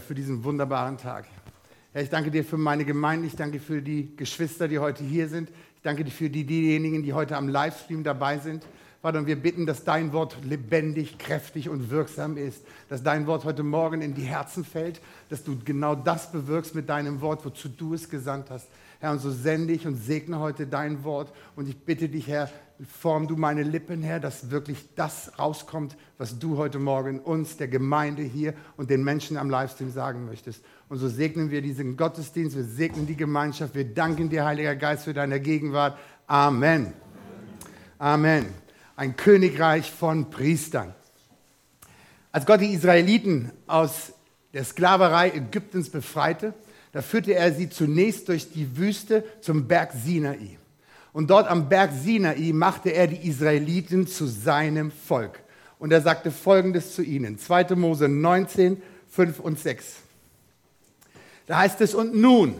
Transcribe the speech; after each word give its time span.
für 0.00 0.14
diesen 0.14 0.42
wunderbaren 0.42 0.96
Tag. 0.96 1.26
Herr, 1.92 2.02
ich 2.02 2.08
danke 2.08 2.30
dir 2.30 2.44
für 2.44 2.56
meine 2.56 2.86
Gemeinde, 2.86 3.26
ich 3.26 3.36
danke 3.36 3.60
für 3.60 3.82
die 3.82 4.16
Geschwister, 4.16 4.66
die 4.66 4.78
heute 4.78 5.04
hier 5.04 5.28
sind. 5.28 5.50
Ich 5.76 5.82
danke 5.82 6.02
dir 6.02 6.10
für 6.10 6.30
die, 6.30 6.44
diejenigen, 6.44 7.02
die 7.02 7.12
heute 7.12 7.36
am 7.36 7.46
Livestream 7.46 8.02
dabei 8.02 8.38
sind. 8.38 8.64
Vater, 9.02 9.18
und 9.18 9.26
wir 9.26 9.36
bitten, 9.36 9.66
dass 9.66 9.84
dein 9.84 10.14
Wort 10.14 10.36
lebendig, 10.44 11.18
kräftig 11.18 11.68
und 11.68 11.90
wirksam 11.90 12.38
ist, 12.38 12.64
dass 12.88 13.02
dein 13.02 13.26
Wort 13.26 13.44
heute 13.44 13.64
Morgen 13.64 14.00
in 14.00 14.14
die 14.14 14.22
Herzen 14.22 14.64
fällt, 14.64 15.00
dass 15.28 15.44
du 15.44 15.58
genau 15.62 15.94
das 15.94 16.32
bewirkst 16.32 16.74
mit 16.74 16.88
deinem 16.88 17.20
Wort, 17.20 17.44
wozu 17.44 17.68
du 17.68 17.92
es 17.92 18.08
gesandt 18.08 18.48
hast. 18.48 18.68
Herr, 19.02 19.10
und 19.10 19.18
so 19.18 19.32
sende 19.32 19.72
ich 19.72 19.84
und 19.84 19.96
segne 19.96 20.38
heute 20.38 20.64
dein 20.64 21.02
Wort. 21.02 21.32
Und 21.56 21.68
ich 21.68 21.76
bitte 21.76 22.08
dich, 22.08 22.28
Herr, 22.28 22.48
form 23.00 23.26
du 23.26 23.34
meine 23.34 23.64
Lippen, 23.64 24.00
Herr, 24.00 24.20
dass 24.20 24.52
wirklich 24.52 24.78
das 24.94 25.32
rauskommt, 25.40 25.96
was 26.18 26.38
du 26.38 26.56
heute 26.56 26.78
Morgen 26.78 27.18
uns, 27.18 27.56
der 27.56 27.66
Gemeinde 27.66 28.22
hier 28.22 28.54
und 28.76 28.90
den 28.90 29.02
Menschen 29.02 29.38
am 29.38 29.50
Livestream 29.50 29.90
sagen 29.90 30.24
möchtest. 30.24 30.64
Und 30.88 30.98
so 30.98 31.08
segnen 31.08 31.50
wir 31.50 31.62
diesen 31.62 31.96
Gottesdienst, 31.96 32.54
wir 32.54 32.62
segnen 32.62 33.08
die 33.08 33.16
Gemeinschaft, 33.16 33.74
wir 33.74 33.92
danken 33.92 34.30
dir, 34.30 34.44
Heiliger 34.44 34.76
Geist, 34.76 35.02
für 35.02 35.14
deine 35.14 35.40
Gegenwart. 35.40 35.98
Amen. 36.28 36.92
Amen. 37.98 38.46
Ein 38.94 39.16
Königreich 39.16 39.90
von 39.90 40.30
Priestern. 40.30 40.94
Als 42.30 42.46
Gott 42.46 42.60
die 42.60 42.72
Israeliten 42.72 43.50
aus 43.66 44.12
der 44.54 44.62
Sklaverei 44.62 45.32
Ägyptens 45.32 45.90
befreite, 45.90 46.54
da 46.92 47.02
führte 47.02 47.34
er 47.34 47.52
sie 47.52 47.70
zunächst 47.70 48.28
durch 48.28 48.52
die 48.52 48.76
Wüste 48.76 49.24
zum 49.40 49.66
Berg 49.66 49.92
Sinai. 49.92 50.58
Und 51.12 51.30
dort 51.30 51.48
am 51.48 51.68
Berg 51.68 51.90
Sinai 51.92 52.52
machte 52.52 52.90
er 52.90 53.06
die 53.06 53.28
Israeliten 53.28 54.06
zu 54.06 54.26
seinem 54.26 54.90
Volk. 54.90 55.40
Und 55.78 55.92
er 55.92 56.00
sagte 56.00 56.30
Folgendes 56.30 56.94
zu 56.94 57.02
ihnen. 57.02 57.38
2. 57.38 57.74
Mose 57.74 58.08
19, 58.08 58.80
5 59.10 59.40
und 59.40 59.58
6. 59.58 59.96
Da 61.46 61.58
heißt 61.58 61.80
es, 61.80 61.94
und 61.94 62.14
nun, 62.14 62.54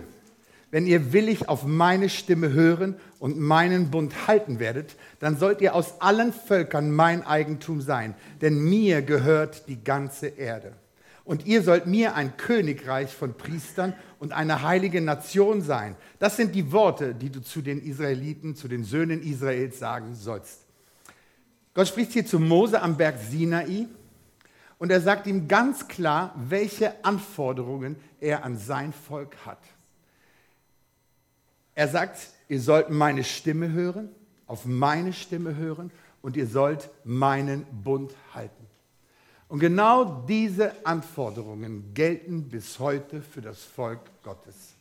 wenn 0.71 0.87
ihr 0.87 1.13
willig 1.13 1.49
auf 1.49 1.65
meine 1.65 2.09
Stimme 2.09 2.53
hören 2.53 2.97
und 3.19 3.39
meinen 3.39 3.91
Bund 3.91 4.27
halten 4.27 4.59
werdet, 4.59 4.97
dann 5.21 5.37
sollt 5.37 5.61
ihr 5.61 5.75
aus 5.75 6.01
allen 6.01 6.33
Völkern 6.33 6.91
mein 6.91 7.25
Eigentum 7.25 7.81
sein, 7.81 8.15
denn 8.41 8.59
mir 8.59 9.03
gehört 9.03 9.69
die 9.69 9.85
ganze 9.85 10.27
Erde. 10.29 10.73
Und 11.25 11.47
ihr 11.47 11.63
sollt 11.63 11.87
mir 11.87 12.15
ein 12.15 12.37
Königreich 12.37 13.15
von 13.15 13.35
Priestern 13.35 13.95
und 14.19 14.33
eine 14.33 14.63
heilige 14.63 15.01
Nation 15.01 15.63
sein. 15.63 15.97
Das 16.19 16.37
sind 16.37 16.55
die 16.55 16.73
Worte, 16.73 17.15
die 17.15 17.31
du 17.31 17.41
zu 17.41 17.63
den 17.63 17.81
Israeliten, 17.81 18.57
zu 18.57 18.69
den 18.69 18.85
Söhnen 18.85 19.23
Israels 19.23 19.79
sagen 19.79 20.15
sollst. 20.15 20.63
Gott 21.75 21.89
spricht 21.89 22.13
hier 22.13 22.27
zu 22.27 22.39
Mose 22.39 22.83
am 22.83 22.97
Berg 22.97 23.19
Sinai 23.19 23.87
und 24.79 24.91
er 24.91 25.01
sagt 25.01 25.27
ihm 25.27 25.49
ganz 25.49 25.89
klar, 25.89 26.35
welche 26.37 27.05
Anforderungen 27.05 27.97
er 28.21 28.45
an 28.45 28.59
sein 28.59 28.93
Volk 28.93 29.37
hat. 29.47 29.61
Er 31.75 31.89
sagt, 31.89 32.19
ihr 32.49 32.61
sollt 32.61 32.91
meine 32.91 33.25
Stimme 33.25 33.73
hören, 33.73 34.11
auf 34.47 34.67
meine 34.67 35.13
Stimme 35.13 35.57
hören 35.57 35.91
und 36.21 36.37
ihr 36.37 36.47
sollt 36.47 36.91
meinen 37.05 37.65
Bund 37.83 38.13
halten. 38.35 38.62
Und 39.53 39.59
genau 39.59 40.25
diese 40.27 40.73
Anforderungen 40.83 41.93
gelten 41.93 42.49
bis 42.49 42.79
heute 42.79 43.21
für 43.21 43.43
das 43.43 43.63
Volk 43.63 44.01
Gottes. 44.23 44.73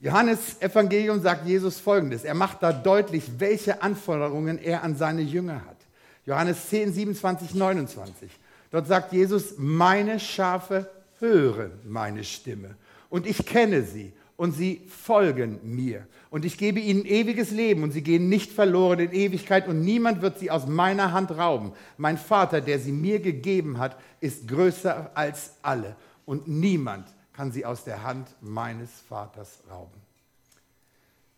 Johannes 0.00 0.62
Evangelium 0.62 1.20
sagt 1.20 1.46
Jesus 1.46 1.78
folgendes. 1.78 2.24
Er 2.24 2.32
macht 2.32 2.62
da 2.62 2.72
deutlich, 2.72 3.24
welche 3.36 3.82
Anforderungen 3.82 4.56
er 4.56 4.82
an 4.82 4.96
seine 4.96 5.20
Jünger 5.20 5.62
hat. 5.66 5.76
Johannes 6.24 6.70
10, 6.70 6.94
27, 6.94 7.54
29. 7.54 8.30
Dort 8.70 8.86
sagt 8.86 9.12
Jesus, 9.12 9.56
meine 9.58 10.18
Schafe 10.18 10.90
hören 11.18 11.72
meine 11.84 12.24
Stimme 12.24 12.76
und 13.10 13.26
ich 13.26 13.44
kenne 13.44 13.82
sie 13.82 14.14
und 14.36 14.52
sie 14.52 14.82
folgen 14.88 15.58
mir. 15.62 16.06
Und 16.30 16.44
ich 16.44 16.58
gebe 16.58 16.80
ihnen 16.80 17.04
ewiges 17.04 17.50
Leben 17.50 17.82
und 17.82 17.92
sie 17.92 18.02
gehen 18.02 18.28
nicht 18.28 18.52
verloren 18.52 18.98
in 18.98 19.12
Ewigkeit 19.12 19.66
und 19.68 19.80
niemand 19.80 20.20
wird 20.20 20.38
sie 20.38 20.50
aus 20.50 20.66
meiner 20.66 21.12
Hand 21.12 21.30
rauben. 21.30 21.72
Mein 21.96 22.18
Vater, 22.18 22.60
der 22.60 22.78
sie 22.78 22.92
mir 22.92 23.20
gegeben 23.20 23.78
hat, 23.78 23.96
ist 24.20 24.46
größer 24.48 25.10
als 25.14 25.54
alle 25.62 25.96
und 26.26 26.48
niemand 26.48 27.08
kann 27.32 27.52
sie 27.52 27.64
aus 27.64 27.84
der 27.84 28.02
Hand 28.02 28.28
meines 28.40 28.90
Vaters 29.08 29.62
rauben. 29.70 30.00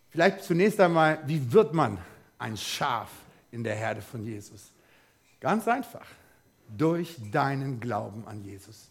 Vielleicht 0.09 0.43
zunächst 0.43 0.79
einmal, 0.79 1.19
wie 1.27 1.51
wird 1.51 1.73
man 1.73 1.99
ein 2.37 2.57
Schaf 2.57 3.09
in 3.51 3.63
der 3.63 3.75
Herde 3.75 4.01
von 4.01 4.25
Jesus? 4.25 4.71
Ganz 5.39 5.67
einfach, 5.67 6.05
durch 6.67 7.15
deinen 7.31 7.79
Glauben 7.79 8.27
an 8.27 8.43
Jesus 8.43 8.88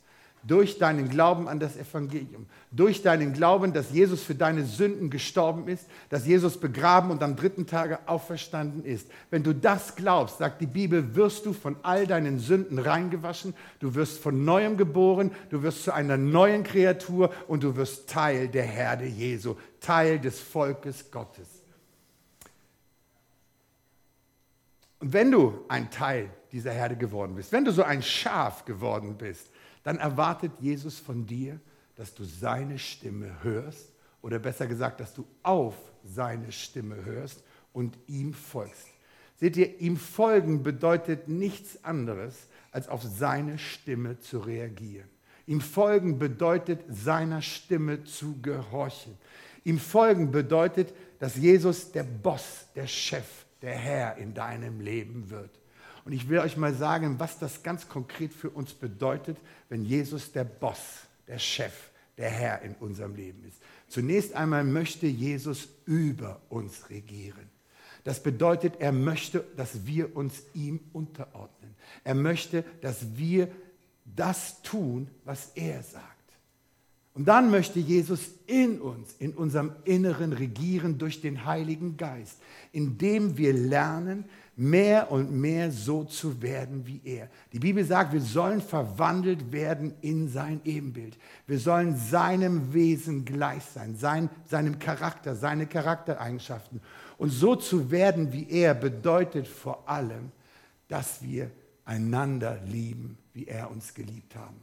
durch 0.48 0.78
deinen 0.78 1.10
Glauben 1.10 1.46
an 1.46 1.60
das 1.60 1.76
Evangelium, 1.76 2.46
durch 2.72 3.02
deinen 3.02 3.34
Glauben, 3.34 3.74
dass 3.74 3.92
Jesus 3.92 4.22
für 4.22 4.34
deine 4.34 4.64
Sünden 4.64 5.10
gestorben 5.10 5.68
ist, 5.68 5.86
dass 6.08 6.26
Jesus 6.26 6.58
begraben 6.58 7.10
und 7.10 7.22
am 7.22 7.36
dritten 7.36 7.66
Tage 7.66 7.98
auferstanden 8.08 8.82
ist. 8.82 9.08
Wenn 9.30 9.42
du 9.42 9.54
das 9.54 9.94
glaubst, 9.94 10.38
sagt 10.38 10.62
die 10.62 10.66
Bibel, 10.66 11.14
wirst 11.14 11.44
du 11.44 11.52
von 11.52 11.76
all 11.82 12.06
deinen 12.06 12.38
Sünden 12.38 12.78
reingewaschen, 12.78 13.54
du 13.78 13.94
wirst 13.94 14.18
von 14.18 14.44
neuem 14.44 14.78
geboren, 14.78 15.30
du 15.50 15.62
wirst 15.62 15.84
zu 15.84 15.92
einer 15.92 16.16
neuen 16.16 16.64
Kreatur 16.64 17.30
und 17.46 17.62
du 17.62 17.76
wirst 17.76 18.08
Teil 18.08 18.48
der 18.48 18.64
Herde 18.64 19.04
Jesu, 19.04 19.54
Teil 19.80 20.18
des 20.18 20.40
Volkes 20.40 21.10
Gottes. 21.10 21.46
Und 25.00 25.12
wenn 25.12 25.30
du 25.30 25.64
ein 25.68 25.90
Teil 25.90 26.30
dieser 26.52 26.72
Herde 26.72 26.96
geworden 26.96 27.34
bist, 27.34 27.52
wenn 27.52 27.64
du 27.64 27.72
so 27.72 27.82
ein 27.82 28.02
Schaf 28.02 28.64
geworden 28.64 29.16
bist, 29.16 29.50
dann 29.82 29.98
erwartet 29.98 30.52
Jesus 30.60 30.98
von 30.98 31.26
dir, 31.26 31.60
dass 31.96 32.14
du 32.14 32.24
seine 32.24 32.78
Stimme 32.78 33.42
hörst 33.42 33.92
oder 34.22 34.38
besser 34.38 34.66
gesagt, 34.66 35.00
dass 35.00 35.14
du 35.14 35.26
auf 35.42 35.74
seine 36.04 36.52
Stimme 36.52 37.04
hörst 37.04 37.42
und 37.72 37.98
ihm 38.06 38.34
folgst. 38.34 38.88
Seht 39.36 39.56
ihr, 39.56 39.80
ihm 39.80 39.96
folgen 39.96 40.62
bedeutet 40.62 41.28
nichts 41.28 41.84
anderes, 41.84 42.48
als 42.72 42.88
auf 42.88 43.02
seine 43.02 43.58
Stimme 43.58 44.18
zu 44.18 44.38
reagieren. 44.40 45.08
Ihm 45.46 45.60
folgen 45.60 46.18
bedeutet, 46.18 46.80
seiner 46.88 47.40
Stimme 47.40 48.04
zu 48.04 48.40
gehorchen. 48.42 49.16
Ihm 49.64 49.78
folgen 49.78 50.30
bedeutet, 50.30 50.92
dass 51.18 51.36
Jesus 51.36 51.90
der 51.92 52.02
Boss, 52.02 52.66
der 52.74 52.86
Chef, 52.86 53.46
der 53.62 53.74
Herr 53.74 54.16
in 54.16 54.34
deinem 54.34 54.80
Leben 54.80 55.30
wird. 55.30 55.50
Und 56.08 56.14
ich 56.14 56.30
will 56.30 56.38
euch 56.38 56.56
mal 56.56 56.72
sagen, 56.72 57.16
was 57.18 57.38
das 57.38 57.62
ganz 57.62 57.86
konkret 57.86 58.32
für 58.32 58.48
uns 58.48 58.72
bedeutet, 58.72 59.36
wenn 59.68 59.84
Jesus 59.84 60.32
der 60.32 60.44
Boss, 60.44 61.02
der 61.26 61.38
Chef, 61.38 61.90
der 62.16 62.30
Herr 62.30 62.62
in 62.62 62.74
unserem 62.76 63.14
Leben 63.14 63.44
ist. 63.46 63.58
Zunächst 63.88 64.32
einmal 64.32 64.64
möchte 64.64 65.06
Jesus 65.06 65.68
über 65.84 66.40
uns 66.48 66.88
regieren. 66.88 67.50
Das 68.04 68.22
bedeutet, 68.22 68.76
er 68.78 68.92
möchte, 68.92 69.44
dass 69.58 69.84
wir 69.84 70.16
uns 70.16 70.44
ihm 70.54 70.80
unterordnen. 70.94 71.74
Er 72.04 72.14
möchte, 72.14 72.64
dass 72.80 73.18
wir 73.18 73.50
das 74.06 74.62
tun, 74.62 75.10
was 75.26 75.52
er 75.56 75.82
sagt. 75.82 76.18
Und 77.12 77.26
dann 77.26 77.50
möchte 77.50 77.80
Jesus 77.80 78.30
in 78.46 78.80
uns, 78.80 79.14
in 79.18 79.34
unserem 79.34 79.72
Inneren 79.84 80.32
regieren 80.32 80.96
durch 80.96 81.20
den 81.20 81.44
Heiligen 81.44 81.98
Geist, 81.98 82.38
indem 82.72 83.36
wir 83.36 83.52
lernen, 83.52 84.24
mehr 84.58 85.12
und 85.12 85.30
mehr 85.30 85.70
so 85.70 86.02
zu 86.02 86.42
werden 86.42 86.84
wie 86.84 87.00
er. 87.04 87.28
Die 87.52 87.60
Bibel 87.60 87.84
sagt, 87.84 88.12
wir 88.12 88.20
sollen 88.20 88.60
verwandelt 88.60 89.52
werden 89.52 89.94
in 90.00 90.28
sein 90.28 90.60
Ebenbild. 90.64 91.16
Wir 91.46 91.60
sollen 91.60 91.96
seinem 91.96 92.74
Wesen 92.74 93.24
gleich 93.24 93.62
sein, 93.62 93.94
sein, 93.94 94.28
seinem 94.46 94.80
Charakter, 94.80 95.36
seine 95.36 95.66
Charaktereigenschaften. 95.66 96.80
Und 97.18 97.30
so 97.30 97.54
zu 97.54 97.92
werden 97.92 98.32
wie 98.32 98.50
er 98.50 98.74
bedeutet 98.74 99.46
vor 99.46 99.88
allem, 99.88 100.32
dass 100.88 101.22
wir 101.22 101.52
einander 101.84 102.58
lieben, 102.66 103.16
wie 103.34 103.46
er 103.46 103.70
uns 103.70 103.94
geliebt 103.94 104.34
haben. 104.34 104.56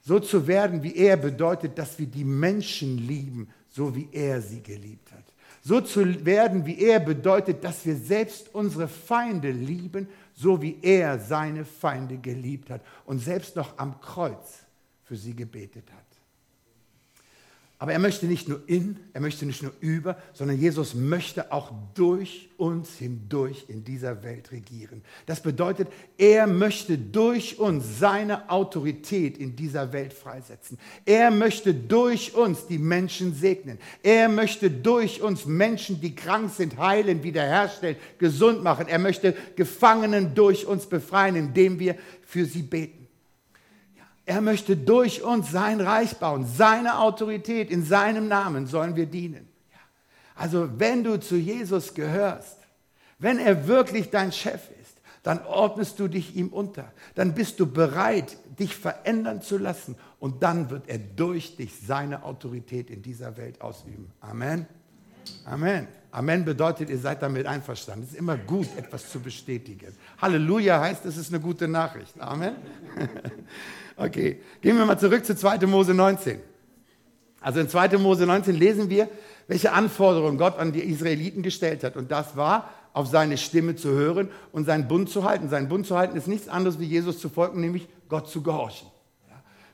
So 0.00 0.20
zu 0.20 0.46
werden 0.46 0.84
wie 0.84 0.94
er 0.94 1.16
bedeutet, 1.16 1.76
dass 1.76 1.98
wir 1.98 2.06
die 2.06 2.24
Menschen 2.24 2.98
lieben, 2.98 3.48
so 3.68 3.94
wie 3.96 4.08
er 4.12 4.40
sie 4.40 4.62
geliebt 4.62 5.10
hat. 5.10 5.24
So 5.62 5.80
zu 5.80 6.24
werden 6.24 6.64
wie 6.64 6.78
er 6.78 7.00
bedeutet, 7.00 7.62
dass 7.62 7.84
wir 7.84 7.96
selbst 7.96 8.54
unsere 8.54 8.88
Feinde 8.88 9.50
lieben, 9.50 10.08
so 10.34 10.60
wie 10.62 10.78
er 10.80 11.18
seine 11.18 11.64
Feinde 11.64 12.16
geliebt 12.16 12.70
hat 12.70 12.80
und 13.04 13.18
selbst 13.18 13.56
noch 13.56 13.76
am 13.78 14.00
Kreuz 14.00 14.64
für 15.04 15.16
sie 15.16 15.34
gebetet 15.34 15.84
hat. 15.92 16.09
Aber 17.80 17.94
er 17.94 17.98
möchte 17.98 18.26
nicht 18.26 18.46
nur 18.46 18.60
in, 18.66 18.98
er 19.14 19.22
möchte 19.22 19.46
nicht 19.46 19.62
nur 19.62 19.72
über, 19.80 20.18
sondern 20.34 20.58
Jesus 20.58 20.94
möchte 20.94 21.50
auch 21.50 21.72
durch 21.94 22.50
uns 22.58 22.90
hindurch 22.96 23.64
in 23.68 23.84
dieser 23.84 24.22
Welt 24.22 24.52
regieren. 24.52 25.00
Das 25.24 25.40
bedeutet, 25.40 25.88
er 26.18 26.46
möchte 26.46 26.98
durch 26.98 27.58
uns 27.58 27.98
seine 27.98 28.50
Autorität 28.50 29.38
in 29.38 29.56
dieser 29.56 29.94
Welt 29.94 30.12
freisetzen. 30.12 30.76
Er 31.06 31.30
möchte 31.30 31.72
durch 31.72 32.34
uns 32.34 32.66
die 32.66 32.76
Menschen 32.76 33.34
segnen. 33.34 33.78
Er 34.02 34.28
möchte 34.28 34.70
durch 34.70 35.22
uns 35.22 35.46
Menschen, 35.46 36.02
die 36.02 36.14
krank 36.14 36.50
sind, 36.54 36.76
heilen, 36.76 37.22
wiederherstellen, 37.22 37.96
gesund 38.18 38.62
machen. 38.62 38.88
Er 38.88 38.98
möchte 38.98 39.34
Gefangenen 39.56 40.34
durch 40.34 40.66
uns 40.66 40.84
befreien, 40.84 41.34
indem 41.34 41.78
wir 41.78 41.96
für 42.26 42.44
sie 42.44 42.60
beten. 42.60 42.99
Er 44.30 44.42
möchte 44.42 44.76
durch 44.76 45.24
uns 45.24 45.50
sein 45.50 45.80
Reich 45.80 46.18
bauen, 46.18 46.46
seine 46.46 47.00
Autorität, 47.00 47.68
in 47.68 47.84
seinem 47.84 48.28
Namen 48.28 48.68
sollen 48.68 48.94
wir 48.94 49.06
dienen. 49.06 49.48
Also 50.36 50.78
wenn 50.78 51.02
du 51.02 51.18
zu 51.18 51.34
Jesus 51.34 51.94
gehörst, 51.94 52.58
wenn 53.18 53.40
er 53.40 53.66
wirklich 53.66 54.10
dein 54.10 54.30
Chef 54.30 54.70
ist, 54.80 54.98
dann 55.24 55.44
ordnest 55.46 55.98
du 55.98 56.06
dich 56.06 56.36
ihm 56.36 56.46
unter. 56.50 56.92
Dann 57.16 57.34
bist 57.34 57.58
du 57.58 57.66
bereit, 57.66 58.36
dich 58.56 58.76
verändern 58.76 59.42
zu 59.42 59.58
lassen. 59.58 59.96
Und 60.20 60.44
dann 60.44 60.70
wird 60.70 60.88
er 60.88 60.98
durch 60.98 61.56
dich 61.56 61.72
seine 61.84 62.22
Autorität 62.22 62.88
in 62.88 63.02
dieser 63.02 63.36
Welt 63.36 63.60
ausüben. 63.60 64.12
Amen. 64.20 64.64
Amen. 65.44 65.88
Amen 66.12 66.44
bedeutet, 66.44 66.90
ihr 66.90 66.98
seid 66.98 67.22
damit 67.22 67.46
einverstanden. 67.46 68.04
Es 68.04 68.12
ist 68.12 68.18
immer 68.18 68.36
gut, 68.36 68.66
etwas 68.76 69.10
zu 69.10 69.20
bestätigen. 69.20 69.94
Halleluja 70.18 70.80
heißt, 70.80 71.06
es 71.06 71.16
ist 71.16 71.32
eine 71.32 71.40
gute 71.40 71.68
Nachricht. 71.68 72.20
Amen. 72.20 72.56
Okay, 73.96 74.40
gehen 74.62 74.78
wir 74.78 74.86
mal 74.86 74.98
zurück 74.98 75.26
zu 75.26 75.36
2. 75.36 75.66
Mose 75.66 75.92
19. 75.92 76.40
Also 77.38 77.60
in 77.60 77.68
2. 77.68 77.98
Mose 77.98 78.24
19 78.24 78.56
lesen 78.56 78.88
wir, 78.88 79.10
welche 79.46 79.72
Anforderungen 79.72 80.38
Gott 80.38 80.58
an 80.58 80.72
die 80.72 80.80
Israeliten 80.80 81.42
gestellt 81.42 81.84
hat. 81.84 81.96
Und 81.96 82.10
das 82.10 82.34
war, 82.34 82.70
auf 82.92 83.08
seine 83.08 83.36
Stimme 83.36 83.76
zu 83.76 83.90
hören 83.90 84.28
und 84.52 84.64
seinen 84.64 84.88
Bund 84.88 85.10
zu 85.10 85.24
halten. 85.24 85.48
Sein 85.50 85.68
Bund 85.68 85.86
zu 85.86 85.98
halten 85.98 86.16
ist 86.16 86.28
nichts 86.28 86.48
anderes 86.48 86.80
wie 86.80 86.86
Jesus 86.86 87.18
zu 87.18 87.28
folgen, 87.28 87.60
nämlich 87.60 87.88
Gott 88.08 88.28
zu 88.28 88.42
gehorchen. 88.42 88.88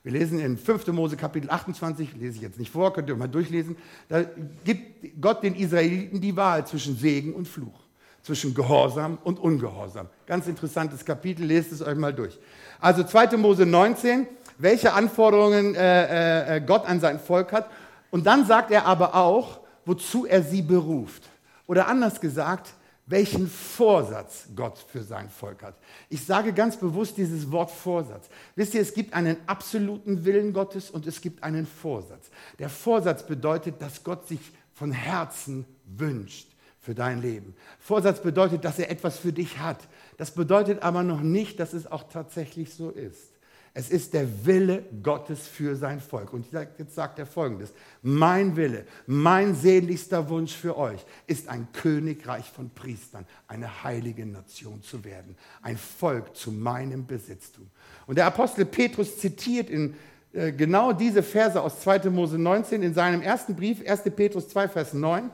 Wir 0.06 0.12
lesen 0.12 0.38
in 0.38 0.56
5. 0.56 0.86
Mose 0.92 1.16
Kapitel 1.16 1.50
28, 1.50 2.14
lese 2.14 2.36
ich 2.36 2.42
jetzt 2.42 2.60
nicht 2.60 2.70
vor, 2.70 2.92
könnt 2.92 3.08
ihr 3.08 3.16
mal 3.16 3.26
durchlesen, 3.26 3.76
da 4.08 4.22
gibt 4.62 5.20
Gott 5.20 5.42
den 5.42 5.56
Israeliten 5.56 6.20
die 6.20 6.36
Wahl 6.36 6.64
zwischen 6.64 6.96
Segen 6.96 7.34
und 7.34 7.48
Fluch, 7.48 7.80
zwischen 8.22 8.54
Gehorsam 8.54 9.18
und 9.24 9.40
Ungehorsam. 9.40 10.06
Ganz 10.24 10.46
interessantes 10.46 11.04
Kapitel, 11.04 11.44
lest 11.44 11.72
es 11.72 11.82
euch 11.82 11.96
mal 11.96 12.14
durch. 12.14 12.38
Also 12.78 13.02
2. 13.02 13.36
Mose 13.36 13.66
19, 13.66 14.28
welche 14.58 14.92
Anforderungen 14.92 15.74
äh, 15.74 16.58
äh, 16.58 16.60
Gott 16.60 16.86
an 16.86 17.00
sein 17.00 17.18
Volk 17.18 17.50
hat. 17.50 17.68
Und 18.12 18.28
dann 18.28 18.46
sagt 18.46 18.70
er 18.70 18.86
aber 18.86 19.16
auch, 19.16 19.58
wozu 19.86 20.24
er 20.24 20.44
sie 20.44 20.62
beruft. 20.62 21.24
Oder 21.66 21.88
anders 21.88 22.20
gesagt, 22.20 22.74
welchen 23.06 23.48
Vorsatz 23.48 24.48
Gott 24.56 24.78
für 24.78 25.02
sein 25.02 25.30
Volk 25.30 25.62
hat. 25.62 25.76
Ich 26.08 26.26
sage 26.26 26.52
ganz 26.52 26.76
bewusst 26.76 27.16
dieses 27.16 27.50
Wort 27.52 27.70
Vorsatz. 27.70 28.28
Wisst 28.56 28.74
ihr, 28.74 28.80
es 28.80 28.94
gibt 28.94 29.14
einen 29.14 29.36
absoluten 29.46 30.24
Willen 30.24 30.52
Gottes 30.52 30.90
und 30.90 31.06
es 31.06 31.20
gibt 31.20 31.44
einen 31.44 31.66
Vorsatz. 31.66 32.30
Der 32.58 32.68
Vorsatz 32.68 33.24
bedeutet, 33.24 33.80
dass 33.80 34.02
Gott 34.02 34.26
sich 34.26 34.40
von 34.74 34.90
Herzen 34.90 35.64
wünscht 35.84 36.48
für 36.80 36.94
dein 36.94 37.22
Leben. 37.22 37.54
Vorsatz 37.78 38.20
bedeutet, 38.20 38.64
dass 38.64 38.78
er 38.78 38.90
etwas 38.90 39.18
für 39.18 39.32
dich 39.32 39.58
hat. 39.58 39.78
Das 40.16 40.32
bedeutet 40.32 40.82
aber 40.82 41.04
noch 41.04 41.20
nicht, 41.20 41.60
dass 41.60 41.74
es 41.74 41.90
auch 41.90 42.04
tatsächlich 42.04 42.74
so 42.74 42.90
ist. 42.90 43.35
Es 43.78 43.90
ist 43.90 44.14
der 44.14 44.46
Wille 44.46 44.84
Gottes 45.02 45.46
für 45.46 45.76
sein 45.76 46.00
Volk. 46.00 46.32
Und 46.32 46.46
jetzt 46.50 46.94
sagt 46.94 47.18
er 47.18 47.26
folgendes. 47.26 47.74
Mein 48.00 48.56
Wille, 48.56 48.86
mein 49.06 49.54
sehnlichster 49.54 50.30
Wunsch 50.30 50.54
für 50.54 50.78
euch 50.78 51.04
ist 51.26 51.50
ein 51.50 51.68
Königreich 51.74 52.46
von 52.46 52.70
Priestern, 52.70 53.26
eine 53.46 53.84
heilige 53.84 54.24
Nation 54.24 54.82
zu 54.82 55.04
werden, 55.04 55.36
ein 55.60 55.76
Volk 55.76 56.34
zu 56.34 56.52
meinem 56.52 57.06
Besitztum. 57.06 57.68
Und 58.06 58.16
der 58.16 58.24
Apostel 58.24 58.64
Petrus 58.64 59.18
zitiert 59.18 59.68
in 59.68 59.94
äh, 60.32 60.52
genau 60.52 60.94
diese 60.94 61.22
Verse 61.22 61.60
aus 61.60 61.80
2. 61.80 62.08
Mose 62.08 62.38
19 62.38 62.82
in 62.82 62.94
seinem 62.94 63.20
ersten 63.20 63.54
Brief, 63.54 63.86
1. 63.86 64.04
Petrus 64.16 64.48
2, 64.48 64.68
Vers 64.68 64.94
9. 64.94 65.30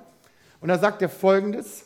Und 0.61 0.69
da 0.69 0.81
sagt 0.81 1.01
er 1.01 1.09
folgendes. 1.09 1.85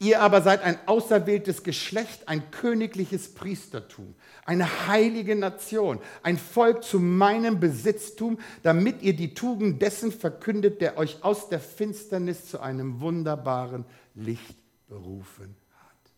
Ihr 0.00 0.20
aber 0.20 0.42
seid 0.42 0.62
ein 0.62 0.76
auserwähltes 0.86 1.62
Geschlecht, 1.62 2.28
ein 2.28 2.50
königliches 2.50 3.32
Priestertum, 3.32 4.14
eine 4.44 4.88
heilige 4.88 5.36
Nation, 5.36 6.00
ein 6.22 6.36
Volk 6.36 6.82
zu 6.82 6.98
meinem 6.98 7.60
Besitztum, 7.60 8.38
damit 8.62 9.02
ihr 9.02 9.14
die 9.14 9.34
Tugend 9.34 9.80
dessen 9.80 10.10
verkündet, 10.10 10.80
der 10.80 10.98
euch 10.98 11.22
aus 11.22 11.48
der 11.48 11.60
Finsternis 11.60 12.46
zu 12.46 12.60
einem 12.60 13.00
wunderbaren 13.00 13.84
Licht 14.14 14.56
berufen 14.88 15.56
hat. 15.70 16.12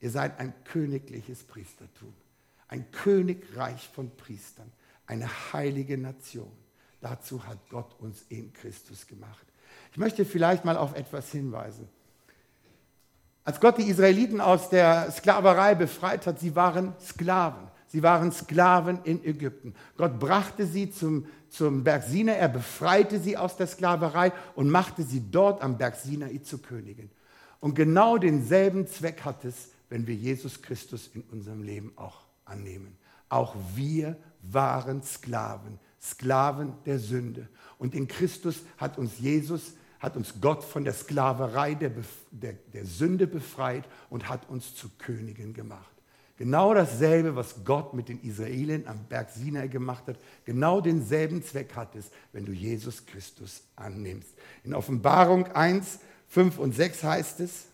Ihr 0.00 0.10
seid 0.10 0.40
ein 0.40 0.54
königliches 0.64 1.44
Priestertum, 1.44 2.14
ein 2.68 2.90
Königreich 2.90 3.86
von 3.94 4.10
Priestern, 4.16 4.72
eine 5.06 5.28
heilige 5.52 5.98
Nation. 5.98 6.52
Dazu 7.00 7.46
hat 7.46 7.58
Gott 7.68 7.94
uns 8.00 8.24
in 8.30 8.52
Christus 8.54 9.06
gemacht. 9.06 9.46
Ich 9.92 9.98
möchte 9.98 10.24
vielleicht 10.24 10.64
mal 10.64 10.76
auf 10.76 10.96
etwas 10.96 11.30
hinweisen. 11.30 11.88
Als 13.48 13.60
Gott 13.60 13.78
die 13.78 13.88
Israeliten 13.88 14.42
aus 14.42 14.68
der 14.68 15.10
Sklaverei 15.10 15.74
befreit 15.74 16.26
hat, 16.26 16.38
sie 16.38 16.54
waren 16.54 16.92
Sklaven. 17.00 17.66
Sie 17.86 18.02
waren 18.02 18.30
Sklaven 18.30 19.00
in 19.04 19.24
Ägypten. 19.24 19.74
Gott 19.96 20.18
brachte 20.18 20.66
sie 20.66 20.90
zum, 20.90 21.24
zum 21.48 21.82
Berg 21.82 22.02
Sinai, 22.02 22.34
er 22.34 22.50
befreite 22.50 23.18
sie 23.18 23.38
aus 23.38 23.56
der 23.56 23.66
Sklaverei 23.66 24.34
und 24.54 24.68
machte 24.68 25.02
sie 25.02 25.30
dort 25.30 25.62
am 25.62 25.78
Berg 25.78 25.96
Sinai 25.96 26.36
zu 26.44 26.58
Königin. 26.58 27.08
Und 27.58 27.74
genau 27.74 28.18
denselben 28.18 28.86
Zweck 28.86 29.24
hat 29.24 29.46
es, 29.46 29.70
wenn 29.88 30.06
wir 30.06 30.14
Jesus 30.14 30.60
Christus 30.60 31.08
in 31.14 31.22
unserem 31.32 31.62
Leben 31.62 31.92
auch 31.96 32.24
annehmen. 32.44 32.98
Auch 33.30 33.56
wir 33.74 34.18
waren 34.42 35.02
Sklaven, 35.02 35.78
Sklaven 35.98 36.74
der 36.84 36.98
Sünde. 36.98 37.48
Und 37.78 37.94
in 37.94 38.08
Christus 38.08 38.60
hat 38.76 38.98
uns 38.98 39.18
Jesus 39.18 39.72
hat 40.00 40.16
uns 40.16 40.34
Gott 40.40 40.62
von 40.64 40.84
der 40.84 40.92
Sklaverei 40.92 41.74
der, 41.74 41.92
der, 42.30 42.54
der 42.72 42.84
Sünde 42.84 43.26
befreit 43.26 43.84
und 44.10 44.28
hat 44.28 44.48
uns 44.48 44.74
zu 44.74 44.88
Königen 44.98 45.54
gemacht. 45.54 45.98
Genau 46.38 46.72
dasselbe, 46.72 47.34
was 47.34 47.64
Gott 47.64 47.94
mit 47.94 48.08
den 48.08 48.22
Israelien 48.22 48.86
am 48.86 49.04
Berg 49.08 49.30
Sinai 49.30 49.66
gemacht 49.66 50.06
hat, 50.06 50.18
genau 50.44 50.80
denselben 50.80 51.42
Zweck 51.42 51.74
hat 51.74 51.96
es, 51.96 52.12
wenn 52.32 52.44
du 52.44 52.52
Jesus 52.52 53.04
Christus 53.06 53.64
annimmst. 53.74 54.34
In 54.62 54.72
Offenbarung 54.72 55.46
1, 55.48 55.98
5 56.28 56.58
und 56.58 56.76
6 56.76 57.02
heißt 57.02 57.40
es, 57.40 57.64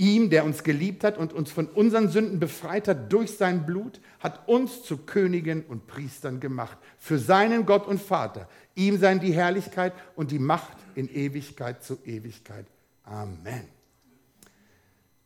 Ihm, 0.00 0.30
der 0.30 0.44
uns 0.44 0.62
geliebt 0.62 1.02
hat 1.02 1.18
und 1.18 1.32
uns 1.32 1.50
von 1.50 1.66
unseren 1.66 2.08
Sünden 2.08 2.38
befreit 2.38 2.86
hat 2.86 3.12
durch 3.12 3.36
sein 3.36 3.66
Blut, 3.66 4.00
hat 4.20 4.46
uns 4.46 4.84
zu 4.84 4.98
Königen 4.98 5.64
und 5.64 5.88
Priestern 5.88 6.38
gemacht. 6.38 6.78
Für 6.98 7.18
seinen 7.18 7.66
Gott 7.66 7.88
und 7.88 8.00
Vater. 8.00 8.48
Ihm 8.76 8.98
seien 8.98 9.18
die 9.18 9.32
Herrlichkeit 9.32 9.92
und 10.14 10.30
die 10.30 10.38
Macht 10.38 10.76
in 10.98 11.08
Ewigkeit 11.14 11.82
zu 11.82 11.98
Ewigkeit. 12.04 12.66
Amen. 13.04 13.64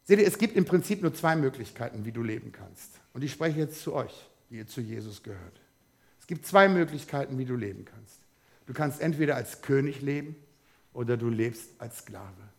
Seht 0.05 0.19
ihr, 0.19 0.27
es 0.27 0.39
gibt 0.39 0.57
im 0.57 0.65
Prinzip 0.65 1.03
nur 1.03 1.15
zwei 1.15 1.37
Möglichkeiten, 1.37 2.05
wie 2.05 2.13
du 2.13 2.23
leben 2.23 2.53
kannst. 2.53 3.01
Und 3.13 3.23
ich 3.23 3.33
spreche 3.33 3.59
jetzt 3.59 3.83
zu 3.83 3.95
euch, 3.95 4.29
die 4.51 4.57
ihr 4.57 4.67
zu 4.67 4.81
Jesus 4.81 5.23
gehört. 5.23 5.61
Es 6.21 6.27
gibt 6.27 6.47
zwei 6.47 6.69
Möglichkeiten, 6.69 7.39
wie 7.39 7.45
du 7.45 7.57
leben 7.57 7.85
kannst. 7.85 8.19
Du 8.67 8.73
kannst 8.73 9.00
entweder 9.00 9.37
als 9.37 9.62
König 9.62 10.02
leben 10.02 10.37
oder 10.93 11.17
du 11.17 11.29
lebst 11.29 11.71
als 11.79 11.99
Sklave 11.99 12.52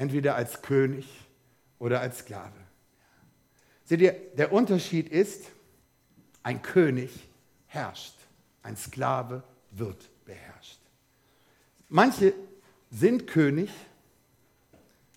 entweder 0.00 0.34
als 0.34 0.62
König 0.62 1.06
oder 1.78 2.00
als 2.00 2.20
Sklave. 2.20 2.56
Seht 3.84 4.00
ihr, 4.00 4.12
der 4.34 4.50
Unterschied 4.50 5.10
ist, 5.10 5.50
ein 6.42 6.62
König 6.62 7.10
herrscht, 7.66 8.14
ein 8.62 8.78
Sklave 8.78 9.42
wird 9.72 10.08
beherrscht. 10.24 10.79
Manche 11.90 12.34
sind 12.90 13.26
König, 13.26 13.68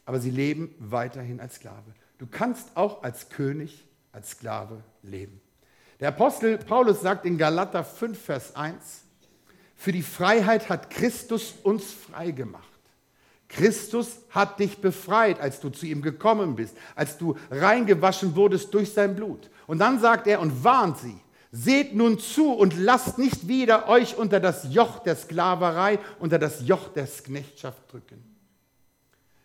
aber 0.06 0.20
sie 0.20 0.32
leben 0.32 0.74
weiterhin 0.80 1.40
als 1.40 1.56
Sklave. 1.56 1.94
Du 2.18 2.26
kannst 2.26 2.76
auch 2.76 3.04
als 3.04 3.30
König, 3.30 3.86
als 4.12 4.32
Sklave 4.32 4.84
leben. 5.04 5.40
Der 6.00 6.10
Apostel 6.10 6.58
Paulus 6.58 7.02
sagt 7.02 7.26
in 7.26 7.38
Galater 7.38 7.84
5, 7.84 8.20
Vers 8.20 8.56
1, 8.56 9.04
für 9.76 9.92
die 9.92 10.02
Freiheit 10.02 10.68
hat 10.68 10.90
Christus 10.90 11.54
uns 11.62 11.92
frei 11.92 12.32
gemacht. 12.32 12.68
Christus 13.50 14.18
hat 14.32 14.60
dich 14.60 14.80
befreit, 14.80 15.40
als 15.40 15.60
du 15.60 15.70
zu 15.70 15.86
ihm 15.86 16.02
gekommen 16.02 16.56
bist, 16.56 16.76
als 16.96 17.20
du 17.20 17.38
reingewaschen 17.52 18.36
wurdest 18.36 18.74
durch 18.74 18.92
sein 18.92 19.16
Blut. 19.16 19.52
Und 19.68 19.78
dann 19.78 20.00
sagt 20.00 20.26
er 20.26 20.40
und 20.40 20.64
warnt 20.64 20.98
sie, 20.98 21.20
seht 21.56 21.94
nun 21.94 22.18
zu 22.18 22.52
und 22.52 22.76
lasst 22.76 23.20
nicht 23.20 23.48
wieder 23.48 23.88
euch 23.88 24.18
unter 24.18 24.40
das 24.40 24.74
Joch 24.74 25.00
der 25.00 25.16
Sklaverei, 25.16 26.00
unter 26.20 26.40
das 26.40 26.68
Joch 26.68 26.90
der 26.90 27.06
Knechtschaft 27.06 27.94
drücken. 27.94 28.24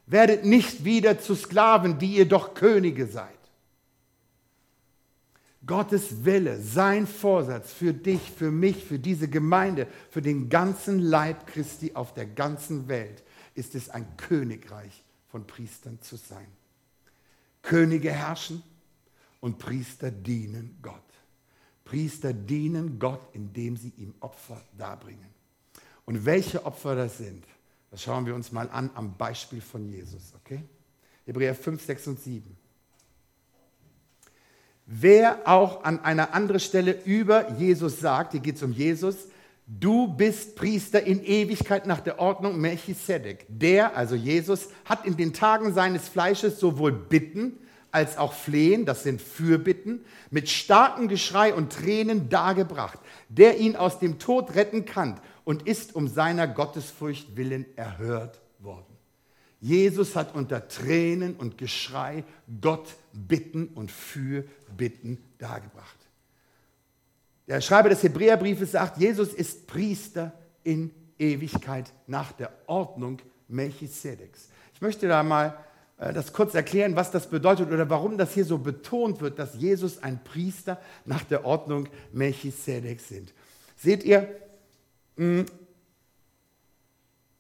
Werdet 0.07 0.47
nicht 0.47 0.87
wieder 0.87 1.21
zu 1.21 1.35
Sklaven, 1.35 1.99
die 1.99 2.17
ihr 2.17 2.27
doch 2.27 2.55
Könige 2.55 3.07
seid. 3.07 3.29
Gottes 5.67 6.25
Wille, 6.25 6.59
sein 6.63 7.07
Vorsatz 7.07 7.75
für 7.75 7.93
dich, 7.93 8.23
für 8.31 8.51
mich, 8.51 8.83
für 8.87 8.99
diese 8.99 9.29
Gemeinde, 9.29 9.87
für 10.11 10.23
den 10.23 10.49
ganzen 10.49 11.01
Leib 11.01 11.47
Christi 11.47 11.93
auf 11.93 12.15
der 12.15 12.25
ganzen 12.25 12.89
Welt 12.89 13.23
ist 13.55 13.75
es 13.75 13.91
ein 13.91 14.17
Königreich 14.17 15.05
von 15.27 15.47
Priestern 15.47 16.01
zu 16.01 16.17
sein. 16.17 16.47
Könige 17.61 18.11
herrschen 18.11 18.63
und 19.41 19.59
Priester 19.59 20.11
dienen 20.11 20.79
Gott. 20.81 21.08
Priester 21.89 22.35
dienen 22.35 22.99
Gott, 22.99 23.21
indem 23.33 23.79
sie 23.79 23.95
ihm 23.97 24.13
Opfer 24.21 24.61
darbringen. 24.77 25.27
Und 26.05 26.27
welche 26.27 26.67
Opfer 26.67 26.95
das 26.95 27.17
sind, 27.17 27.45
das 27.91 28.03
schauen 28.03 28.27
wir 28.27 28.35
uns 28.35 28.53
mal 28.53 28.69
an 28.69 28.91
am 28.95 29.17
Beispiel 29.17 29.63
von 29.63 29.89
Jesus. 29.89 30.35
Okay? 30.45 30.61
Hebräer 31.25 31.55
5, 31.55 31.83
6 31.83 32.07
und 32.09 32.21
7. 32.21 32.57
Wer 34.85 35.49
auch 35.49 35.83
an 35.83 36.01
einer 36.01 36.35
anderen 36.35 36.61
Stelle 36.61 36.93
über 37.05 37.53
Jesus 37.53 38.01
sagt, 38.01 38.33
hier 38.33 38.41
geht 38.41 38.57
es 38.57 38.63
um 38.63 38.73
Jesus, 38.73 39.29
du 39.67 40.09
bist 40.09 40.57
Priester 40.57 41.03
in 41.03 41.25
Ewigkeit 41.25 41.87
nach 41.87 42.01
der 42.01 42.19
Ordnung 42.19 42.61
Melchisedek. 42.61 43.47
Der, 43.49 43.97
also 43.97 44.15
Jesus, 44.15 44.69
hat 44.85 45.07
in 45.07 45.17
den 45.17 45.33
Tagen 45.33 45.73
seines 45.73 46.07
Fleisches 46.07 46.61
sowohl 46.61 46.93
Bitten 46.93 47.59
als 47.91 48.19
auch 48.19 48.33
Flehen, 48.33 48.85
das 48.85 49.03
sind 49.03 49.21
Fürbitten, 49.21 50.05
mit 50.31 50.49
starkem 50.49 51.09
Geschrei 51.09 51.55
und 51.55 51.73
Tränen 51.73 52.29
dargebracht, 52.29 52.99
der 53.29 53.59
ihn 53.59 53.77
aus 53.77 53.99
dem 53.99 54.19
Tod 54.19 54.55
retten 54.55 54.85
kann 54.85 55.21
und 55.45 55.67
ist 55.67 55.95
um 55.95 56.09
seiner 56.09 56.47
Gottesfurcht 56.47 57.37
willen 57.37 57.65
erhört 57.77 58.41
worden. 58.59 58.85
Jesus 59.61 60.15
hat 60.15 60.35
unter 60.35 60.69
Tränen 60.69 61.35
und 61.35 61.59
Geschrei 61.59 62.25
Gott 62.61 62.95
bitten 63.13 63.69
und 63.69 63.91
Fürbitten 63.91 65.19
dargebracht. 65.39 65.97
Der 67.49 67.61
Schreiber 67.61 67.89
des 67.89 68.03
Hebräerbriefes 68.03 68.73
sagt, 68.73 68.99
Jesus 68.99 69.33
ist 69.33 69.67
Priester 69.67 70.33
in 70.63 70.91
Ewigkeit 71.19 71.93
nach 72.07 72.33
der 72.33 72.53
Ordnung 72.67 73.19
Melchisedeks. 73.49 74.51
Ich 74.75 74.83
möchte 74.83 75.09
da 75.09 75.23
mal 75.23 75.59
das 75.99 76.33
kurz 76.33 76.55
erklären, 76.55 76.95
was 76.95 77.11
das 77.11 77.29
bedeutet 77.29 77.73
oder 77.73 77.91
warum 77.91 78.17
das 78.19 78.33
hier 78.33 78.45
so 78.45 78.59
betont 78.59 79.21
wird, 79.21 79.39
dass 79.39 79.57
Jesus 79.57 80.03
ein 80.03 80.23
Priester 80.23 80.81
nach 81.05 81.25
der 81.25 81.45
Ordnung 81.45 81.89
Melchisedeks 82.13 83.09
sind. 83.09 83.35
Seht 83.77 84.05
ihr, 84.05 84.29
hm, 85.17 85.45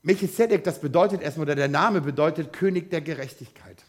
Melchisedek, 0.02 0.64
das 0.64 0.80
bedeutet 0.80 1.22
erstmal, 1.22 1.46
oder 1.46 1.54
der 1.54 1.68
Name 1.68 2.00
bedeutet 2.00 2.52
König 2.52 2.90
der 2.90 3.00
Gerechtigkeit. 3.00 3.84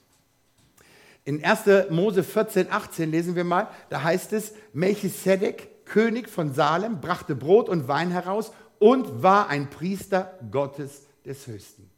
In 1.26 1.44
1. 1.44 1.90
Mose 1.90 2.24
14, 2.24 2.72
18 2.72 3.10
lesen 3.10 3.36
wir 3.36 3.44
mal, 3.44 3.68
da 3.90 4.04
heißt 4.04 4.34
es, 4.34 4.54
Melchisedek, 4.74 5.86
König 5.86 6.30
von 6.30 6.54
Salem, 6.54 7.02
brachte 7.02 7.36
Brot 7.36 7.70
und 7.70 7.88
Wein 7.88 8.12
heraus 8.12 8.52
und 8.78 9.24
war 9.24 9.50
ein 9.50 9.70
Priester 9.70 10.38
Gottes 10.52 11.04
des 11.26 11.48
Höchsten. 11.48 11.89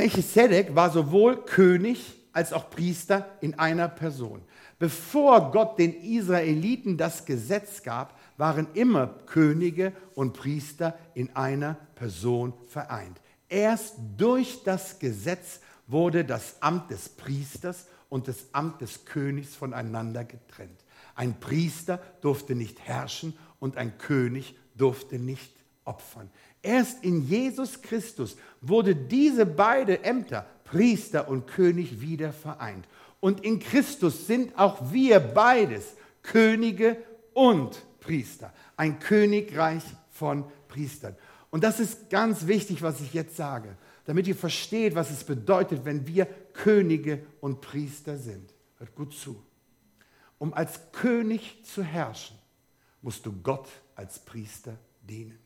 Melchisedek 0.00 0.74
war 0.74 0.88
sowohl 0.88 1.44
König 1.44 2.14
als 2.32 2.54
auch 2.54 2.70
Priester 2.70 3.26
in 3.42 3.58
einer 3.58 3.86
Person. 3.86 4.40
Bevor 4.78 5.50
Gott 5.50 5.78
den 5.78 5.92
Israeliten 5.92 6.96
das 6.96 7.26
Gesetz 7.26 7.82
gab, 7.82 8.18
waren 8.38 8.68
immer 8.72 9.08
Könige 9.26 9.92
und 10.14 10.32
Priester 10.32 10.98
in 11.12 11.36
einer 11.36 11.74
Person 11.96 12.54
vereint. 12.68 13.20
Erst 13.50 13.96
durch 14.16 14.62
das 14.64 14.98
Gesetz 14.98 15.60
wurde 15.86 16.24
das 16.24 16.62
Amt 16.62 16.90
des 16.90 17.10
Priesters 17.10 17.86
und 18.08 18.26
das 18.26 18.46
Amt 18.52 18.80
des 18.80 19.04
Königs 19.04 19.54
voneinander 19.54 20.24
getrennt. 20.24 20.80
Ein 21.14 21.38
Priester 21.40 22.00
durfte 22.22 22.54
nicht 22.54 22.80
herrschen 22.80 23.36
und 23.58 23.76
ein 23.76 23.98
König 23.98 24.54
durfte 24.74 25.18
nicht 25.18 25.52
opfern. 25.84 26.30
Erst 26.62 27.04
in 27.04 27.26
Jesus 27.26 27.80
Christus 27.80 28.36
wurde 28.60 28.94
diese 28.94 29.46
beiden 29.46 30.02
Ämter, 30.04 30.46
Priester 30.64 31.28
und 31.28 31.46
König, 31.46 32.00
wieder 32.00 32.32
vereint. 32.32 32.86
Und 33.20 33.44
in 33.44 33.60
Christus 33.60 34.26
sind 34.26 34.58
auch 34.58 34.92
wir 34.92 35.20
beides 35.20 35.94
Könige 36.22 36.96
und 37.32 37.82
Priester. 38.00 38.52
Ein 38.76 38.98
Königreich 38.98 39.84
von 40.10 40.44
Priestern. 40.68 41.16
Und 41.50 41.64
das 41.64 41.80
ist 41.80 42.10
ganz 42.10 42.46
wichtig, 42.46 42.82
was 42.82 43.00
ich 43.00 43.12
jetzt 43.12 43.36
sage, 43.36 43.76
damit 44.04 44.26
ihr 44.26 44.36
versteht, 44.36 44.94
was 44.94 45.10
es 45.10 45.24
bedeutet, 45.24 45.84
wenn 45.84 46.06
wir 46.06 46.26
Könige 46.52 47.26
und 47.40 47.60
Priester 47.60 48.16
sind. 48.16 48.54
Hört 48.78 48.94
gut 48.94 49.14
zu. 49.14 49.42
Um 50.38 50.54
als 50.54 50.80
König 50.92 51.64
zu 51.64 51.82
herrschen, 51.82 52.38
musst 53.02 53.26
du 53.26 53.32
Gott 53.42 53.68
als 53.94 54.18
Priester 54.18 54.78
dienen. 55.02 55.38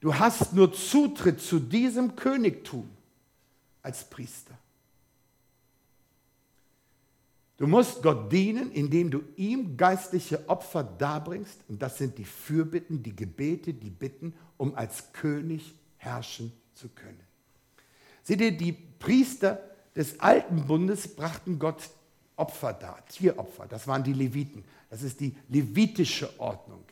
Du 0.00 0.14
hast 0.14 0.52
nur 0.52 0.72
Zutritt 0.72 1.40
zu 1.40 1.58
diesem 1.58 2.14
Königtum 2.14 2.88
als 3.82 4.04
Priester. 4.08 4.56
Du 7.56 7.66
musst 7.66 8.02
Gott 8.02 8.30
dienen, 8.30 8.70
indem 8.70 9.10
du 9.10 9.20
ihm 9.34 9.76
geistliche 9.76 10.48
Opfer 10.48 10.84
darbringst. 10.84 11.58
Und 11.68 11.82
das 11.82 11.98
sind 11.98 12.16
die 12.16 12.24
Fürbitten, 12.24 13.02
die 13.02 13.16
Gebete, 13.16 13.74
die 13.74 13.90
Bitten, 13.90 14.32
um 14.56 14.76
als 14.76 15.12
König 15.12 15.74
herrschen 15.96 16.52
zu 16.74 16.88
können. 16.88 17.20
Seht 18.22 18.40
ihr, 18.40 18.56
die 18.56 18.72
Priester 18.72 19.60
des 19.96 20.20
alten 20.20 20.66
Bundes 20.66 21.08
brachten 21.16 21.58
Gott 21.58 21.90
Opfer 22.36 22.72
dar, 22.72 23.04
Tieropfer. 23.08 23.66
Das 23.66 23.88
waren 23.88 24.04
die 24.04 24.12
Leviten. 24.12 24.64
Das 24.90 25.02
ist 25.02 25.18
die 25.18 25.34
levitische 25.48 26.38
Ordnung. 26.38 26.84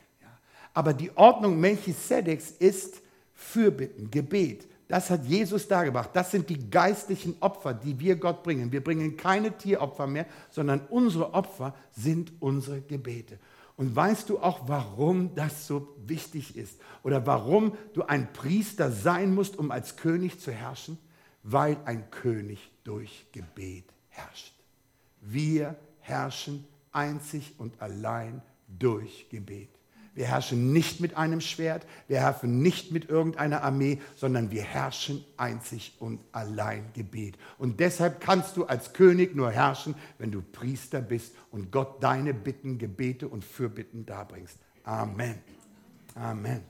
Aber 0.76 0.92
die 0.92 1.10
Ordnung 1.16 1.58
Melchisedeks 1.58 2.50
ist 2.50 3.00
Fürbitten, 3.32 4.10
Gebet, 4.10 4.68
das 4.88 5.08
hat 5.08 5.24
Jesus 5.24 5.66
dargebracht. 5.66 6.10
Das 6.12 6.30
sind 6.30 6.50
die 6.50 6.68
geistlichen 6.68 7.34
Opfer, 7.40 7.72
die 7.72 7.98
wir 7.98 8.16
Gott 8.16 8.42
bringen. 8.42 8.70
Wir 8.70 8.84
bringen 8.84 9.16
keine 9.16 9.56
Tieropfer 9.56 10.06
mehr, 10.06 10.26
sondern 10.50 10.82
unsere 10.90 11.32
Opfer 11.32 11.74
sind 11.92 12.30
unsere 12.40 12.82
Gebete. 12.82 13.38
Und 13.78 13.96
weißt 13.96 14.28
du 14.28 14.38
auch, 14.38 14.68
warum 14.68 15.34
das 15.34 15.66
so 15.66 15.96
wichtig 16.04 16.58
ist? 16.58 16.78
Oder 17.02 17.26
warum 17.26 17.72
du 17.94 18.02
ein 18.02 18.30
Priester 18.34 18.92
sein 18.92 19.34
musst, 19.34 19.58
um 19.58 19.70
als 19.70 19.96
König 19.96 20.40
zu 20.40 20.52
herrschen? 20.52 20.98
Weil 21.42 21.78
ein 21.86 22.10
König 22.10 22.70
durch 22.84 23.24
Gebet 23.32 23.86
herrscht. 24.10 24.52
Wir 25.22 25.74
herrschen 26.00 26.66
einzig 26.92 27.54
und 27.56 27.80
allein 27.80 28.42
durch 28.68 29.26
Gebet. 29.30 29.75
Wir 30.16 30.28
herrschen 30.28 30.72
nicht 30.72 30.98
mit 31.00 31.14
einem 31.14 31.42
Schwert, 31.42 31.86
wir 32.08 32.20
herrschen 32.20 32.62
nicht 32.62 32.90
mit 32.90 33.10
irgendeiner 33.10 33.62
Armee, 33.62 34.00
sondern 34.16 34.50
wir 34.50 34.62
herrschen 34.62 35.22
einzig 35.36 35.94
und 35.98 36.20
allein 36.32 36.86
Gebet. 36.94 37.36
Und 37.58 37.80
deshalb 37.80 38.18
kannst 38.22 38.56
du 38.56 38.64
als 38.64 38.94
König 38.94 39.36
nur 39.36 39.50
herrschen, 39.50 39.94
wenn 40.18 40.32
du 40.32 40.40
Priester 40.40 41.02
bist 41.02 41.34
und 41.50 41.70
Gott 41.70 42.02
deine 42.02 42.32
Bitten, 42.32 42.78
Gebete 42.78 43.28
und 43.28 43.44
Fürbitten 43.44 44.06
darbringst. 44.06 44.56
Amen. 44.84 45.34
Amen. 46.14 46.62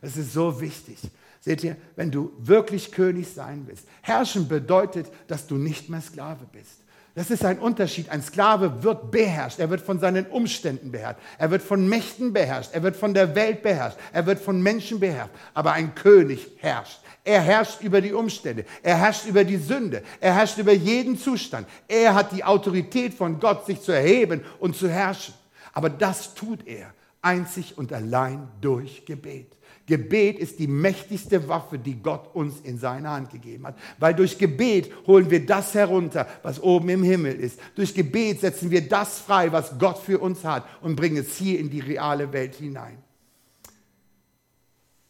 Das 0.00 0.16
ist 0.16 0.32
so 0.32 0.60
wichtig. 0.60 0.98
Seht 1.40 1.64
ihr, 1.64 1.76
wenn 1.96 2.12
du 2.12 2.32
wirklich 2.38 2.92
König 2.92 3.26
sein 3.34 3.66
willst, 3.66 3.88
herrschen 4.02 4.46
bedeutet, 4.46 5.10
dass 5.26 5.48
du 5.48 5.56
nicht 5.56 5.88
mehr 5.88 6.02
Sklave 6.02 6.46
bist. 6.52 6.84
Das 7.14 7.30
ist 7.30 7.44
ein 7.44 7.58
Unterschied. 7.58 8.08
Ein 8.08 8.22
Sklave 8.22 8.82
wird 8.82 9.10
beherrscht. 9.10 9.58
Er 9.58 9.68
wird 9.68 9.82
von 9.82 10.00
seinen 10.00 10.26
Umständen 10.26 10.90
beherrscht. 10.90 11.20
Er 11.36 11.50
wird 11.50 11.62
von 11.62 11.86
Mächten 11.86 12.32
beherrscht. 12.32 12.70
Er 12.72 12.82
wird 12.82 12.96
von 12.96 13.12
der 13.12 13.34
Welt 13.34 13.62
beherrscht. 13.62 13.98
Er 14.12 14.24
wird 14.24 14.40
von 14.40 14.62
Menschen 14.62 14.98
beherrscht. 14.98 15.34
Aber 15.52 15.72
ein 15.72 15.94
König 15.94 16.52
herrscht. 16.58 17.00
Er 17.22 17.42
herrscht 17.42 17.82
über 17.82 18.00
die 18.00 18.14
Umstände. 18.14 18.64
Er 18.82 18.96
herrscht 18.96 19.26
über 19.26 19.44
die 19.44 19.58
Sünde. 19.58 20.02
Er 20.20 20.34
herrscht 20.34 20.56
über 20.56 20.72
jeden 20.72 21.18
Zustand. 21.18 21.68
Er 21.86 22.14
hat 22.14 22.32
die 22.32 22.44
Autorität 22.44 23.12
von 23.12 23.38
Gott, 23.38 23.66
sich 23.66 23.82
zu 23.82 23.92
erheben 23.92 24.42
und 24.58 24.74
zu 24.74 24.88
herrschen. 24.88 25.34
Aber 25.74 25.90
das 25.90 26.34
tut 26.34 26.66
er 26.66 26.94
einzig 27.20 27.76
und 27.76 27.92
allein 27.92 28.48
durch 28.60 29.04
Gebet. 29.04 29.52
Gebet 29.86 30.38
ist 30.38 30.58
die 30.58 30.68
mächtigste 30.68 31.48
Waffe, 31.48 31.78
die 31.78 32.00
Gott 32.00 32.34
uns 32.34 32.60
in 32.60 32.78
seine 32.78 33.10
Hand 33.10 33.30
gegeben 33.30 33.66
hat. 33.66 33.76
Weil 33.98 34.14
durch 34.14 34.38
Gebet 34.38 34.92
holen 35.06 35.28
wir 35.30 35.44
das 35.44 35.74
herunter, 35.74 36.26
was 36.42 36.62
oben 36.62 36.88
im 36.88 37.02
Himmel 37.02 37.34
ist. 37.34 37.58
Durch 37.74 37.92
Gebet 37.92 38.40
setzen 38.40 38.70
wir 38.70 38.88
das 38.88 39.18
frei, 39.18 39.50
was 39.50 39.78
Gott 39.78 39.98
für 39.98 40.18
uns 40.20 40.44
hat 40.44 40.64
und 40.82 40.94
bringen 40.94 41.16
es 41.16 41.36
hier 41.36 41.58
in 41.58 41.68
die 41.68 41.80
reale 41.80 42.32
Welt 42.32 42.54
hinein. 42.54 42.98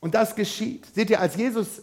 Und 0.00 0.14
das 0.14 0.34
geschieht. 0.34 0.86
Seht 0.94 1.10
ihr, 1.10 1.20
als 1.20 1.36
Jesus, 1.36 1.82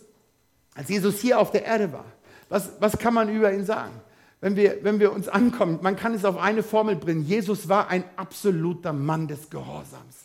als 0.74 0.90
Jesus 0.90 1.20
hier 1.20 1.40
auf 1.40 1.52
der 1.52 1.66
Erde 1.66 1.94
war, 1.94 2.06
was, 2.50 2.72
was 2.80 2.98
kann 2.98 3.14
man 3.14 3.30
über 3.30 3.54
ihn 3.54 3.66
sagen? 3.66 3.94
Wenn 4.42 4.56
wir, 4.56 4.84
wenn 4.84 5.00
wir 5.00 5.14
uns 5.14 5.28
ankommen, 5.28 5.80
man 5.82 5.96
kann 5.96 6.14
es 6.14 6.26
auf 6.26 6.38
eine 6.38 6.64
Formel 6.64 6.96
bringen. 6.96 7.24
Jesus 7.24 7.70
war 7.70 7.90
ein 7.90 8.04
absoluter 8.16 8.94
Mann 8.94 9.28
des 9.28 9.50
Gehorsams. 9.50 10.16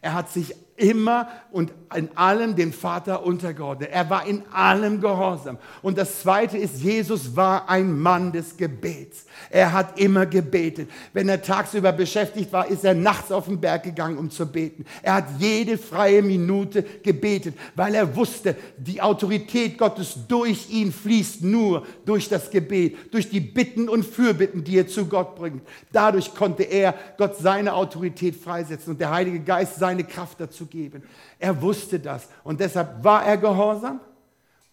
Er 0.00 0.14
hat 0.14 0.30
sich 0.30 0.54
immer 0.76 1.28
und 1.50 1.72
in 1.94 2.16
allem 2.16 2.56
dem 2.56 2.72
Vater 2.72 3.24
untergeordnet. 3.24 3.90
Er 3.92 4.10
war 4.10 4.26
in 4.26 4.42
allem 4.52 5.00
gehorsam. 5.00 5.58
Und 5.82 5.96
das 5.98 6.20
Zweite 6.20 6.58
ist, 6.58 6.82
Jesus 6.82 7.36
war 7.36 7.68
ein 7.68 7.98
Mann 7.98 8.32
des 8.32 8.56
Gebets. 8.56 9.24
Er 9.50 9.72
hat 9.72 9.98
immer 9.98 10.26
gebetet. 10.26 10.90
Wenn 11.12 11.28
er 11.28 11.40
tagsüber 11.40 11.92
beschäftigt 11.92 12.52
war, 12.52 12.68
ist 12.68 12.84
er 12.84 12.94
nachts 12.94 13.32
auf 13.32 13.46
den 13.46 13.60
Berg 13.60 13.84
gegangen, 13.84 14.18
um 14.18 14.30
zu 14.30 14.46
beten. 14.46 14.84
Er 15.02 15.14
hat 15.14 15.26
jede 15.38 15.78
freie 15.78 16.22
Minute 16.22 16.82
gebetet, 16.82 17.54
weil 17.74 17.94
er 17.94 18.14
wusste, 18.16 18.56
die 18.76 19.00
Autorität 19.00 19.78
Gottes 19.78 20.18
durch 20.28 20.68
ihn 20.70 20.92
fließt 20.92 21.42
nur 21.42 21.86
durch 22.04 22.28
das 22.28 22.50
Gebet, 22.50 23.14
durch 23.14 23.30
die 23.30 23.40
Bitten 23.40 23.88
und 23.88 24.04
Fürbitten, 24.04 24.64
die 24.64 24.78
er 24.78 24.88
zu 24.88 25.06
Gott 25.06 25.36
bringt. 25.36 25.62
Dadurch 25.92 26.34
konnte 26.34 26.64
er 26.64 26.94
Gott 27.16 27.36
seine 27.38 27.74
Autorität 27.74 28.36
freisetzen 28.36 28.92
und 28.92 29.00
der 29.00 29.10
Heilige 29.10 29.40
Geist 29.40 29.76
seine 29.76 30.04
Kraft 30.04 30.40
dazu 30.40 30.65
geben. 30.68 31.02
Er 31.38 31.60
wusste 31.60 32.00
das 32.00 32.28
und 32.44 32.60
deshalb 32.60 33.02
war 33.02 33.24
er 33.24 33.36
gehorsam 33.36 34.00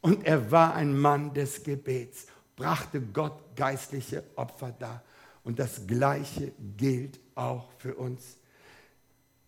und 0.01 0.25
er 0.25 0.51
war 0.51 0.75
ein 0.75 0.97
Mann 0.97 1.33
des 1.33 1.63
Gebets, 1.63 2.27
brachte 2.55 3.01
Gott 3.01 3.55
geistliche 3.55 4.23
Opfer 4.35 4.71
dar. 4.77 5.03
Und 5.43 5.59
das 5.59 5.85
Gleiche 5.87 6.53
gilt 6.77 7.19
auch 7.35 7.71
für 7.77 7.95
uns. 7.95 8.37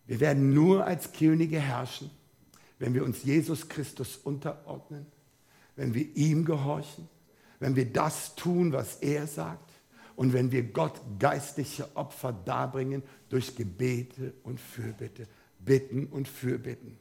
Wir 0.05 0.19
werden 0.19 0.53
nur 0.53 0.85
als 0.85 1.11
Könige 1.13 1.59
herrschen, 1.59 2.11
wenn 2.79 2.93
wir 2.93 3.03
uns 3.03 3.23
Jesus 3.23 3.67
Christus 3.67 4.17
unterordnen, 4.17 5.05
wenn 5.75 5.93
wir 5.93 6.15
ihm 6.15 6.45
gehorchen, 6.45 7.09
wenn 7.59 7.75
wir 7.75 7.91
das 7.91 8.35
tun, 8.35 8.71
was 8.71 8.97
er 8.97 9.27
sagt 9.27 9.71
und 10.15 10.33
wenn 10.33 10.51
wir 10.51 10.63
Gott 10.63 10.99
geistliche 11.19 11.95
Opfer 11.95 12.33
darbringen 12.33 13.03
durch 13.29 13.55
Gebete 13.55 14.33
und 14.43 14.59
Fürbitte, 14.59 15.27
Bitten 15.65 16.05
und 16.07 16.27
Fürbitten. 16.27 16.97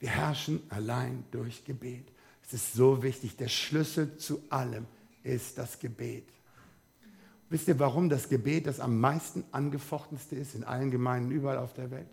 Wir 0.00 0.10
herrschen 0.10 0.62
allein 0.70 1.24
durch 1.30 1.64
Gebet. 1.64 2.06
Es 2.42 2.54
ist 2.54 2.72
so 2.72 3.02
wichtig. 3.02 3.36
Der 3.36 3.48
Schlüssel 3.48 4.16
zu 4.16 4.42
allem 4.50 4.86
ist 5.22 5.58
das 5.58 5.78
Gebet. 5.78 6.24
Wisst 7.50 7.68
ihr, 7.68 7.78
warum 7.78 8.08
das 8.08 8.28
Gebet 8.28 8.66
das 8.66 8.80
am 8.80 8.98
meisten 9.00 9.44
angefochtenste 9.52 10.36
ist 10.36 10.54
in 10.54 10.64
allen 10.64 10.90
Gemeinden 10.90 11.30
überall 11.32 11.58
auf 11.58 11.74
der 11.74 11.90
Welt? 11.90 12.10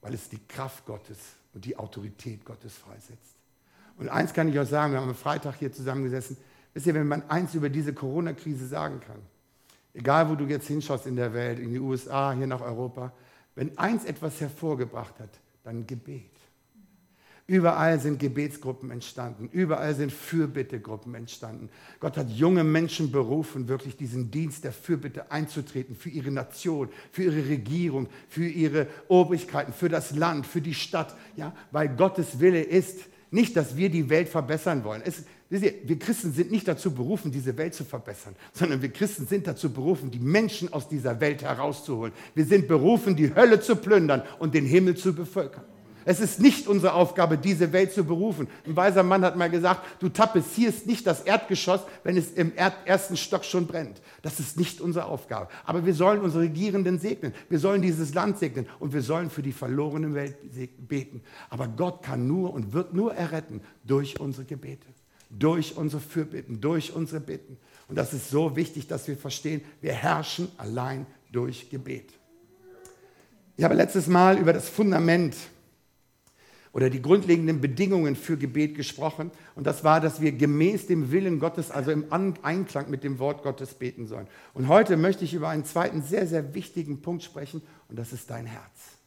Weil 0.00 0.14
es 0.14 0.28
die 0.28 0.40
Kraft 0.48 0.84
Gottes 0.84 1.18
und 1.54 1.64
die 1.64 1.76
Autorität 1.76 2.44
Gottes 2.44 2.74
freisetzt. 2.74 3.36
Und 3.96 4.08
eins 4.08 4.32
kann 4.32 4.48
ich 4.48 4.58
euch 4.58 4.68
sagen, 4.68 4.92
wir 4.92 5.00
haben 5.00 5.08
am 5.08 5.14
Freitag 5.14 5.56
hier 5.56 5.72
zusammengesessen. 5.72 6.36
Wisst 6.74 6.86
ihr, 6.86 6.94
wenn 6.94 7.08
man 7.08 7.28
eins 7.30 7.54
über 7.54 7.68
diese 7.68 7.92
Corona-Krise 7.92 8.66
sagen 8.66 9.00
kann, 9.00 9.20
egal 9.94 10.28
wo 10.28 10.34
du 10.34 10.44
jetzt 10.44 10.68
hinschaust 10.68 11.06
in 11.06 11.16
der 11.16 11.32
Welt, 11.32 11.58
in 11.58 11.72
die 11.72 11.80
USA, 11.80 12.32
hier 12.32 12.46
nach 12.46 12.60
Europa, 12.60 13.12
wenn 13.58 13.76
eins 13.76 14.04
etwas 14.04 14.40
hervorgebracht 14.40 15.18
hat, 15.18 15.30
dann 15.64 15.84
Gebet. 15.84 16.30
Überall 17.48 17.98
sind 17.98 18.20
Gebetsgruppen 18.20 18.92
entstanden, 18.92 19.48
überall 19.50 19.96
sind 19.96 20.12
Fürbittegruppen 20.12 21.16
entstanden. 21.16 21.68
Gott 21.98 22.16
hat 22.16 22.30
junge 22.30 22.62
Menschen 22.62 23.10
berufen, 23.10 23.66
wirklich 23.66 23.96
diesen 23.96 24.30
Dienst 24.30 24.62
der 24.62 24.70
Fürbitte 24.70 25.32
einzutreten 25.32 25.96
für 25.96 26.08
ihre 26.08 26.30
Nation, 26.30 26.88
für 27.10 27.24
ihre 27.24 27.48
Regierung, 27.48 28.06
für 28.28 28.46
ihre 28.46 28.86
Obrigkeiten, 29.08 29.72
für 29.72 29.88
das 29.88 30.14
Land, 30.14 30.46
für 30.46 30.60
die 30.60 30.74
Stadt, 30.74 31.16
ja, 31.34 31.52
weil 31.72 31.88
Gottes 31.88 32.38
Wille 32.38 32.62
ist 32.62 33.06
nicht, 33.32 33.56
dass 33.56 33.76
wir 33.76 33.90
die 33.90 34.08
Welt 34.08 34.28
verbessern 34.28 34.84
wollen. 34.84 35.02
Es, 35.04 35.24
wir 35.50 35.98
Christen 35.98 36.32
sind 36.32 36.50
nicht 36.50 36.68
dazu 36.68 36.92
berufen, 36.92 37.32
diese 37.32 37.56
Welt 37.56 37.74
zu 37.74 37.84
verbessern, 37.84 38.36
sondern 38.52 38.82
wir 38.82 38.90
Christen 38.90 39.26
sind 39.26 39.46
dazu 39.46 39.72
berufen, 39.72 40.10
die 40.10 40.18
Menschen 40.18 40.72
aus 40.72 40.88
dieser 40.88 41.20
Welt 41.20 41.42
herauszuholen. 41.42 42.12
Wir 42.34 42.44
sind 42.44 42.68
berufen, 42.68 43.16
die 43.16 43.34
Hölle 43.34 43.60
zu 43.60 43.76
plündern 43.76 44.22
und 44.38 44.54
den 44.54 44.66
Himmel 44.66 44.96
zu 44.96 45.14
bevölkern. 45.14 45.64
Es 46.10 46.20
ist 46.20 46.40
nicht 46.40 46.68
unsere 46.68 46.94
Aufgabe, 46.94 47.36
diese 47.36 47.70
Welt 47.74 47.92
zu 47.92 48.02
berufen. 48.02 48.48
Ein 48.66 48.76
weiser 48.76 49.02
Mann 49.02 49.22
hat 49.26 49.36
mal 49.36 49.50
gesagt, 49.50 49.82
du 50.00 50.08
tapezierst 50.08 50.86
nicht 50.86 51.06
das 51.06 51.20
Erdgeschoss, 51.20 51.82
wenn 52.02 52.16
es 52.16 52.32
im 52.32 52.52
ersten 52.56 53.18
Stock 53.18 53.44
schon 53.44 53.66
brennt. 53.66 54.00
Das 54.22 54.40
ist 54.40 54.58
nicht 54.58 54.80
unsere 54.80 55.04
Aufgabe. 55.04 55.48
Aber 55.66 55.84
wir 55.84 55.92
sollen 55.92 56.22
unsere 56.22 56.44
Regierenden 56.44 56.98
segnen. 56.98 57.34
Wir 57.50 57.58
sollen 57.58 57.82
dieses 57.82 58.14
Land 58.14 58.38
segnen 58.38 58.66
und 58.78 58.94
wir 58.94 59.02
sollen 59.02 59.28
für 59.28 59.42
die 59.42 59.52
verlorene 59.52 60.14
Welt 60.14 60.36
beten. 60.88 61.20
Aber 61.50 61.68
Gott 61.68 62.02
kann 62.02 62.26
nur 62.26 62.54
und 62.54 62.72
wird 62.72 62.94
nur 62.94 63.14
erretten 63.14 63.60
durch 63.84 64.18
unsere 64.18 64.46
Gebete, 64.46 64.86
durch 65.30 65.76
unsere 65.76 66.00
Fürbitten, 66.00 66.60
durch 66.60 66.92
unsere 66.92 67.20
Bitten. 67.20 67.58
Und 67.88 67.96
das 67.96 68.12
ist 68.12 68.30
so 68.30 68.56
wichtig, 68.56 68.86
dass 68.86 69.08
wir 69.08 69.16
verstehen, 69.16 69.62
wir 69.80 69.92
herrschen 69.92 70.48
allein 70.58 71.06
durch 71.32 71.70
Gebet. 71.70 72.12
Ich 73.56 73.64
habe 73.64 73.74
letztes 73.74 74.06
Mal 74.06 74.38
über 74.38 74.52
das 74.52 74.68
Fundament 74.68 75.34
oder 76.72 76.90
die 76.90 77.02
grundlegenden 77.02 77.60
Bedingungen 77.60 78.14
für 78.14 78.36
Gebet 78.36 78.76
gesprochen. 78.76 79.30
Und 79.56 79.66
das 79.66 79.84
war, 79.84 80.00
dass 80.00 80.20
wir 80.20 80.32
gemäß 80.32 80.86
dem 80.86 81.10
Willen 81.10 81.40
Gottes, 81.40 81.70
also 81.70 81.90
im 81.90 82.04
Einklang 82.10 82.90
mit 82.90 83.02
dem 83.02 83.18
Wort 83.18 83.42
Gottes 83.42 83.74
beten 83.74 84.06
sollen. 84.06 84.28
Und 84.54 84.68
heute 84.68 84.96
möchte 84.96 85.24
ich 85.24 85.34
über 85.34 85.48
einen 85.48 85.64
zweiten 85.64 86.02
sehr, 86.02 86.26
sehr 86.26 86.54
wichtigen 86.54 87.02
Punkt 87.02 87.24
sprechen 87.24 87.62
und 87.88 87.98
das 87.98 88.12
ist 88.12 88.30
dein 88.30 88.46
Herz. 88.46 88.98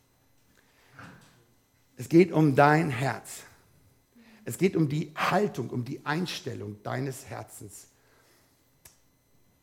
Es 1.95 2.09
geht 2.09 2.31
um 2.31 2.55
dein 2.55 2.89
Herz. 2.89 3.43
Es 4.51 4.57
geht 4.57 4.75
um 4.75 4.89
die 4.89 5.13
Haltung, 5.15 5.69
um 5.69 5.85
die 5.85 6.05
Einstellung 6.05 6.83
deines 6.83 7.27
Herzens, 7.27 7.87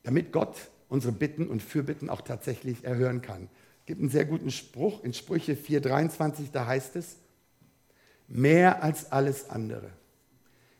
damit 0.03 0.33
Gott 0.33 0.57
unsere 0.88 1.12
Bitten 1.12 1.46
und 1.46 1.62
Fürbitten 1.62 2.09
auch 2.09 2.22
tatsächlich 2.22 2.85
erhören 2.85 3.20
kann. 3.20 3.51
Es 3.81 3.85
gibt 3.85 4.01
einen 4.01 4.09
sehr 4.09 4.24
guten 4.24 4.51
Spruch 4.51 5.05
in 5.05 5.12
Sprüche 5.12 5.57
4,23, 5.57 6.53
da 6.53 6.64
heißt 6.64 6.96
es, 6.96 7.16
Mehr 8.29 8.83
als 8.83 9.12
alles 9.12 9.51
andere. 9.51 9.90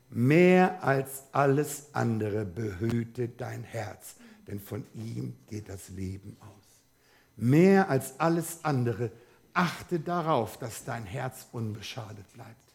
Mehr 0.09 0.83
als 0.83 1.25
alles 1.33 1.89
andere 1.93 2.47
behüte 2.47 3.29
dein 3.29 3.63
Herz, 3.63 4.15
denn 4.47 4.59
von 4.59 4.87
ihm 4.95 5.37
geht 5.49 5.69
das 5.69 5.91
Leben 5.91 6.35
aus. 6.41 6.81
Mehr 7.37 7.91
als 7.91 8.19
alles 8.19 8.61
andere 8.65 9.11
achte 9.53 10.01
darauf, 10.01 10.59
dass 10.59 10.87
dein 10.87 11.05
Herz 11.05 11.47
unbeschadet 11.53 12.33
bleibt. 12.33 12.68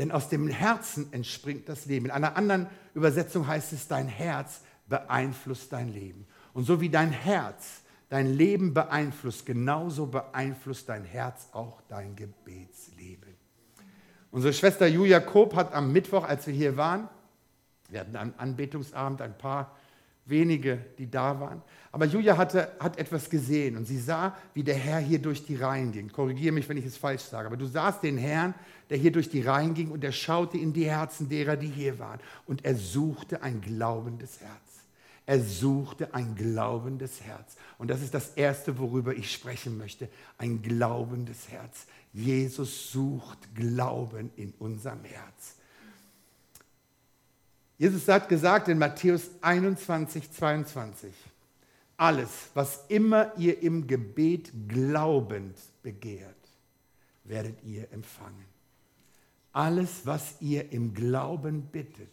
Denn 0.00 0.12
aus 0.12 0.30
dem 0.30 0.48
Herzen 0.48 1.12
entspringt 1.12 1.68
das 1.68 1.84
Leben. 1.84 2.06
In 2.06 2.10
einer 2.10 2.34
anderen 2.34 2.68
Übersetzung 2.94 3.46
heißt 3.46 3.74
es, 3.74 3.86
dein 3.86 4.08
Herz 4.08 4.62
beeinflusst 4.88 5.74
dein 5.74 5.92
Leben. 5.92 6.26
Und 6.54 6.64
so 6.64 6.80
wie 6.80 6.88
dein 6.88 7.10
Herz 7.10 7.82
dein 8.08 8.26
Leben 8.26 8.72
beeinflusst, 8.72 9.44
genauso 9.44 10.06
beeinflusst 10.06 10.88
dein 10.88 11.04
Herz 11.04 11.48
auch 11.52 11.82
dein 11.90 12.16
Gebetsleben. 12.16 13.36
Unsere 14.30 14.54
Schwester 14.54 14.86
Julia 14.86 15.20
Koop 15.20 15.54
hat 15.54 15.74
am 15.74 15.92
Mittwoch, 15.92 16.24
als 16.24 16.46
wir 16.46 16.54
hier 16.54 16.78
waren, 16.78 17.06
wir 17.90 18.00
hatten 18.00 18.16
einen 18.16 18.34
Anbetungsabend, 18.38 19.20
ein 19.20 19.36
paar 19.36 19.76
wenige, 20.30 20.78
die 20.98 21.10
da 21.10 21.38
waren. 21.40 21.62
Aber 21.92 22.06
Julia 22.06 22.36
hatte, 22.36 22.72
hat 22.78 22.98
etwas 22.98 23.28
gesehen 23.28 23.76
und 23.76 23.84
sie 23.84 23.98
sah, 23.98 24.36
wie 24.54 24.62
der 24.62 24.76
Herr 24.76 25.00
hier 25.00 25.18
durch 25.18 25.44
die 25.44 25.56
Reihen 25.56 25.92
ging. 25.92 26.08
Korrigiere 26.08 26.52
mich, 26.52 26.68
wenn 26.68 26.76
ich 26.76 26.86
es 26.86 26.96
falsch 26.96 27.22
sage, 27.22 27.48
aber 27.48 27.56
du 27.56 27.66
sahst 27.66 28.02
den 28.02 28.16
Herrn, 28.16 28.54
der 28.88 28.98
hier 28.98 29.12
durch 29.12 29.28
die 29.28 29.42
Reihen 29.42 29.74
ging 29.74 29.90
und 29.90 30.04
er 30.04 30.12
schaute 30.12 30.56
in 30.56 30.72
die 30.72 30.86
Herzen 30.86 31.28
derer, 31.28 31.56
die 31.56 31.68
hier 31.68 31.98
waren. 31.98 32.20
Und 32.46 32.64
er 32.64 32.76
suchte 32.76 33.42
ein 33.42 33.60
glaubendes 33.60 34.40
Herz. 34.40 34.70
Er 35.26 35.40
suchte 35.40 36.12
ein 36.14 36.34
glaubendes 36.34 37.22
Herz. 37.22 37.56
Und 37.78 37.88
das 37.88 38.02
ist 38.02 38.14
das 38.14 38.30
Erste, 38.30 38.78
worüber 38.78 39.14
ich 39.14 39.30
sprechen 39.30 39.78
möchte. 39.78 40.08
Ein 40.38 40.62
glaubendes 40.62 41.48
Herz. 41.48 41.86
Jesus 42.12 42.90
sucht 42.90 43.54
Glauben 43.54 44.30
in 44.36 44.52
unserem 44.58 45.04
Herz. 45.04 45.54
Jesus 47.80 48.06
hat 48.08 48.28
gesagt 48.28 48.68
in 48.68 48.76
Matthäus 48.76 49.30
21, 49.40 50.30
22, 50.30 51.14
alles, 51.96 52.28
was 52.52 52.84
immer 52.88 53.32
ihr 53.38 53.62
im 53.62 53.86
Gebet 53.86 54.52
glaubend 54.68 55.56
begehrt, 55.82 56.36
werdet 57.24 57.64
ihr 57.64 57.90
empfangen. 57.90 58.44
Alles, 59.54 60.02
was 60.04 60.34
ihr 60.42 60.70
im 60.72 60.92
Glauben 60.92 61.62
bittet, 61.62 62.12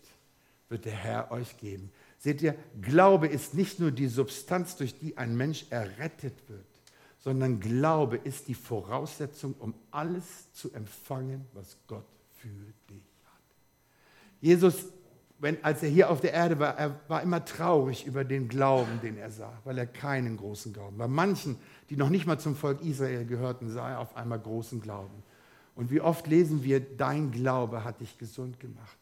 wird 0.70 0.86
der 0.86 0.94
Herr 0.94 1.32
euch 1.32 1.58
geben. 1.58 1.92
Seht 2.18 2.42
ihr, 2.42 2.56
Glaube 2.82 3.28
ist 3.28 3.54
nicht 3.54 3.78
nur 3.82 3.92
die 3.92 4.08
Substanz, 4.08 4.78
durch 4.78 4.98
die 4.98 5.18
ein 5.18 5.36
Mensch 5.36 5.66
errettet 5.70 6.48
wird, 6.48 6.66
sondern 7.20 7.60
Glaube 7.60 8.16
ist 8.16 8.48
die 8.48 8.56
Voraussetzung, 8.56 9.54
um 9.60 9.74
alles 9.92 10.50
zu 10.54 10.72
empfangen, 10.72 11.46
was 11.52 11.76
Gott 11.88 12.08
für 12.36 12.48
dich 12.90 13.04
hat. 13.26 13.42
Jesus, 14.40 14.86
wenn, 15.40 15.64
als 15.64 15.84
er 15.84 15.90
hier 15.90 16.10
auf 16.10 16.20
der 16.20 16.34
Erde 16.34 16.58
war, 16.60 16.78
er 16.78 17.00
war 17.08 17.22
immer 17.22 17.46
traurig 17.46 18.06
über 18.06 18.24
den 18.24 18.48
Glauben, 18.48 19.00
den 19.02 19.18
er 19.18 19.30
sah, 19.30 19.54
weil 19.64 19.78
er 19.78 19.86
keinen 19.86 20.38
großen 20.38 20.74
Glauben. 20.74 20.98
Bei 20.98 21.08
manchen, 21.08 21.58
die 21.90 21.96
noch 21.96 22.10
nicht 22.10 22.26
mal 22.26 22.40
zum 22.40 22.56
Volk 22.56 22.82
Israel 22.82 23.26
gehörten, 23.26 23.70
sah 23.70 23.92
er 23.92 24.00
auf 24.00 24.16
einmal 24.16 24.40
großen 24.40 24.82
Glauben. 24.82 25.24
Und 25.76 25.92
wie 25.92 26.02
oft 26.02 26.26
lesen 26.26 26.64
wir, 26.64 26.80
dein 26.80 27.32
Glaube 27.32 27.84
hat 27.84 28.02
dich 28.02 28.18
gesund 28.18 28.60
gemacht. 28.60 28.98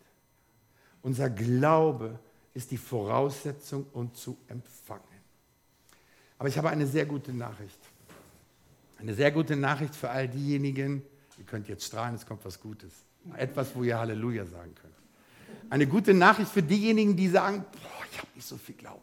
Unser 1.01 1.29
Glaube 1.29 2.19
ist 2.53 2.71
die 2.71 2.77
Voraussetzung, 2.77 3.85
um 3.93 4.13
zu 4.13 4.37
empfangen. 4.49 5.03
Aber 6.37 6.49
ich 6.49 6.57
habe 6.57 6.69
eine 6.69 6.85
sehr 6.85 7.05
gute 7.05 7.31
Nachricht. 7.31 7.79
Eine 8.97 9.13
sehr 9.13 9.31
gute 9.31 9.55
Nachricht 9.55 9.95
für 9.95 10.09
all 10.09 10.27
diejenigen, 10.27 11.01
ihr 11.37 11.45
könnt 11.45 11.67
jetzt 11.69 11.85
strahlen, 11.85 12.15
es 12.15 12.25
kommt 12.25 12.43
was 12.43 12.59
Gutes. 12.59 12.91
Etwas, 13.37 13.73
wo 13.75 13.83
ihr 13.83 13.97
Halleluja 13.97 14.45
sagen 14.45 14.73
könnt. 14.75 14.94
Eine 15.69 15.87
gute 15.87 16.13
Nachricht 16.13 16.51
für 16.51 16.63
diejenigen, 16.63 17.15
die 17.15 17.27
sagen, 17.27 17.65
boah, 17.71 18.05
ich 18.11 18.17
habe 18.17 18.29
nicht 18.35 18.47
so 18.47 18.57
viel 18.57 18.75
Glauben. 18.75 19.01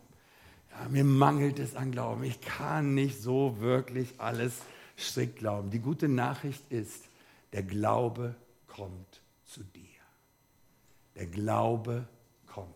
Ja, 0.71 0.89
mir 0.89 1.05
mangelt 1.05 1.59
es 1.59 1.77
an 1.77 1.93
Glauben. 1.93 2.25
Ich 2.25 2.41
kann 2.41 2.95
nicht 2.95 3.21
so 3.21 3.57
wirklich 3.61 4.15
alles 4.19 4.63
strikt 4.97 5.39
glauben. 5.39 5.71
Die 5.71 5.81
gute 5.81 6.09
Nachricht 6.09 6.63
ist, 6.71 7.05
der 7.53 7.63
Glaube 7.63 8.35
kommt 8.67 9.23
zu 9.45 9.63
dir. 9.63 9.83
Der 11.17 11.27
Glaube 11.27 12.09
kommt. 12.47 12.69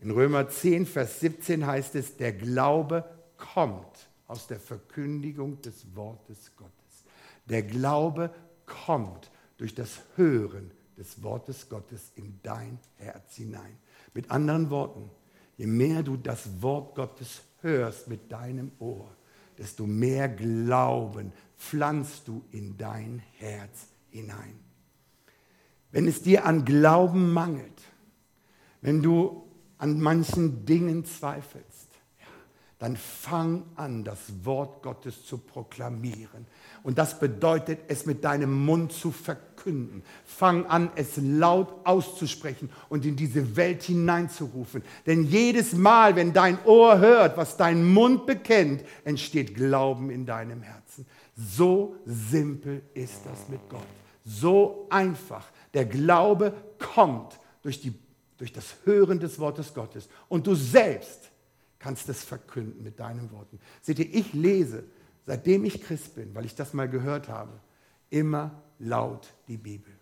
In 0.00 0.10
Römer 0.10 0.48
10, 0.48 0.86
Vers 0.86 1.20
17 1.20 1.66
heißt 1.66 1.94
es, 1.94 2.16
der 2.16 2.32
Glaube 2.32 3.04
kommt 3.36 4.08
aus 4.26 4.46
der 4.46 4.58
Verkündigung 4.58 5.60
des 5.62 5.94
Wortes 5.94 6.52
Gottes. 6.56 6.72
Der 7.46 7.62
Glaube 7.62 8.34
kommt 8.66 9.30
durch 9.58 9.74
das 9.74 10.00
Hören 10.16 10.72
des 11.02 11.22
Wortes 11.22 11.68
Gottes 11.68 12.12
in 12.14 12.38
dein 12.42 12.78
Herz 12.96 13.34
hinein. 13.34 13.76
Mit 14.14 14.30
anderen 14.30 14.70
Worten, 14.70 15.10
Je 15.56 15.66
mehr 15.66 16.02
du 16.02 16.16
das 16.16 16.60
Wort 16.60 16.94
Gottes 16.94 17.42
hörst 17.60 18.08
mit 18.08 18.32
deinem 18.32 18.72
Ohr, 18.78 19.14
desto 19.58 19.86
mehr 19.86 20.28
Glauben 20.28 21.32
pflanzt 21.56 22.26
du 22.26 22.42
in 22.50 22.76
dein 22.76 23.22
Herz 23.38 23.86
hinein. 24.10 24.58
Wenn 25.90 26.08
es 26.08 26.22
dir 26.22 26.46
an 26.46 26.64
Glauben 26.64 27.32
mangelt, 27.32 27.82
wenn 28.80 29.02
du 29.02 29.46
an 29.78 30.00
manchen 30.00 30.64
Dingen 30.64 31.04
zweifelst, 31.04 31.91
dann 32.82 32.96
fang 32.96 33.62
an, 33.76 34.02
das 34.02 34.18
Wort 34.42 34.82
Gottes 34.82 35.24
zu 35.24 35.38
proklamieren. 35.38 36.48
Und 36.82 36.98
das 36.98 37.20
bedeutet, 37.20 37.78
es 37.86 38.06
mit 38.06 38.24
deinem 38.24 38.66
Mund 38.66 38.90
zu 38.90 39.12
verkünden. 39.12 40.02
Fang 40.24 40.66
an, 40.66 40.90
es 40.96 41.16
laut 41.16 41.72
auszusprechen 41.86 42.70
und 42.88 43.06
in 43.06 43.14
diese 43.14 43.54
Welt 43.54 43.84
hineinzurufen. 43.84 44.82
Denn 45.06 45.22
jedes 45.22 45.74
Mal, 45.74 46.16
wenn 46.16 46.32
dein 46.32 46.58
Ohr 46.64 46.98
hört, 46.98 47.36
was 47.36 47.56
dein 47.56 47.86
Mund 47.86 48.26
bekennt, 48.26 48.82
entsteht 49.04 49.54
Glauben 49.54 50.10
in 50.10 50.26
deinem 50.26 50.62
Herzen. 50.62 51.06
So 51.36 51.94
simpel 52.04 52.82
ist 52.94 53.20
das 53.24 53.48
mit 53.48 53.60
Gott. 53.68 53.86
So 54.24 54.88
einfach. 54.90 55.46
Der 55.72 55.84
Glaube 55.84 56.52
kommt 56.80 57.38
durch, 57.62 57.80
die, 57.80 57.94
durch 58.38 58.52
das 58.52 58.74
Hören 58.82 59.20
des 59.20 59.38
Wortes 59.38 59.72
Gottes. 59.72 60.08
Und 60.28 60.48
du 60.48 60.56
selbst 60.56 61.30
kannst 61.82 62.08
es 62.08 62.22
verkünden 62.22 62.82
mit 62.84 63.00
deinen 63.00 63.32
Worten. 63.32 63.58
Seht 63.80 63.98
ihr, 63.98 64.14
ich 64.14 64.32
lese, 64.32 64.84
seitdem 65.26 65.64
ich 65.64 65.82
Christ 65.82 66.14
bin, 66.14 66.32
weil 66.34 66.44
ich 66.44 66.54
das 66.54 66.74
mal 66.74 66.88
gehört 66.88 67.28
habe, 67.28 67.52
immer 68.08 68.62
laut 68.78 69.34
die 69.48 69.56
Bibel. 69.56 69.92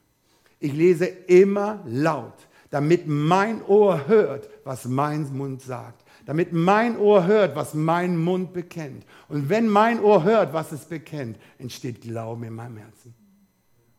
Ich 0.59 0.75
lese 0.75 1.07
immer 1.07 1.83
laut, 1.87 2.49
damit 2.69 3.07
mein 3.07 3.65
Ohr 3.65 4.07
hört, 4.09 4.51
was 4.65 4.85
mein 4.85 5.35
Mund 5.37 5.63
sagt. 5.63 6.05
Damit 6.27 6.53
mein 6.53 6.99
Ohr 6.99 7.27
hört, 7.27 7.57
was 7.57 7.73
mein 7.73 8.19
Mund 8.19 8.53
bekennt. 8.53 9.07
Und 9.29 9.49
wenn 9.49 9.67
mein 9.67 10.01
Ohr 10.01 10.23
hört, 10.23 10.53
was 10.53 10.71
es 10.73 10.85
bekennt, 10.85 11.39
entsteht 11.57 12.03
Glauben 12.03 12.45
in 12.45 12.55
meinem 12.55 12.77
Herzen. 12.77 13.15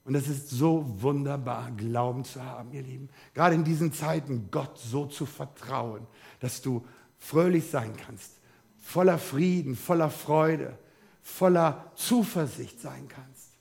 Und 0.03 0.15
es 0.15 0.27
ist 0.27 0.49
so 0.49 0.85
wunderbar, 1.01 1.71
Glauben 1.71 2.23
zu 2.23 2.43
haben, 2.43 2.71
ihr 2.73 2.83
Lieben. 2.83 3.09
Gerade 3.33 3.55
in 3.55 3.63
diesen 3.63 3.91
Zeiten, 3.91 4.49
Gott 4.51 4.77
so 4.77 5.05
zu 5.05 5.25
vertrauen, 5.25 6.05
dass 6.39 6.61
du 6.61 6.85
fröhlich 7.21 7.69
sein 7.69 7.93
kannst, 7.95 8.33
voller 8.81 9.17
Frieden, 9.17 9.77
voller 9.77 10.09
Freude, 10.09 10.77
voller 11.21 11.91
Zuversicht 11.95 12.81
sein 12.81 13.07
kannst. 13.07 13.51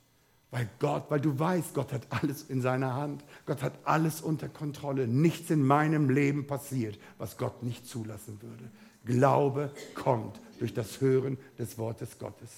Weil 0.49 0.67
Gott, 0.79 1.05
weil 1.07 1.21
du 1.21 1.39
weißt, 1.39 1.73
Gott 1.73 1.93
hat 1.93 2.01
alles 2.09 2.43
in 2.43 2.61
seiner 2.61 2.95
Hand. 2.95 3.23
Gott 3.45 3.63
hat 3.63 3.73
alles 3.85 4.19
unter 4.19 4.49
Kontrolle. 4.49 5.07
Nichts 5.07 5.49
in 5.49 5.63
meinem 5.63 6.09
Leben 6.09 6.45
passiert, 6.45 6.99
was 7.17 7.37
Gott 7.37 7.63
nicht 7.63 7.87
zulassen 7.87 8.37
würde. 8.41 8.69
Glaube 9.05 9.71
kommt 9.95 10.41
durch 10.59 10.73
das 10.73 10.99
Hören 10.99 11.37
des 11.57 11.77
Wortes 11.77 12.19
Gottes. 12.19 12.49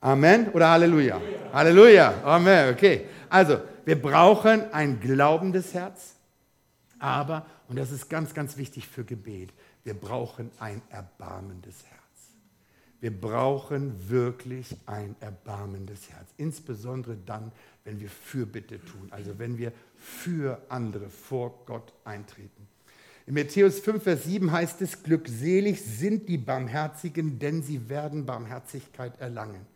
Amen 0.00 0.48
oder 0.50 0.70
Halleluja? 0.70 1.16
Halleluja. 1.16 1.52
Halleluja. 1.52 2.14
Amen. 2.22 2.74
Okay. 2.74 3.06
Also, 3.28 3.60
wir 3.84 4.00
brauchen 4.00 4.72
ein 4.72 5.00
glaubendes 5.00 5.74
Herz, 5.74 6.14
aber 7.00 7.44
und 7.68 7.76
das 7.76 7.92
ist 7.92 8.08
ganz, 8.08 8.34
ganz 8.34 8.56
wichtig 8.56 8.88
für 8.88 9.04
Gebet. 9.04 9.50
Wir 9.84 9.94
brauchen 9.94 10.50
ein 10.58 10.82
erbarmendes 10.90 11.84
Herz. 11.84 11.98
Wir 13.00 13.12
brauchen 13.12 14.08
wirklich 14.08 14.76
ein 14.86 15.14
erbarmendes 15.20 16.10
Herz. 16.10 16.28
Insbesondere 16.36 17.16
dann, 17.16 17.52
wenn 17.84 18.00
wir 18.00 18.08
Fürbitte 18.08 18.80
tun, 18.80 19.08
also 19.10 19.38
wenn 19.38 19.56
wir 19.56 19.72
für 19.96 20.60
andere 20.68 21.08
vor 21.08 21.62
Gott 21.66 21.92
eintreten. 22.04 22.66
In 23.26 23.34
Matthäus 23.34 23.80
5, 23.80 24.02
Vers 24.02 24.24
7 24.24 24.50
heißt 24.50 24.80
es, 24.80 25.02
glückselig 25.02 25.84
sind 25.84 26.28
die 26.28 26.38
Barmherzigen, 26.38 27.38
denn 27.38 27.62
sie 27.62 27.90
werden 27.90 28.24
Barmherzigkeit 28.24 29.20
erlangen. 29.20 29.66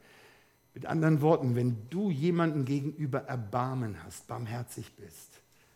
Mit 0.75 0.87
anderen 0.87 1.21
Worten, 1.21 1.55
wenn 1.55 1.77
du 1.91 2.11
jemandem 2.11 2.65
gegenüber 2.65 3.25
Erbarmen 3.25 4.03
hast, 4.03 4.27
barmherzig 4.27 4.97
bist, 4.97 5.32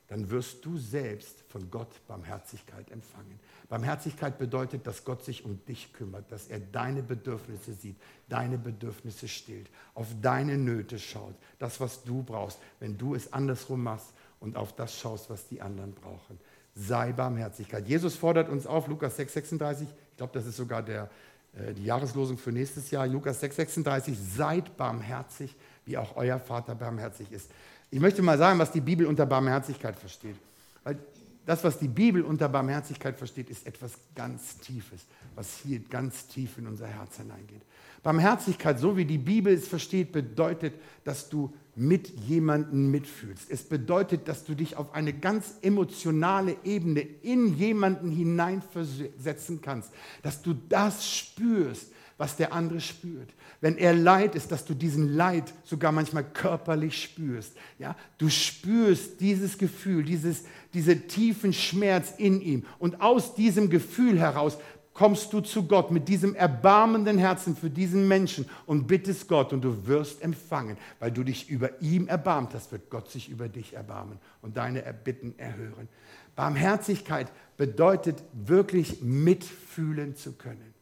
dann 0.08 0.30
wirst 0.30 0.64
du 0.64 0.78
selbst 0.78 1.42
von 1.48 1.70
Gott 1.70 2.06
Barmherzigkeit 2.06 2.90
empfangen. 2.90 3.38
Barmherzigkeit 3.68 4.38
bedeutet, 4.38 4.86
dass 4.86 5.04
Gott 5.04 5.24
sich 5.24 5.44
um 5.44 5.64
dich 5.66 5.92
kümmert, 5.92 6.30
dass 6.30 6.46
er 6.46 6.60
deine 6.60 7.02
Bedürfnisse 7.02 7.74
sieht, 7.74 7.96
deine 8.28 8.58
Bedürfnisse 8.58 9.26
stillt, 9.26 9.68
auf 9.94 10.08
deine 10.22 10.56
Nöte 10.56 10.98
schaut, 10.98 11.34
das, 11.58 11.80
was 11.80 12.04
du 12.04 12.22
brauchst, 12.22 12.58
wenn 12.78 12.96
du 12.96 13.14
es 13.14 13.32
andersrum 13.32 13.82
machst 13.82 14.12
und 14.38 14.56
auf 14.56 14.74
das 14.76 14.98
schaust, 14.98 15.28
was 15.30 15.48
die 15.48 15.60
anderen 15.60 15.92
brauchen. 15.94 16.38
Sei 16.74 17.12
Barmherzigkeit. 17.12 17.88
Jesus 17.88 18.14
fordert 18.14 18.48
uns 18.48 18.66
auf, 18.66 18.86
Lukas 18.86 19.16
6, 19.16 19.32
36, 19.32 19.88
ich 19.88 20.16
glaube, 20.16 20.32
das 20.34 20.46
ist 20.46 20.56
sogar 20.56 20.82
der, 20.82 21.10
äh, 21.54 21.72
die 21.72 21.84
Jahreslosung 21.84 22.38
für 22.38 22.52
nächstes 22.52 22.90
Jahr, 22.90 23.06
Lukas 23.06 23.40
6, 23.40 23.56
36, 23.56 24.16
seid 24.36 24.76
barmherzig, 24.76 25.56
wie 25.84 25.96
auch 25.96 26.16
euer 26.16 26.38
Vater 26.38 26.74
barmherzig 26.74 27.32
ist. 27.32 27.50
Ich 27.90 28.00
möchte 28.00 28.22
mal 28.22 28.38
sagen, 28.38 28.58
was 28.58 28.72
die 28.72 28.80
Bibel 28.80 29.06
unter 29.06 29.26
Barmherzigkeit 29.26 29.96
versteht. 29.96 30.36
Weil 30.84 30.98
das, 31.46 31.62
was 31.62 31.78
die 31.78 31.88
Bibel 31.88 32.22
unter 32.22 32.48
Barmherzigkeit 32.48 33.16
versteht, 33.16 33.50
ist 33.50 33.66
etwas 33.66 33.92
ganz 34.14 34.58
Tiefes, 34.58 35.02
was 35.36 35.58
hier 35.62 35.78
ganz 35.78 36.26
tief 36.26 36.58
in 36.58 36.66
unser 36.66 36.88
Herz 36.88 37.18
hineingeht. 37.18 37.62
Barmherzigkeit, 38.02 38.78
so 38.78 38.96
wie 38.96 39.04
die 39.04 39.18
Bibel 39.18 39.52
es 39.52 39.68
versteht, 39.68 40.12
bedeutet, 40.12 40.74
dass 41.04 41.28
du 41.28 41.52
mit 41.74 42.08
jemandem 42.20 42.90
mitfühlst. 42.90 43.50
Es 43.50 43.62
bedeutet, 43.62 44.28
dass 44.28 44.44
du 44.44 44.54
dich 44.54 44.76
auf 44.76 44.94
eine 44.94 45.12
ganz 45.12 45.54
emotionale 45.62 46.56
Ebene 46.64 47.00
in 47.00 47.56
jemanden 47.56 48.10
hineinversetzen 48.10 49.60
kannst, 49.60 49.92
dass 50.22 50.42
du 50.42 50.54
das 50.68 51.08
spürst, 51.08 51.92
was 52.18 52.36
der 52.36 52.52
andere 52.52 52.80
spürt. 52.80 53.34
Wenn 53.60 53.76
er 53.76 53.92
Leid 53.92 54.34
ist, 54.34 54.50
dass 54.52 54.64
du 54.64 54.74
diesen 54.74 55.14
Leid 55.14 55.52
sogar 55.64 55.92
manchmal 55.92 56.24
körperlich 56.24 57.02
spürst. 57.02 57.56
Ja? 57.78 57.96
Du 58.18 58.28
spürst 58.28 59.20
dieses 59.20 59.58
Gefühl, 59.58 60.02
dieses, 60.02 60.44
diese 60.72 61.06
tiefen 61.06 61.52
Schmerz 61.52 62.14
in 62.16 62.40
ihm. 62.40 62.64
Und 62.78 63.00
aus 63.00 63.34
diesem 63.34 63.68
Gefühl 63.68 64.18
heraus 64.18 64.58
kommst 64.94 65.32
du 65.34 65.40
zu 65.40 65.66
Gott 65.66 65.90
mit 65.90 66.08
diesem 66.08 66.34
erbarmenden 66.34 67.18
Herzen 67.18 67.54
für 67.54 67.68
diesen 67.68 68.08
Menschen 68.08 68.48
und 68.64 68.86
bittest 68.86 69.28
Gott 69.28 69.52
und 69.52 69.62
du 69.62 69.86
wirst 69.86 70.22
empfangen. 70.22 70.78
Weil 71.00 71.12
du 71.12 71.22
dich 71.22 71.50
über 71.50 71.82
ihm 71.82 72.08
erbarmt 72.08 72.54
hast, 72.54 72.72
wird 72.72 72.88
Gott 72.88 73.10
sich 73.10 73.28
über 73.28 73.48
dich 73.48 73.74
erbarmen 73.74 74.18
und 74.40 74.56
deine 74.56 74.82
Erbitten 74.82 75.38
erhören. 75.38 75.88
Barmherzigkeit 76.34 77.30
bedeutet 77.58 78.22
wirklich 78.32 79.02
mitfühlen 79.02 80.16
zu 80.16 80.32
können 80.32 80.75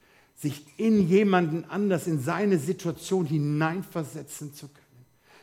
sich 0.45 0.63
in 0.77 1.09
jemanden 1.09 1.65
anders, 1.65 2.07
in 2.07 2.21
seine 2.21 2.59
Situation 2.59 3.25
hineinversetzen 3.25 4.53
zu 4.53 4.69
können. 4.69 4.85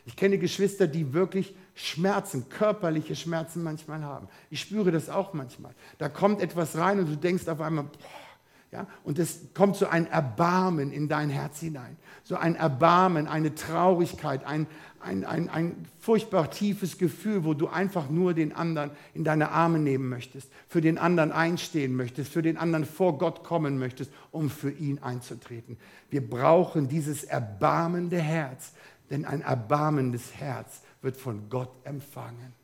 Ich 0.06 0.14
kenne 0.14 0.38
Geschwister, 0.38 0.86
die 0.86 1.12
wirklich 1.12 1.54
Schmerzen, 1.74 2.48
körperliche 2.48 3.16
Schmerzen 3.16 3.64
manchmal 3.64 4.02
haben. 4.02 4.28
Ich 4.48 4.60
spüre 4.60 4.92
das 4.92 5.08
auch 5.10 5.32
manchmal. 5.32 5.74
Da 5.98 6.08
kommt 6.08 6.40
etwas 6.40 6.76
rein 6.76 7.00
und 7.00 7.08
du 7.08 7.16
denkst 7.16 7.48
auf 7.48 7.60
einmal, 7.60 7.84
boah, 7.84 8.31
ja, 8.72 8.86
und 9.04 9.18
es 9.18 9.52
kommt 9.52 9.76
so 9.76 9.86
ein 9.86 10.06
Erbarmen 10.06 10.92
in 10.92 11.06
dein 11.06 11.28
Herz 11.28 11.60
hinein. 11.60 11.98
So 12.24 12.36
ein 12.36 12.56
Erbarmen, 12.56 13.28
eine 13.28 13.54
Traurigkeit, 13.54 14.46
ein, 14.46 14.66
ein, 14.98 15.26
ein, 15.26 15.50
ein 15.50 15.86
furchtbar 15.98 16.50
tiefes 16.50 16.96
Gefühl, 16.96 17.44
wo 17.44 17.52
du 17.52 17.68
einfach 17.68 18.08
nur 18.08 18.32
den 18.32 18.54
anderen 18.54 18.90
in 19.12 19.24
deine 19.24 19.50
Arme 19.50 19.78
nehmen 19.78 20.08
möchtest, 20.08 20.50
für 20.68 20.80
den 20.80 20.96
anderen 20.96 21.32
einstehen 21.32 21.94
möchtest, 21.94 22.32
für 22.32 22.40
den 22.40 22.56
anderen 22.56 22.86
vor 22.86 23.18
Gott 23.18 23.44
kommen 23.44 23.78
möchtest, 23.78 24.10
um 24.30 24.48
für 24.48 24.70
ihn 24.70 25.00
einzutreten. 25.00 25.76
Wir 26.08 26.26
brauchen 26.26 26.88
dieses 26.88 27.24
erbarmende 27.24 28.18
Herz, 28.18 28.72
denn 29.10 29.26
ein 29.26 29.42
erbarmendes 29.42 30.34
Herz 30.36 30.80
wird 31.02 31.18
von 31.18 31.50
Gott 31.50 31.72
empfangen. 31.84 32.54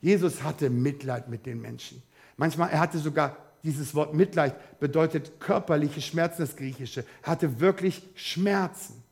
Jesus 0.00 0.42
hatte 0.42 0.70
Mitleid 0.70 1.28
mit 1.28 1.44
den 1.44 1.60
Menschen. 1.60 2.02
Manchmal, 2.38 2.70
er 2.70 2.80
hatte 2.80 2.98
sogar 2.98 3.36
dieses 3.62 3.94
Wort 3.94 4.14
Mitleid 4.14 4.80
bedeutet 4.80 5.38
körperliche 5.40 6.00
Schmerzen, 6.00 6.42
das 6.42 6.56
Griechische. 6.56 7.04
Er 7.22 7.32
hatte 7.32 7.60
wirklich 7.60 8.02
Schmerzen. 8.14 9.02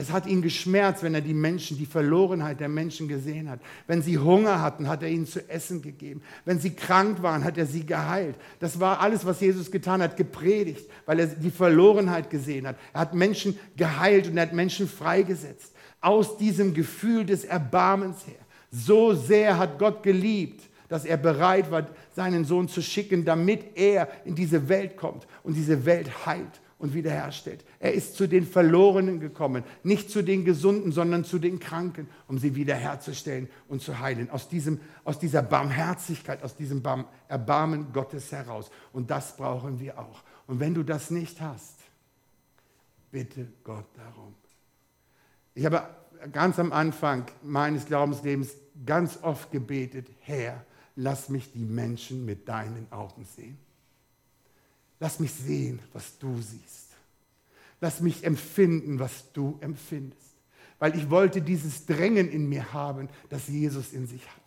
Es 0.00 0.10
hat 0.10 0.26
ihn 0.26 0.40
geschmerzt, 0.40 1.02
wenn 1.02 1.14
er 1.14 1.20
die 1.20 1.34
Menschen, 1.34 1.76
die 1.76 1.84
Verlorenheit 1.84 2.58
der 2.58 2.70
Menschen 2.70 3.06
gesehen 3.06 3.50
hat. 3.50 3.60
Wenn 3.86 4.00
sie 4.00 4.16
Hunger 4.16 4.62
hatten, 4.62 4.88
hat 4.88 5.02
er 5.02 5.10
ihnen 5.10 5.26
zu 5.26 5.46
essen 5.50 5.82
gegeben. 5.82 6.22
Wenn 6.46 6.58
sie 6.58 6.70
krank 6.70 7.22
waren, 7.22 7.44
hat 7.44 7.58
er 7.58 7.66
sie 7.66 7.84
geheilt. 7.84 8.36
Das 8.60 8.80
war 8.80 9.00
alles, 9.00 9.26
was 9.26 9.42
Jesus 9.42 9.70
getan 9.70 10.00
hat, 10.00 10.16
gepredigt, 10.16 10.88
weil 11.04 11.20
er 11.20 11.26
die 11.26 11.50
Verlorenheit 11.50 12.30
gesehen 12.30 12.66
hat. 12.66 12.76
Er 12.94 13.00
hat 13.00 13.14
Menschen 13.14 13.58
geheilt 13.76 14.26
und 14.26 14.38
er 14.38 14.44
hat 14.44 14.54
Menschen 14.54 14.88
freigesetzt. 14.88 15.74
Aus 16.00 16.38
diesem 16.38 16.72
Gefühl 16.72 17.26
des 17.26 17.44
Erbarmens 17.44 18.26
her. 18.26 18.40
So 18.70 19.12
sehr 19.12 19.58
hat 19.58 19.78
Gott 19.78 20.02
geliebt, 20.02 20.69
dass 20.90 21.04
er 21.04 21.16
bereit 21.16 21.70
war, 21.70 21.86
seinen 22.14 22.44
Sohn 22.44 22.68
zu 22.68 22.82
schicken, 22.82 23.24
damit 23.24 23.76
er 23.76 24.08
in 24.24 24.34
diese 24.34 24.68
Welt 24.68 24.96
kommt 24.96 25.26
und 25.44 25.54
diese 25.54 25.86
Welt 25.86 26.26
heilt 26.26 26.60
und 26.78 26.94
wiederherstellt. 26.94 27.64
Er 27.78 27.94
ist 27.94 28.16
zu 28.16 28.26
den 28.26 28.44
Verlorenen 28.44 29.20
gekommen, 29.20 29.62
nicht 29.84 30.10
zu 30.10 30.22
den 30.22 30.44
Gesunden, 30.44 30.90
sondern 30.90 31.24
zu 31.24 31.38
den 31.38 31.60
Kranken, 31.60 32.08
um 32.26 32.38
sie 32.38 32.56
wiederherzustellen 32.56 33.48
und 33.68 33.82
zu 33.82 34.00
heilen. 34.00 34.30
Aus, 34.30 34.48
diesem, 34.48 34.80
aus 35.04 35.20
dieser 35.20 35.42
Barmherzigkeit, 35.42 36.42
aus 36.42 36.56
diesem 36.56 36.82
Erbarmen 37.28 37.92
Gottes 37.92 38.32
heraus. 38.32 38.70
Und 38.92 39.12
das 39.12 39.36
brauchen 39.36 39.78
wir 39.78 39.96
auch. 39.96 40.24
Und 40.48 40.58
wenn 40.58 40.74
du 40.74 40.82
das 40.82 41.12
nicht 41.12 41.40
hast, 41.40 41.76
bitte 43.12 43.46
Gott 43.62 43.86
darum. 43.96 44.34
Ich 45.54 45.64
habe 45.64 45.82
ganz 46.32 46.58
am 46.58 46.72
Anfang 46.72 47.26
meines 47.42 47.86
Glaubenslebens 47.86 48.56
ganz 48.84 49.18
oft 49.22 49.52
gebetet, 49.52 50.08
Herr, 50.18 50.64
lass 50.96 51.28
mich 51.28 51.52
die 51.52 51.64
Menschen 51.64 52.24
mit 52.24 52.48
deinen 52.48 52.90
Augen 52.92 53.24
sehen. 53.36 53.58
Lass 54.98 55.18
mich 55.18 55.32
sehen, 55.32 55.80
was 55.92 56.18
du 56.18 56.40
siehst. 56.40 56.88
Lass 57.80 58.00
mich 58.00 58.24
empfinden, 58.24 58.98
was 58.98 59.32
du 59.32 59.58
empfindest. 59.60 60.20
Weil 60.78 60.96
ich 60.96 61.08
wollte 61.10 61.40
dieses 61.40 61.86
Drängen 61.86 62.28
in 62.28 62.48
mir 62.48 62.72
haben, 62.72 63.08
das 63.28 63.48
Jesus 63.48 63.92
in 63.92 64.06
sich 64.06 64.26
hat. 64.26 64.40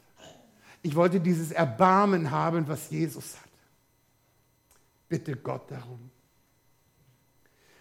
Ich 0.84 0.96
wollte 0.96 1.20
dieses 1.20 1.52
Erbarmen 1.52 2.30
haben, 2.30 2.68
was 2.68 2.90
Jesus 2.90 3.36
hat. 3.38 3.50
Bitte 5.08 5.36
Gott 5.36 5.72
darum. 5.72 6.10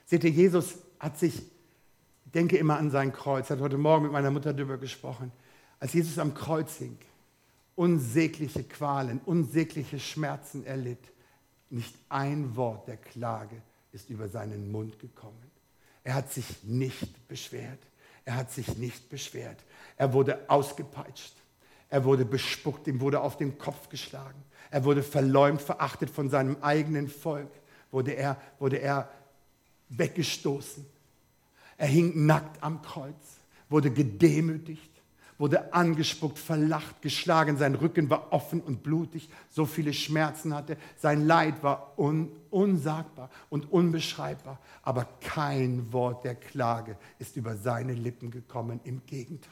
Seht 0.06 0.24
ihr, 0.24 0.30
Jesus 0.30 0.78
hat 0.98 1.18
sich, 1.18 1.38
ich 1.38 2.32
denke 2.32 2.56
immer 2.56 2.76
an 2.76 2.90
sein 2.90 3.12
Kreuz, 3.12 3.50
hat 3.50 3.60
heute 3.60 3.78
Morgen 3.78 4.04
mit 4.04 4.12
meiner 4.12 4.30
Mutter 4.30 4.52
darüber 4.52 4.78
gesprochen, 4.78 5.32
als 5.80 5.94
Jesus 5.94 6.18
am 6.18 6.32
Kreuz 6.32 6.76
hing, 6.76 6.96
unsägliche 7.76 8.64
Qualen, 8.64 9.20
unsägliche 9.24 9.98
Schmerzen 9.98 10.64
erlitt, 10.64 11.12
nicht 11.70 11.94
ein 12.08 12.54
Wort 12.56 12.86
der 12.88 12.98
Klage 12.98 13.62
ist 13.92 14.10
über 14.10 14.28
seinen 14.28 14.70
Mund 14.70 14.98
gekommen. 14.98 15.50
Er 16.04 16.14
hat 16.14 16.32
sich 16.32 16.62
nicht 16.64 17.28
beschwert. 17.28 17.78
Er 18.24 18.36
hat 18.36 18.50
sich 18.52 18.76
nicht 18.76 19.08
beschwert. 19.08 19.64
Er 19.96 20.12
wurde 20.12 20.48
ausgepeitscht. 20.48 21.34
Er 21.88 22.04
wurde 22.04 22.24
bespuckt. 22.24 22.86
Ihm 22.88 23.00
wurde 23.00 23.20
auf 23.20 23.36
den 23.36 23.58
Kopf 23.58 23.88
geschlagen. 23.88 24.42
Er 24.70 24.84
wurde 24.84 25.02
verleumd, 25.02 25.62
verachtet 25.62 26.10
von 26.10 26.28
seinem 26.28 26.56
eigenen 26.60 27.08
Volk. 27.08 27.50
Wurde 27.90 28.12
er, 28.12 28.40
wurde 28.58 28.78
er 28.78 29.10
weggestoßen. 29.88 30.84
Er 31.76 31.86
hing 31.86 32.26
nackt 32.26 32.62
am 32.62 32.80
Kreuz, 32.82 33.38
wurde 33.68 33.90
gedemütigt 33.90 34.91
wurde 35.42 35.74
angespuckt, 35.74 36.38
verlacht, 36.38 37.02
geschlagen, 37.02 37.56
sein 37.56 37.74
Rücken 37.74 38.08
war 38.08 38.32
offen 38.32 38.60
und 38.60 38.84
blutig, 38.84 39.28
so 39.50 39.66
viele 39.66 39.92
Schmerzen 39.92 40.54
hatte, 40.54 40.76
sein 40.96 41.26
Leid 41.26 41.64
war 41.64 41.98
un 41.98 42.30
unsagbar 42.50 43.28
und 43.50 43.72
unbeschreibbar, 43.72 44.60
aber 44.82 45.08
kein 45.20 45.92
Wort 45.92 46.24
der 46.24 46.36
Klage 46.36 46.96
ist 47.18 47.36
über 47.36 47.56
seine 47.56 47.92
Lippen 47.92 48.30
gekommen, 48.30 48.78
im 48.84 49.04
Gegenteil. 49.04 49.50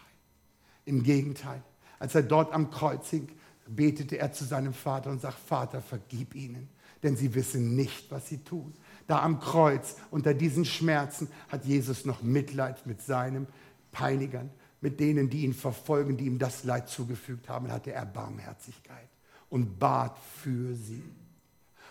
Im 0.85 1.03
Gegenteil, 1.03 1.61
als 1.99 2.15
er 2.15 2.23
dort 2.23 2.53
am 2.53 2.71
Kreuz 2.71 3.11
hing, 3.11 3.27
betete 3.67 4.17
er 4.17 4.33
zu 4.33 4.45
seinem 4.45 4.75
Vater 4.75 5.11
und 5.11 5.21
sagt, 5.21 5.41
Vater, 5.41 5.83
vergib 5.83 6.37
ihnen, 6.37 6.69
denn 7.03 7.17
sie 7.17 7.35
wissen 7.35 7.75
nicht, 7.75 8.13
was 8.13 8.29
sie 8.29 8.39
tun. 8.45 8.75
Da 9.09 9.23
am 9.23 9.41
Kreuz, 9.41 9.97
unter 10.13 10.35
diesen 10.35 10.65
Schmerzen, 10.65 11.27
hat 11.49 11.65
Jesus 11.65 12.05
noch 12.05 12.23
Mitleid 12.23 12.87
mit 12.87 13.03
seinen 13.03 13.49
Peinigern 13.91 14.51
mit 14.81 15.01
denen, 15.01 15.29
die 15.29 15.45
ihn 15.45 15.55
verfolgen, 15.55 16.17
die 16.17 16.27
ihm 16.27 16.39
das 16.39 16.65
Leid 16.65 16.89
zugefügt 16.89 17.49
haben, 17.49 17.71
hatte 17.71 17.93
er 17.93 18.07
Barmherzigkeit 18.07 19.09
und 19.49 19.79
bat 19.79 20.17
für 20.43 20.75
sie. 20.75 21.05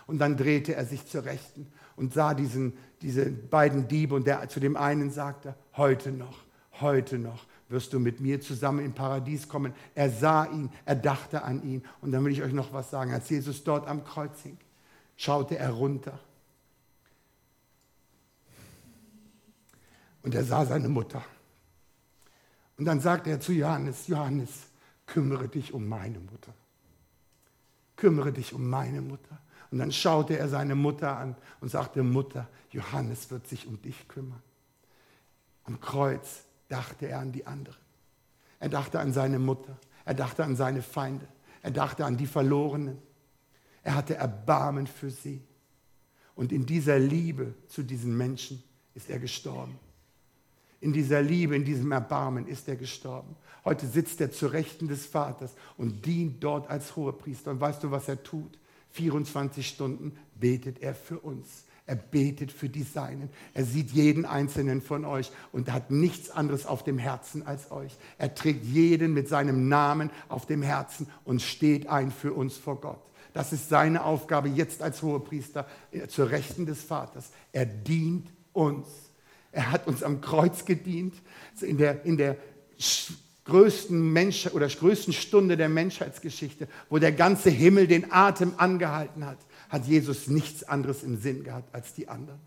Und 0.06 0.18
dann 0.18 0.36
drehte 0.36 0.74
er 0.74 0.84
sich 0.84 1.06
zur 1.06 1.24
Rechten 1.24 1.66
und 1.94 2.12
sah 2.12 2.34
diesen, 2.34 2.72
diese 3.00 3.26
beiden 3.26 3.86
Diebe 3.86 4.14
und 4.14 4.26
der 4.26 4.48
zu 4.48 4.58
dem 4.58 4.76
einen 4.76 5.10
sagte, 5.10 5.54
heute 5.76 6.10
noch, 6.10 6.44
heute 6.80 7.18
noch 7.18 7.46
wirst 7.70 7.92
du 7.92 8.00
mit 8.00 8.20
mir 8.20 8.40
zusammen 8.40 8.84
im 8.84 8.92
Paradies 8.92 9.48
kommen. 9.48 9.72
Er 9.94 10.10
sah 10.10 10.46
ihn, 10.46 10.70
er 10.84 10.96
dachte 10.96 11.44
an 11.44 11.62
ihn. 11.62 11.84
Und 12.00 12.10
dann 12.12 12.24
will 12.24 12.32
ich 12.32 12.42
euch 12.42 12.52
noch 12.52 12.72
was 12.72 12.90
sagen. 12.90 13.12
Als 13.12 13.30
Jesus 13.30 13.62
dort 13.62 13.86
am 13.86 14.04
Kreuz 14.04 14.42
hing, 14.42 14.58
schaute 15.16 15.56
er 15.56 15.70
runter. 15.70 16.18
Und 20.22 20.34
er 20.34 20.44
sah 20.44 20.66
seine 20.66 20.88
Mutter. 20.88 21.24
Und 22.80 22.86
dann 22.86 22.98
sagt 22.98 23.26
er 23.26 23.38
zu 23.38 23.52
Johannes, 23.52 24.06
Johannes, 24.06 24.48
kümmere 25.04 25.48
dich 25.48 25.74
um 25.74 25.86
meine 25.86 26.18
Mutter. 26.18 26.54
Kümmere 27.94 28.32
dich 28.32 28.54
um 28.54 28.70
meine 28.70 29.02
Mutter. 29.02 29.38
Und 29.70 29.80
dann 29.80 29.92
schaute 29.92 30.38
er 30.38 30.48
seine 30.48 30.74
Mutter 30.74 31.14
an 31.14 31.36
und 31.60 31.68
sagte, 31.68 32.02
Mutter, 32.02 32.48
Johannes 32.70 33.30
wird 33.30 33.46
sich 33.46 33.66
um 33.66 33.82
dich 33.82 34.08
kümmern. 34.08 34.42
Am 35.64 35.78
Kreuz 35.78 36.44
dachte 36.70 37.06
er 37.06 37.18
an 37.18 37.32
die 37.32 37.46
anderen. 37.46 37.76
Er 38.60 38.70
dachte 38.70 38.98
an 38.98 39.12
seine 39.12 39.38
Mutter. 39.38 39.76
Er 40.06 40.14
dachte 40.14 40.42
an 40.42 40.56
seine 40.56 40.80
Feinde. 40.80 41.28
Er 41.60 41.72
dachte 41.72 42.06
an 42.06 42.16
die 42.16 42.26
Verlorenen. 42.26 42.96
Er 43.82 43.94
hatte 43.94 44.14
Erbarmen 44.14 44.86
für 44.86 45.10
sie. 45.10 45.42
Und 46.34 46.50
in 46.50 46.64
dieser 46.64 46.98
Liebe 46.98 47.52
zu 47.68 47.82
diesen 47.82 48.16
Menschen 48.16 48.62
ist 48.94 49.10
er 49.10 49.18
gestorben. 49.18 49.78
In 50.80 50.92
dieser 50.92 51.20
Liebe, 51.20 51.54
in 51.54 51.64
diesem 51.64 51.92
Erbarmen 51.92 52.46
ist 52.46 52.68
er 52.68 52.76
gestorben. 52.76 53.36
Heute 53.64 53.86
sitzt 53.86 54.20
er 54.20 54.32
zu 54.32 54.46
Rechten 54.46 54.88
des 54.88 55.04
Vaters 55.04 55.54
und 55.76 56.06
dient 56.06 56.42
dort 56.42 56.70
als 56.70 56.96
Hohepriester. 56.96 57.50
Und 57.50 57.60
weißt 57.60 57.82
du, 57.84 57.90
was 57.90 58.08
er 58.08 58.22
tut? 58.22 58.58
24 58.92 59.66
Stunden 59.66 60.16
betet 60.34 60.82
er 60.82 60.94
für 60.94 61.18
uns. 61.18 61.64
Er 61.86 61.96
betet 61.96 62.52
für 62.52 62.68
die 62.68 62.84
Seinen. 62.84 63.30
Er 63.52 63.64
sieht 63.64 63.90
jeden 63.90 64.24
einzelnen 64.24 64.80
von 64.80 65.04
euch 65.04 65.32
und 65.52 65.72
hat 65.72 65.90
nichts 65.90 66.30
anderes 66.30 66.64
auf 66.64 66.84
dem 66.84 66.98
Herzen 66.98 67.46
als 67.46 67.70
euch. 67.72 67.96
Er 68.16 68.34
trägt 68.34 68.64
jeden 68.64 69.12
mit 69.12 69.28
seinem 69.28 69.68
Namen 69.68 70.10
auf 70.28 70.46
dem 70.46 70.62
Herzen 70.62 71.08
und 71.24 71.42
steht 71.42 71.88
ein 71.88 72.10
für 72.12 72.32
uns 72.32 72.56
vor 72.56 72.80
Gott. 72.80 73.02
Das 73.32 73.52
ist 73.52 73.68
seine 73.68 74.04
Aufgabe 74.04 74.48
jetzt 74.48 74.82
als 74.82 75.02
Hohepriester 75.02 75.66
äh, 75.92 76.06
zur 76.06 76.30
Rechten 76.30 76.64
des 76.64 76.82
Vaters. 76.82 77.30
Er 77.52 77.66
dient 77.66 78.28
uns. 78.52 79.09
Er 79.52 79.70
hat 79.72 79.86
uns 79.86 80.02
am 80.02 80.20
Kreuz 80.20 80.64
gedient, 80.64 81.14
in 81.60 81.76
der, 81.76 82.04
in 82.04 82.16
der 82.16 82.36
größten, 83.44 84.12
Mensch 84.12 84.46
oder 84.46 84.68
größten 84.68 85.12
Stunde 85.12 85.56
der 85.56 85.68
Menschheitsgeschichte, 85.68 86.68
wo 86.88 86.98
der 86.98 87.12
ganze 87.12 87.50
Himmel 87.50 87.86
den 87.86 88.12
Atem 88.12 88.54
angehalten 88.56 89.26
hat, 89.26 89.38
hat 89.68 89.86
Jesus 89.86 90.28
nichts 90.28 90.64
anderes 90.64 91.02
im 91.02 91.20
Sinn 91.20 91.44
gehabt 91.44 91.74
als 91.74 91.94
die 91.94 92.08
anderen. 92.08 92.40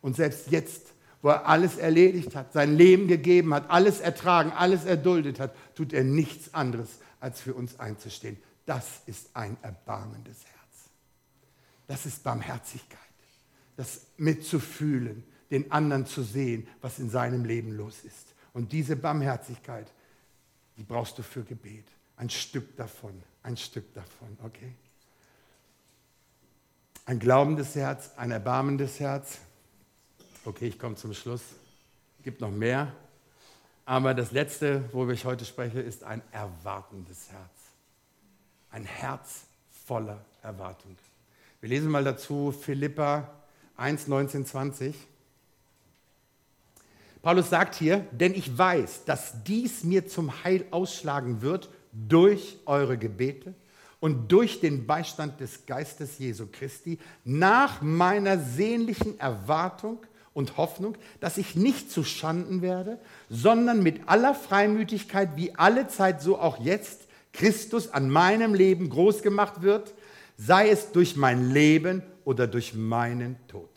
Und 0.00 0.16
selbst 0.16 0.50
jetzt, 0.50 0.92
wo 1.22 1.28
er 1.28 1.46
alles 1.46 1.76
erledigt 1.76 2.34
hat, 2.34 2.52
sein 2.52 2.76
Leben 2.76 3.06
gegeben 3.08 3.52
hat, 3.52 3.68
alles 3.70 4.00
ertragen, 4.00 4.52
alles 4.52 4.84
erduldet 4.84 5.38
hat, 5.38 5.54
tut 5.74 5.92
er 5.92 6.04
nichts 6.04 6.54
anderes, 6.54 6.88
als 7.20 7.40
für 7.40 7.54
uns 7.54 7.78
einzustehen. 7.78 8.38
Das 8.64 9.02
ist 9.06 9.30
ein 9.34 9.56
erbarmendes 9.62 10.38
Herz. 10.44 10.60
Das 11.86 12.06
ist 12.06 12.22
Barmherzigkeit, 12.22 12.98
das 13.76 14.02
mitzufühlen, 14.16 15.24
den 15.50 15.70
anderen 15.72 16.06
zu 16.06 16.22
sehen, 16.22 16.66
was 16.80 16.98
in 16.98 17.10
seinem 17.10 17.44
Leben 17.44 17.72
los 17.72 18.04
ist. 18.04 18.34
Und 18.52 18.72
diese 18.72 18.96
Barmherzigkeit, 18.96 19.92
die 20.76 20.82
brauchst 20.82 21.18
du 21.18 21.22
für 21.22 21.42
Gebet. 21.42 21.84
Ein 22.16 22.30
Stück 22.30 22.76
davon, 22.76 23.22
ein 23.42 23.56
Stück 23.56 23.92
davon, 23.94 24.36
okay? 24.44 24.74
Ein 27.06 27.18
glaubendes 27.18 27.74
Herz, 27.74 28.10
ein 28.16 28.30
erbarmendes 28.30 29.00
Herz. 29.00 29.38
Okay, 30.44 30.68
ich 30.68 30.78
komme 30.78 30.96
zum 30.96 31.14
Schluss. 31.14 31.42
Es 32.18 32.24
gibt 32.24 32.40
noch 32.40 32.50
mehr. 32.50 32.92
Aber 33.84 34.14
das 34.14 34.30
Letzte, 34.30 34.84
worüber 34.92 35.12
ich 35.12 35.24
heute 35.24 35.44
spreche, 35.44 35.80
ist 35.80 36.04
ein 36.04 36.22
erwartendes 36.30 37.30
Herz. 37.30 37.50
Ein 38.70 38.84
Herz 38.84 39.46
voller 39.86 40.24
Erwartung. 40.42 40.96
Wir 41.60 41.70
lesen 41.70 41.90
mal 41.90 42.04
dazu 42.04 42.52
Philippa 42.52 43.28
1, 43.76 44.06
19, 44.06 44.46
20. 44.46 44.94
Paulus 47.22 47.50
sagt 47.50 47.74
hier, 47.74 48.06
denn 48.12 48.34
ich 48.34 48.56
weiß, 48.56 49.04
dass 49.04 49.42
dies 49.44 49.84
mir 49.84 50.06
zum 50.06 50.42
Heil 50.42 50.64
ausschlagen 50.70 51.42
wird 51.42 51.68
durch 51.92 52.58
eure 52.64 52.96
Gebete 52.96 53.54
und 54.00 54.32
durch 54.32 54.60
den 54.60 54.86
Beistand 54.86 55.40
des 55.40 55.66
Geistes 55.66 56.18
Jesu 56.18 56.46
Christi 56.50 56.98
nach 57.24 57.82
meiner 57.82 58.38
sehnlichen 58.38 59.20
Erwartung 59.20 59.98
und 60.32 60.56
Hoffnung, 60.56 60.96
dass 61.20 61.36
ich 61.36 61.56
nicht 61.56 61.90
zu 61.90 62.04
Schanden 62.04 62.62
werde, 62.62 62.98
sondern 63.28 63.82
mit 63.82 64.08
aller 64.08 64.34
Freimütigkeit 64.34 65.36
wie 65.36 65.54
alle 65.54 65.88
Zeit 65.88 66.22
so 66.22 66.38
auch 66.38 66.58
jetzt 66.58 67.02
Christus 67.32 67.92
an 67.92 68.08
meinem 68.08 68.54
Leben 68.54 68.88
groß 68.88 69.22
gemacht 69.22 69.62
wird, 69.62 69.92
sei 70.38 70.70
es 70.70 70.92
durch 70.92 71.16
mein 71.16 71.50
Leben 71.50 72.02
oder 72.24 72.46
durch 72.46 72.74
meinen 72.74 73.36
Tod. 73.48 73.69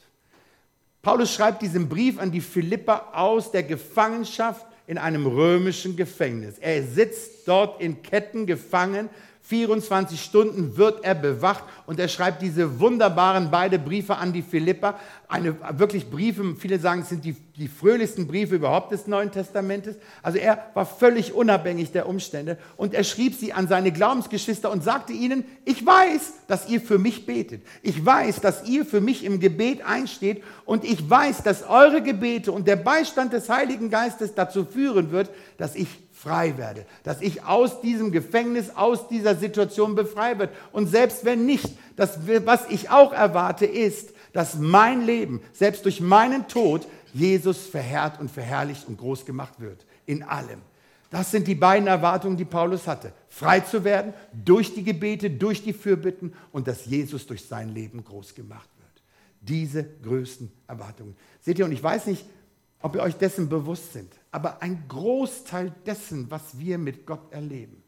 Paulus 1.03 1.33
schreibt 1.33 1.61
diesen 1.61 1.89
Brief 1.89 2.17
an 2.17 2.31
die 2.31 2.39
Philipper 2.39 3.09
aus 3.13 3.51
der 3.51 3.63
Gefangenschaft 3.63 4.65
in 4.87 4.97
einem 4.97 5.27
römischen 5.27 5.97
Gefängnis. 5.97 6.57
Er 6.59 6.81
sitzt 6.81 7.45
dort 7.45 7.81
in 7.81 8.01
Ketten 8.01 8.45
gefangen, 8.45 9.09
24 9.45 10.23
Stunden 10.23 10.77
wird 10.77 11.03
er 11.03 11.15
bewacht 11.15 11.65
und 11.86 11.99
er 11.99 12.08
schreibt 12.08 12.41
diese 12.41 12.79
wunderbaren 12.79 13.51
beide 13.51 13.77
Briefe 13.77 14.15
an 14.15 14.32
die 14.32 14.41
Philippa. 14.41 14.97
Eine, 15.27 15.58
wirklich 15.77 16.10
Briefe, 16.10 16.56
viele 16.58 16.79
sagen, 16.79 17.01
es 17.01 17.10
sind 17.10 17.25
die, 17.25 17.36
die 17.58 17.67
fröhlichsten 17.67 18.25
Briefe 18.25 18.56
überhaupt 18.56 18.93
des 18.93 19.06
Neuen 19.06 19.32
Testamentes. 19.32 19.97
Also 20.21 20.38
er 20.38 20.69
war 20.75 20.86
völlig 20.86 21.34
unabhängig 21.34 21.91
der 21.91 22.08
Umstände 22.08 22.58
und 22.77 22.93
er 22.93 23.03
schrieb 23.03 23.36
sie 23.36 23.51
an 23.51 23.67
seine 23.67 23.91
Glaubensgeschwister 23.91 24.71
und 24.71 24.82
sagte 24.82 25.12
ihnen, 25.12 25.43
ich 25.65 25.86
weiß, 25.86 26.36
dass 26.47 26.69
ihr 26.69 26.79
für 26.79 26.97
mich 26.97 27.25
betet. 27.25 27.63
Ich 27.82 28.06
weiß, 28.06 28.39
dass 28.39 28.65
ihr 28.65 28.86
für 28.86 29.01
mich 29.01 29.25
im 29.25 29.41
Gebet 29.41 29.86
einsteht 29.86 30.41
und 30.63 30.86
ich 30.86 31.10
weiß, 31.10 31.43
dass 31.43 31.67
eure 31.67 32.01
Gebete 32.01 32.53
und 32.53 32.65
der 32.65 32.77
Beistand 32.77 33.34
des 33.34 33.49
Heiligen 33.49 33.89
Geistes 33.89 34.36
dazu 34.36 34.63
führen 34.63 35.12
wird, 35.12 35.29
dass 35.58 35.75
ich 35.75 36.02
frei 36.23 36.57
werde, 36.57 36.86
dass 37.03 37.21
ich 37.21 37.43
aus 37.43 37.81
diesem 37.81 38.12
Gefängnis, 38.12 38.71
aus 38.75 39.09
dieser 39.09 39.36
Situation 39.36 39.93
befrei 39.93 40.39
werde. 40.39 40.53
Und 40.71 40.88
selbst 40.88 41.25
wenn 41.25 41.45
nicht, 41.45 41.77
das, 41.95 42.19
was 42.45 42.69
ich 42.69 42.89
auch 42.89 43.12
erwarte, 43.12 43.65
ist, 43.65 44.13
dass 44.31 44.55
mein 44.55 45.05
Leben, 45.05 45.41
selbst 45.51 45.86
durch 45.86 45.99
meinen 45.99 46.47
Tod, 46.47 46.88
Jesus 47.13 47.67
verherrt 47.67 48.19
und 48.19 48.31
verherrlicht 48.31 48.88
und 48.88 48.97
groß 48.97 49.25
gemacht 49.25 49.59
wird. 49.59 49.86
In 50.05 50.23
allem. 50.23 50.62
Das 51.09 51.29
sind 51.29 51.47
die 51.47 51.55
beiden 51.55 51.88
Erwartungen, 51.88 52.38
die 52.38 52.45
Paulus 52.45 52.88
hatte. 52.88 53.13
Frei 53.29 53.59
zu 53.59 53.83
werden 53.83 54.13
durch 54.33 54.73
die 54.73 54.83
Gebete, 54.83 55.29
durch 55.29 55.63
die 55.63 55.73
Fürbitten 55.73 56.33
und 56.51 56.67
dass 56.67 56.86
Jesus 56.86 57.27
durch 57.27 57.45
sein 57.45 57.69
Leben 57.69 58.03
groß 58.03 58.33
gemacht 58.33 58.69
wird. 58.79 59.03
Diese 59.41 59.83
größten 60.01 60.51
Erwartungen. 60.67 61.15
Seht 61.41 61.59
ihr, 61.59 61.65
und 61.65 61.71
ich 61.71 61.83
weiß 61.83 62.07
nicht, 62.07 62.25
ob 62.83 62.95
ihr 62.95 63.01
euch 63.01 63.15
dessen 63.15 63.49
bewusst 63.49 63.93
sind. 63.93 64.13
Aber 64.29 64.61
ein 64.61 64.87
Großteil 64.87 65.73
dessen, 65.85 66.29
was 66.29 66.59
wir 66.59 66.77
mit 66.77 67.07
Gott 67.07 67.31
erleben, 67.31 67.81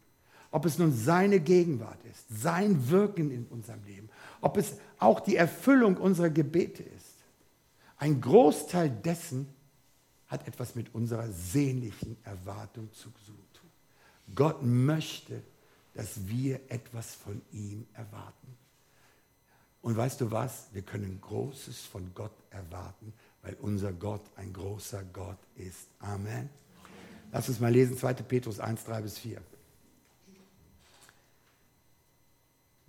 ob 0.52 0.66
es 0.66 0.80
nun 0.80 0.96
seine 0.96 1.40
Gegenwart 1.40 2.00
ist, 2.06 2.26
sein 2.30 2.90
Wirken 2.90 3.30
in 3.30 3.46
unserem 3.48 3.84
Leben, 3.84 4.10
ob 4.42 4.58
es 4.58 4.78
auch 4.98 5.20
die 5.20 5.36
Erfüllung 5.36 5.98
unserer 5.98 6.30
Gebete 6.30 6.82
ist, 6.82 7.16
ein 7.98 8.22
Großteil 8.22 8.90
dessen 8.90 9.48
hat 10.28 10.48
etwas 10.48 10.76
mit 10.76 10.96
unserer 10.96 11.30
sehnlichen 11.30 12.18
Erwartung 12.24 12.92
zu 12.94 13.10
tun. 13.10 13.36
Gott 14.34 14.64
möchte, 14.64 15.44
dass 15.94 16.28
wir 16.28 16.60
etwas 16.70 17.16
von 17.16 17.42
ihm 17.52 17.86
erwarten. 17.94 18.58
Und 19.82 19.96
weißt 19.96 20.22
du 20.22 20.32
was? 20.32 20.68
Wir 20.74 20.82
können 20.82 21.20
Großes 21.22 21.82
von 21.82 22.12
Gott 22.16 22.34
erwarten, 22.50 23.14
weil 23.46 23.56
unser 23.62 23.94
Gott 23.94 24.24
ein 24.36 24.52
großer 24.52 25.04
Gott 25.14 25.38
ist. 25.56 25.88
Amen. 26.00 26.50
Lass 27.32 27.48
uns 27.48 27.60
mal 27.60 27.72
lesen 27.72 27.96
2. 27.96 28.14
Petrus 28.16 28.60
1, 28.60 28.86
3 28.86 29.02
bis 29.02 29.20
4. 29.20 29.40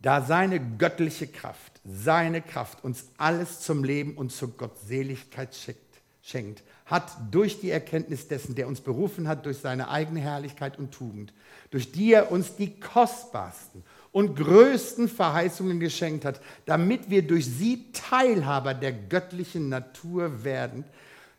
Da 0.00 0.22
seine 0.22 0.60
göttliche 0.78 1.26
Kraft, 1.26 1.80
seine 1.84 2.40
Kraft 2.40 2.84
uns 2.84 3.06
alles 3.18 3.60
zum 3.60 3.84
Leben 3.84 4.14
und 4.14 4.32
zur 4.32 4.56
Gottseligkeit 4.56 5.54
schenkt, 6.22 6.62
hat 6.86 7.16
durch 7.30 7.60
die 7.60 7.70
Erkenntnis 7.70 8.28
dessen, 8.28 8.54
der 8.54 8.68
uns 8.68 8.80
berufen 8.80 9.28
hat, 9.28 9.44
durch 9.44 9.58
seine 9.58 9.90
eigene 9.90 10.20
Herrlichkeit 10.20 10.78
und 10.78 10.92
Tugend, 10.92 11.34
durch 11.70 11.92
die 11.92 12.12
er 12.12 12.30
uns 12.30 12.56
die 12.56 12.80
kostbarsten 12.80 13.84
und 14.16 14.35
größten 14.35 15.11
Verheißungen 15.11 15.79
geschenkt 15.79 16.24
hat, 16.24 16.40
damit 16.64 17.11
wir 17.11 17.20
durch 17.20 17.44
sie 17.44 17.92
Teilhaber 17.92 18.72
der 18.72 18.94
göttlichen 18.94 19.68
Natur 19.68 20.42
werden, 20.42 20.85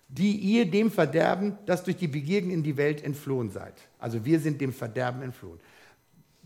die 0.10 0.36
ihr 0.36 0.70
dem 0.70 0.92
Verderben, 0.92 1.58
das 1.66 1.84
durch 1.84 1.98
die 1.98 2.08
Begierden 2.08 2.52
in 2.52 2.62
die 2.62 2.78
Welt 2.78 3.04
entflohen 3.04 3.50
seid. 3.50 3.74
Also 3.98 4.24
wir 4.24 4.40
sind 4.40 4.62
dem 4.62 4.74
Verderben 4.74 5.24
entflohen. 5.24 5.60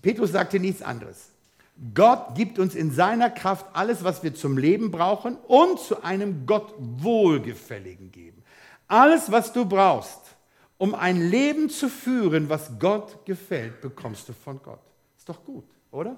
Petrus 0.02 0.32
sagte 0.32 0.58
nichts 0.58 0.82
anderes. 0.82 1.32
Gott 1.94 2.34
gibt 2.36 2.60
uns 2.60 2.76
in 2.76 2.91
seiner 2.91 3.30
Kraft 3.30 3.65
alles, 3.74 4.02
was 4.06 4.24
wir 4.24 4.34
zum 4.34 4.58
Leben 4.58 4.89
brauchen 4.89 5.36
und 5.50 5.82
zu 5.82 6.02
einem 6.02 6.46
Gott 6.46 6.74
wohlgefälligen 6.78 8.10
geben. 8.10 8.41
Alles, 8.88 9.34
was 9.34 9.52
du 9.52 9.65
brauchst, 9.65 10.22
um 10.78 10.96
ein 10.96 11.30
Leben 11.30 11.70
zu 11.70 11.89
führen, 11.89 12.48
was 12.48 12.72
Gott 12.80 13.26
gefällt, 13.26 13.82
bekommst 13.82 14.30
du 14.30 14.34
von 14.34 14.62
Gott. 14.63 14.80
Ist 15.17 15.28
doch 15.28 15.44
gut 15.44 15.65
oder? 15.91 16.17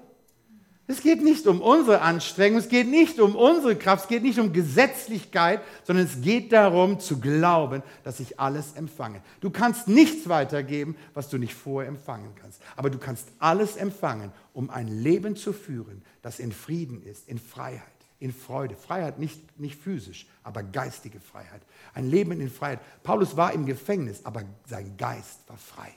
Es 0.86 1.00
geht 1.00 1.22
nicht 1.22 1.46
um 1.46 1.62
unsere 1.62 2.02
Anstrengung, 2.02 2.58
es 2.58 2.68
geht 2.68 2.88
nicht 2.88 3.18
um 3.18 3.36
unsere 3.36 3.74
Kraft, 3.74 4.04
es 4.04 4.08
geht 4.08 4.22
nicht 4.22 4.38
um 4.38 4.52
Gesetzlichkeit, 4.52 5.62
sondern 5.82 6.04
es 6.04 6.20
geht 6.20 6.52
darum 6.52 7.00
zu 7.00 7.20
glauben, 7.20 7.82
dass 8.02 8.20
ich 8.20 8.38
alles 8.38 8.74
empfange. 8.74 9.22
Du 9.40 9.48
kannst 9.48 9.88
nichts 9.88 10.28
weitergeben, 10.28 10.94
was 11.14 11.30
du 11.30 11.38
nicht 11.38 11.54
vorher 11.54 11.88
empfangen 11.88 12.34
kannst. 12.38 12.60
Aber 12.76 12.90
du 12.90 12.98
kannst 12.98 13.28
alles 13.38 13.76
empfangen, 13.76 14.30
um 14.52 14.68
ein 14.68 14.88
Leben 14.88 15.36
zu 15.36 15.54
führen, 15.54 16.02
das 16.20 16.38
in 16.38 16.52
Frieden 16.52 17.02
ist, 17.02 17.28
in 17.30 17.38
Freiheit, 17.38 17.80
in 18.18 18.30
Freude. 18.30 18.76
Freiheit 18.76 19.18
nicht, 19.18 19.58
nicht 19.58 19.80
physisch, 19.80 20.26
aber 20.42 20.62
geistige 20.62 21.18
Freiheit. 21.18 21.62
Ein 21.94 22.10
Leben 22.10 22.38
in 22.42 22.50
Freiheit. 22.50 22.80
Paulus 23.02 23.38
war 23.38 23.54
im 23.54 23.64
Gefängnis, 23.64 24.20
aber 24.26 24.42
sein 24.66 24.98
Geist 24.98 25.48
war 25.48 25.56
frei. 25.56 25.94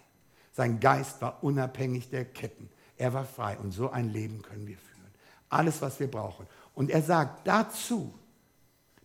Sein 0.54 0.80
Geist 0.80 1.22
war 1.22 1.44
unabhängig 1.44 2.10
der 2.10 2.24
Ketten. 2.24 2.70
Er 2.98 3.14
war 3.14 3.26
frei 3.26 3.58
und 3.58 3.72
so 3.72 3.90
ein 3.90 4.10
Leben 4.12 4.42
können 4.42 4.68
wir 4.68 4.78
führen. 4.78 5.12
Alles, 5.50 5.82
was 5.82 6.00
wir 6.00 6.10
brauchen. 6.10 6.48
Und 6.74 6.90
er 6.90 7.02
sagt 7.02 7.48
dazu, 7.48 8.14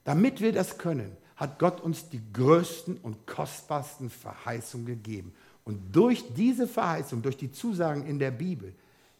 damit 0.05 0.41
wir 0.41 0.53
das 0.53 0.79
können, 0.79 1.17
hat 1.37 1.59
Gott 1.59 1.81
uns 1.81 2.09
die 2.09 2.21
größten 2.33 2.99
und 2.99 3.27
kostbarsten 3.27 4.11
Verheißungen 4.11 4.87
gegeben. 4.87 5.35
Und 5.65 5.95
durch 5.95 6.25
diese 6.35 6.67
Verheißung, 6.67 7.23
durch 7.23 7.37
die 7.37 7.53
Zusagen 7.53 8.07
in 8.07 8.19
der 8.19 8.31
Bibel, 8.31 8.75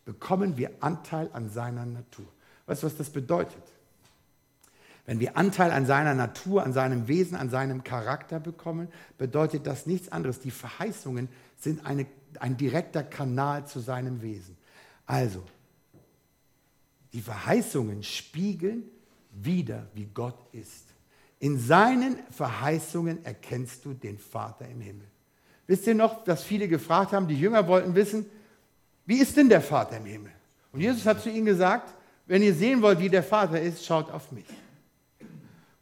bekommen 0.05 0.57
wir 0.57 0.71
Anteil 0.81 1.31
an 1.33 1.51
seiner 1.51 1.87
Natur. 1.87 2.27
Weißt 2.67 2.83
du, 2.83 2.87
was 2.87 2.97
das 2.97 3.11
bedeutet? 3.11 3.63
Wenn 5.05 5.19
wir 5.19 5.37
Anteil 5.37 5.73
an 5.73 5.87
seiner 5.87 6.15
Natur, 6.15 6.63
an 6.63 6.73
seinem 6.73 7.09
Wesen, 7.09 7.37
an 7.37 7.51
seinem 7.51 7.83
Charakter 7.83 8.39
bekommen, 8.39 8.89
bedeutet 9.19 9.67
das 9.67 9.87
nichts 9.87 10.11
anderes. 10.11 10.41
Die 10.41 10.53
Verheißungen 10.53 11.29
sind 11.59 11.85
eine, 11.87 12.07
ein 12.39 12.57
direkter 12.57 13.03
Kanal 13.03 13.67
zu 13.67 13.81
seinem 13.81 14.23
Wesen. 14.23 14.57
Also, 15.07 15.43
die 17.13 17.21
Verheißungen 17.21 18.03
spiegeln 18.03 18.85
wieder, 19.31 19.87
wie 19.95 20.07
Gott 20.07 20.39
ist. 20.53 20.87
In 21.39 21.59
seinen 21.59 22.19
Verheißungen 22.31 23.25
erkennst 23.25 23.85
du 23.85 23.95
den 23.95 24.19
Vater 24.19 24.67
im 24.69 24.81
Himmel. 24.81 25.07
Wisst 25.67 25.87
ihr 25.87 25.95
noch, 25.95 26.25
dass 26.25 26.45
viele 26.45 26.69
gefragt 26.69 27.13
haben, 27.13 27.29
die 27.29 27.39
Jünger 27.39 27.67
wollten 27.67 27.95
wissen, 27.95 28.27
wie 29.07 29.19
ist 29.19 29.37
denn 29.37 29.49
der 29.49 29.61
Vater 29.61 29.97
im 29.97 30.05
Himmel? 30.05 30.33
Und 30.73 30.81
Jesus 30.81 31.05
hat 31.05 31.23
zu 31.23 31.31
ihnen 31.31 31.47
gesagt, 31.47 31.93
wenn 32.27 32.43
ihr 32.43 32.55
sehen 32.55 32.81
wollt, 32.81 32.99
wie 33.01 33.09
der 33.09 33.23
Vater 33.23 33.61
ist, 33.61 33.85
schaut 33.85 34.11
auf 34.11 34.31
mich. 34.33 34.47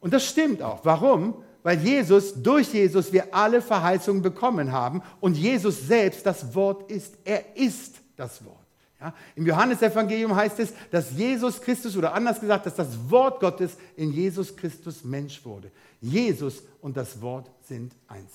Und 0.00 0.12
das 0.12 0.26
stimmt 0.26 0.62
auch. 0.62 0.84
Warum? 0.84 1.44
Weil 1.62 1.78
Jesus, 1.78 2.42
durch 2.42 2.72
Jesus 2.72 3.12
wir 3.12 3.34
alle 3.34 3.60
Verheißungen 3.60 4.22
bekommen 4.22 4.72
haben 4.72 5.02
und 5.20 5.36
Jesus 5.36 5.86
selbst 5.86 6.24
das 6.24 6.54
Wort 6.54 6.90
ist. 6.90 7.18
Er 7.24 7.56
ist 7.56 7.96
das 8.16 8.44
Wort. 8.44 8.59
Ja, 9.00 9.14
Im 9.34 9.46
Johannesevangelium 9.46 10.34
heißt 10.36 10.60
es, 10.60 10.74
dass 10.90 11.12
Jesus 11.12 11.60
Christus, 11.60 11.96
oder 11.96 12.12
anders 12.12 12.40
gesagt, 12.40 12.66
dass 12.66 12.74
das 12.74 13.10
Wort 13.10 13.40
Gottes 13.40 13.76
in 13.96 14.12
Jesus 14.12 14.54
Christus 14.56 15.04
Mensch 15.04 15.44
wurde. 15.44 15.70
Jesus 16.00 16.62
und 16.82 16.96
das 16.96 17.20
Wort 17.22 17.50
sind 17.62 17.94
eins. 18.08 18.32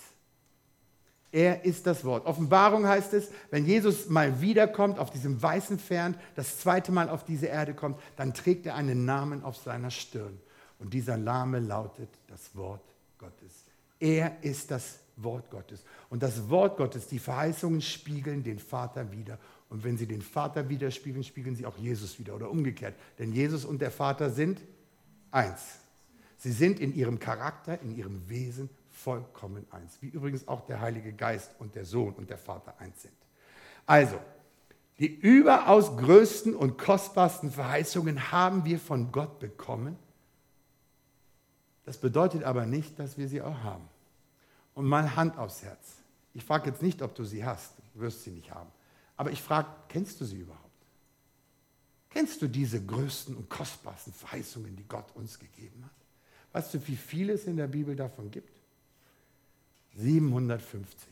Er 1.32 1.66
ist 1.66 1.86
das 1.86 2.06
Wort. 2.06 2.26
Offenbarung 2.26 2.88
heißt 2.88 3.14
es, 3.14 3.30
wenn 3.52 3.66
Jesus 3.66 4.10
mal 4.10 4.40
wiederkommt, 4.40 5.00
auf 5.00 5.12
diesem 5.12 5.42
weißen 5.42 5.80
Fern, 5.80 6.16
das 6.36 6.60
zweite 6.60 6.94
Mal 6.94 7.10
auf 7.10 7.26
diese 7.26 7.48
Erde 7.48 7.74
kommt, 7.74 8.00
dann 8.16 8.34
trägt 8.34 8.66
er 8.66 8.76
einen 8.76 9.04
Namen 9.04 9.44
auf 9.44 9.58
seiner 9.58 9.92
Stirn. 9.92 10.40
Und 10.80 10.94
dieser 10.94 11.18
Name 11.18 11.60
lautet 11.60 12.10
das 12.28 12.56
Wort 12.56 12.82
Gottes. 13.18 13.66
Er 14.00 14.38
ist 14.44 14.72
das 14.72 15.00
Wort 15.18 15.50
Gottes. 15.50 15.84
Und 16.10 16.24
das 16.24 16.50
Wort 16.50 16.78
Gottes, 16.78 17.08
die 17.08 17.20
Verheißungen 17.20 17.82
spiegeln 17.82 18.44
den 18.44 18.60
Vater 18.60 19.12
wieder. 19.12 19.38
Und 19.76 19.84
wenn 19.84 19.98
sie 19.98 20.08
den 20.08 20.22
Vater 20.22 20.70
widerspiegeln, 20.70 21.26
spiegeln 21.26 21.54
sie 21.58 21.66
auch 21.66 21.78
Jesus 21.78 22.18
wieder 22.18 22.34
oder 22.34 22.50
umgekehrt. 22.50 22.96
Denn 23.20 23.34
Jesus 23.34 23.66
und 23.66 23.82
der 23.82 23.92
Vater 23.92 24.30
sind 24.30 24.62
eins. 25.32 25.80
Sie 26.38 26.54
sind 26.54 26.80
in 26.80 26.96
ihrem 26.96 27.20
Charakter, 27.20 27.82
in 27.82 27.94
ihrem 27.94 28.30
Wesen 28.30 28.70
vollkommen 28.90 29.68
eins. 29.72 29.98
Wie 30.00 30.08
übrigens 30.08 30.48
auch 30.48 30.66
der 30.66 30.80
Heilige 30.80 31.12
Geist 31.12 31.52
und 31.60 31.76
der 31.76 31.84
Sohn 31.84 32.14
und 32.14 32.30
der 32.30 32.38
Vater 32.38 32.76
eins 32.80 33.02
sind. 33.02 33.18
Also, 33.86 34.18
die 34.98 35.14
überaus 35.14 35.98
größten 35.98 36.56
und 36.56 36.78
kostbarsten 36.78 37.52
Verheißungen 37.52 38.32
haben 38.32 38.64
wir 38.64 38.80
von 38.80 39.12
Gott 39.12 39.40
bekommen. 39.40 39.98
Das 41.84 41.98
bedeutet 41.98 42.46
aber 42.46 42.66
nicht, 42.66 42.98
dass 42.98 43.18
wir 43.18 43.28
sie 43.28 43.42
auch 43.42 43.58
haben. 43.58 43.90
Und 44.74 44.86
mal 44.86 45.18
Hand 45.18 45.38
aufs 45.38 45.64
Herz. 45.64 45.98
Ich 46.34 46.46
frage 46.46 46.70
jetzt 46.70 46.82
nicht, 46.82 47.02
ob 47.02 47.14
du 47.14 47.26
sie 47.26 47.44
hast. 47.44 47.74
Du 47.94 48.00
wirst 48.00 48.24
sie 48.24 48.32
nicht 48.32 48.52
haben. 48.52 48.70
Aber 49.18 49.32
ich 49.32 49.42
frage, 49.42 49.68
kennst 49.90 50.20
du 50.20 50.26
sie 50.26 50.40
überhaupt? 50.40 50.62
Kennst 52.10 52.42
du 52.42 52.48
diese 52.48 52.82
größten 52.84 53.36
und 53.36 53.50
kostbarsten 53.50 54.14
Verheißungen, 54.14 54.76
die 54.76 54.86
Gott 54.88 55.14
uns 55.16 55.38
gegeben 55.38 55.84
hat? 55.84 55.92
Weißt 56.54 56.74
du, 56.74 56.88
wie 56.88 56.96
viel 56.96 57.30
es 57.30 57.46
in 57.46 57.58
der 57.58 57.68
Bibel 57.68 57.96
davon 57.96 58.32
gibt? 58.32 58.56
750. 59.98 61.10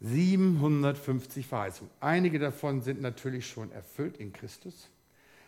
750 0.00 1.46
Verheißungen. 1.46 1.92
Einige 2.00 2.38
davon 2.38 2.82
sind 2.82 3.00
natürlich 3.00 3.48
schon 3.48 3.70
erfüllt 3.72 4.16
in 4.16 4.32
Christus, 4.32 4.88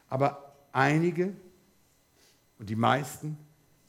aber 0.08 0.54
einige 0.72 1.32
und 2.58 2.70
die 2.70 2.76
meisten 2.76 3.36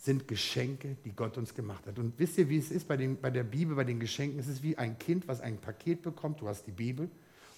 sind 0.06 0.28
Geschenke, 0.28 0.95
die 1.03 1.12
Gott 1.12 1.38
uns 1.38 1.53
gemacht 1.53 1.86
hat. 1.88 1.97
Und 1.99 2.18
wisst 2.18 2.38
ihr, 2.38 2.47
wie 2.47 2.58
es 2.58 2.72
ist 2.72 2.88
bei, 2.88 2.95
den, 2.95 3.20
bei 3.20 3.32
der 3.32 3.43
Bibel, 3.43 3.76
bei 3.76 3.84
den 3.84 3.99
Geschenken? 3.99 4.39
Es 4.39 4.47
ist 4.47 4.64
wie 4.64 4.78
ein 4.78 4.97
Kind, 4.99 5.28
was 5.28 5.41
ein 5.41 5.58
Paket 5.58 6.03
bekommt. 6.03 6.41
Du 6.41 6.47
hast 6.47 6.66
die 6.68 6.72
Bibel 6.72 7.10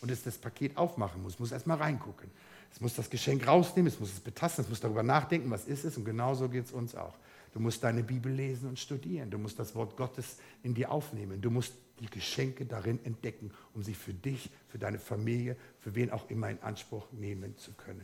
und 0.02 0.10
es 0.10 0.24
das 0.24 0.38
Paket 0.38 0.78
aufmachen 0.78 1.22
muss, 1.22 1.40
muss 1.40 1.52
erstmal 1.52 1.78
reingucken. 1.78 2.30
Es 2.72 2.82
muss 2.82 2.96
das 2.96 3.10
Geschenk 3.10 3.48
rausnehmen, 3.48 3.92
es 3.92 4.00
muss 4.00 4.14
es 4.14 4.20
betasten, 4.20 4.64
es 4.64 4.70
muss 4.70 4.80
darüber 4.80 5.04
nachdenken, 5.04 5.50
was 5.52 5.66
ist 5.66 5.84
es. 5.84 5.98
Und 5.98 6.06
genauso 6.06 6.50
geht 6.50 6.66
es 6.66 6.72
uns 6.72 6.96
auch. 6.96 7.16
Du 7.54 7.60
musst 7.60 7.84
deine 7.84 8.04
Bibel 8.04 8.32
lesen 8.32 8.70
und 8.70 8.80
studieren. 8.80 9.30
Du 9.30 9.38
musst 9.38 9.58
das 9.60 9.76
Wort 9.76 9.98
Gottes 9.98 10.38
in 10.64 10.74
dir 10.74 10.92
aufnehmen. 10.92 11.42
Du 11.42 11.50
musst 11.50 11.74
die 12.00 12.06
Geschenke 12.06 12.66
darin 12.66 13.00
entdecken, 13.04 13.52
um 13.74 13.84
sie 13.84 13.94
für 13.94 14.14
dich, 14.14 14.50
für 14.68 14.78
deine 14.78 15.00
Familie, 15.00 15.56
für 15.80 15.96
wen 15.96 16.12
auch 16.12 16.30
immer 16.30 16.50
in 16.50 16.62
Anspruch 16.62 17.08
nehmen 17.12 17.58
zu 17.58 17.74
können. 17.74 18.04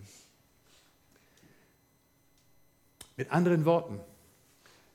Mit 3.16 3.32
anderen 3.32 3.66
Worten, 3.66 4.00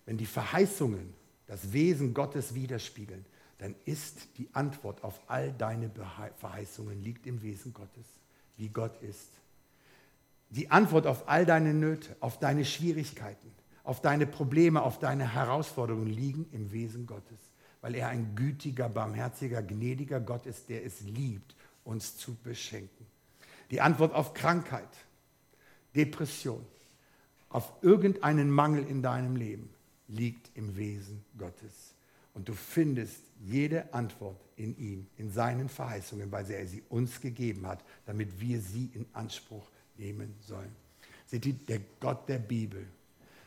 wenn 0.09 0.17
die 0.17 0.25
Verheißungen 0.25 1.13
das 1.49 1.75
Wesen 1.75 2.15
Gottes 2.15 2.55
widerspiegeln, 2.55 3.27
dann 3.59 3.75
ist 3.85 4.39
die 4.39 4.49
Antwort 4.55 5.05
auf 5.05 5.21
all 5.27 5.53
deine 5.53 5.91
Verheißungen 6.39 7.03
liegt 7.03 7.27
im 7.27 7.43
Wesen 7.43 7.75
Gottes, 7.75 8.07
wie 8.57 8.71
Gott 8.71 8.97
ist. 9.03 9.29
Die 10.49 10.71
Antwort 10.71 11.07
auf 11.07 11.29
all 11.29 11.45
deine 11.45 11.75
Nöte, 11.75 12.17
auf 12.21 12.39
deine 12.39 12.65
Schwierigkeiten, 12.65 13.53
auf 13.85 14.01
deine 14.01 14.27
Probleme, 14.27 14.81
auf 14.81 14.99
deine 14.99 15.31
Herausforderungen 15.35 16.07
liegen 16.07 16.47
im 16.53 16.73
Wesen 16.73 17.07
Gottes, 17.07 17.39
weil 17.83 17.95
er 17.95 18.09
ein 18.09 18.35
gütiger, 18.35 18.89
barmherziger, 18.89 19.63
gnädiger 19.63 20.21
Gott 20.21 20.47
ist, 20.47 20.71
der 20.71 20.87
es 20.87 21.03
liebt, 21.03 21.55
uns 21.85 22.17
zu 22.17 22.35
beschenken. 22.37 23.07
Die 23.71 23.83
Antwort 23.83 24.15
auf 24.15 24.33
Krankheit, 24.33 24.89
Depression, 25.95 26.65
auf 27.51 27.71
irgendeinen 27.83 28.51
Mangel 28.51 28.87
in 28.87 29.03
deinem 29.03 29.37
Leben 29.37 29.69
liegt 30.09 30.51
im 30.57 30.77
Wesen 30.77 31.25
Gottes. 31.37 31.95
Und 32.35 32.49
du 32.49 32.55
findest 32.55 33.23
jede 33.41 33.93
Antwort 33.93 34.41
in 34.57 34.77
ihm, 34.79 35.07
in 35.17 35.31
seinen 35.31 35.69
Verheißungen, 35.69 36.31
weil 36.31 36.51
er 36.51 36.67
sie 36.67 36.83
uns 36.89 37.21
gegeben 37.21 37.67
hat, 37.67 37.83
damit 38.07 38.41
wir 38.41 38.61
sie 38.61 38.91
in 38.95 39.07
Anspruch 39.13 39.69
nehmen 39.97 40.35
sollen. 40.41 40.75
Seht 41.27 41.47
ihr, 41.47 41.55
der 41.55 41.81
Gott 42.01 42.29
der 42.29 42.39
Bibel, 42.39 42.87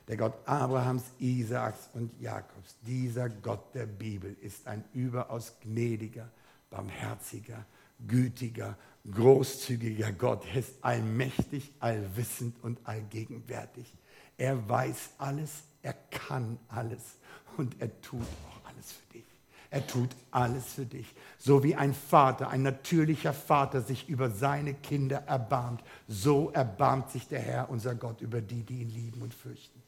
der 0.07 0.17
Gott 0.17 0.33
Abrahams, 0.45 1.03
Isaaks 1.19 1.89
und 1.93 2.11
Jakobs, 2.19 2.75
dieser 2.85 3.29
Gott 3.29 3.73
der 3.73 3.85
Bibel 3.85 4.35
ist 4.41 4.67
ein 4.67 4.83
überaus 4.93 5.53
gnädiger, 5.61 6.29
barmherziger, 6.69 7.65
gütiger, 8.07 8.77
großzügiger 9.09 10.11
Gott. 10.11 10.45
Er 10.47 10.59
ist 10.59 10.73
allmächtig, 10.81 11.71
allwissend 11.79 12.61
und 12.63 12.77
allgegenwärtig. 12.83 13.93
Er 14.37 14.67
weiß 14.67 15.11
alles, 15.17 15.63
er 15.81 15.93
kann 15.93 16.57
alles 16.67 17.17
und 17.57 17.79
er 17.81 18.01
tut 18.01 18.21
auch 18.21 18.69
alles 18.69 18.91
für 18.91 19.13
dich. 19.13 19.25
Er 19.69 19.87
tut 19.87 20.09
alles 20.31 20.73
für 20.73 20.85
dich. 20.85 21.13
So 21.37 21.63
wie 21.63 21.75
ein 21.75 21.93
Vater, 21.93 22.49
ein 22.49 22.61
natürlicher 22.61 23.33
Vater 23.33 23.81
sich 23.81 24.09
über 24.09 24.29
seine 24.29 24.73
Kinder 24.73 25.23
erbarmt, 25.27 25.81
so 26.07 26.51
erbarmt 26.51 27.09
sich 27.09 27.27
der 27.27 27.39
Herr, 27.39 27.69
unser 27.69 27.95
Gott, 27.95 28.21
über 28.21 28.41
die, 28.41 28.63
die 28.63 28.81
ihn 28.81 28.89
lieben 28.89 29.21
und 29.21 29.33
fürchten. 29.33 29.81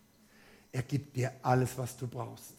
Er 0.72 0.84
gibt 0.84 1.18
dir 1.18 1.32
alles, 1.42 1.78
was 1.78 1.98
du 1.98 2.08
brauchst. 2.08 2.56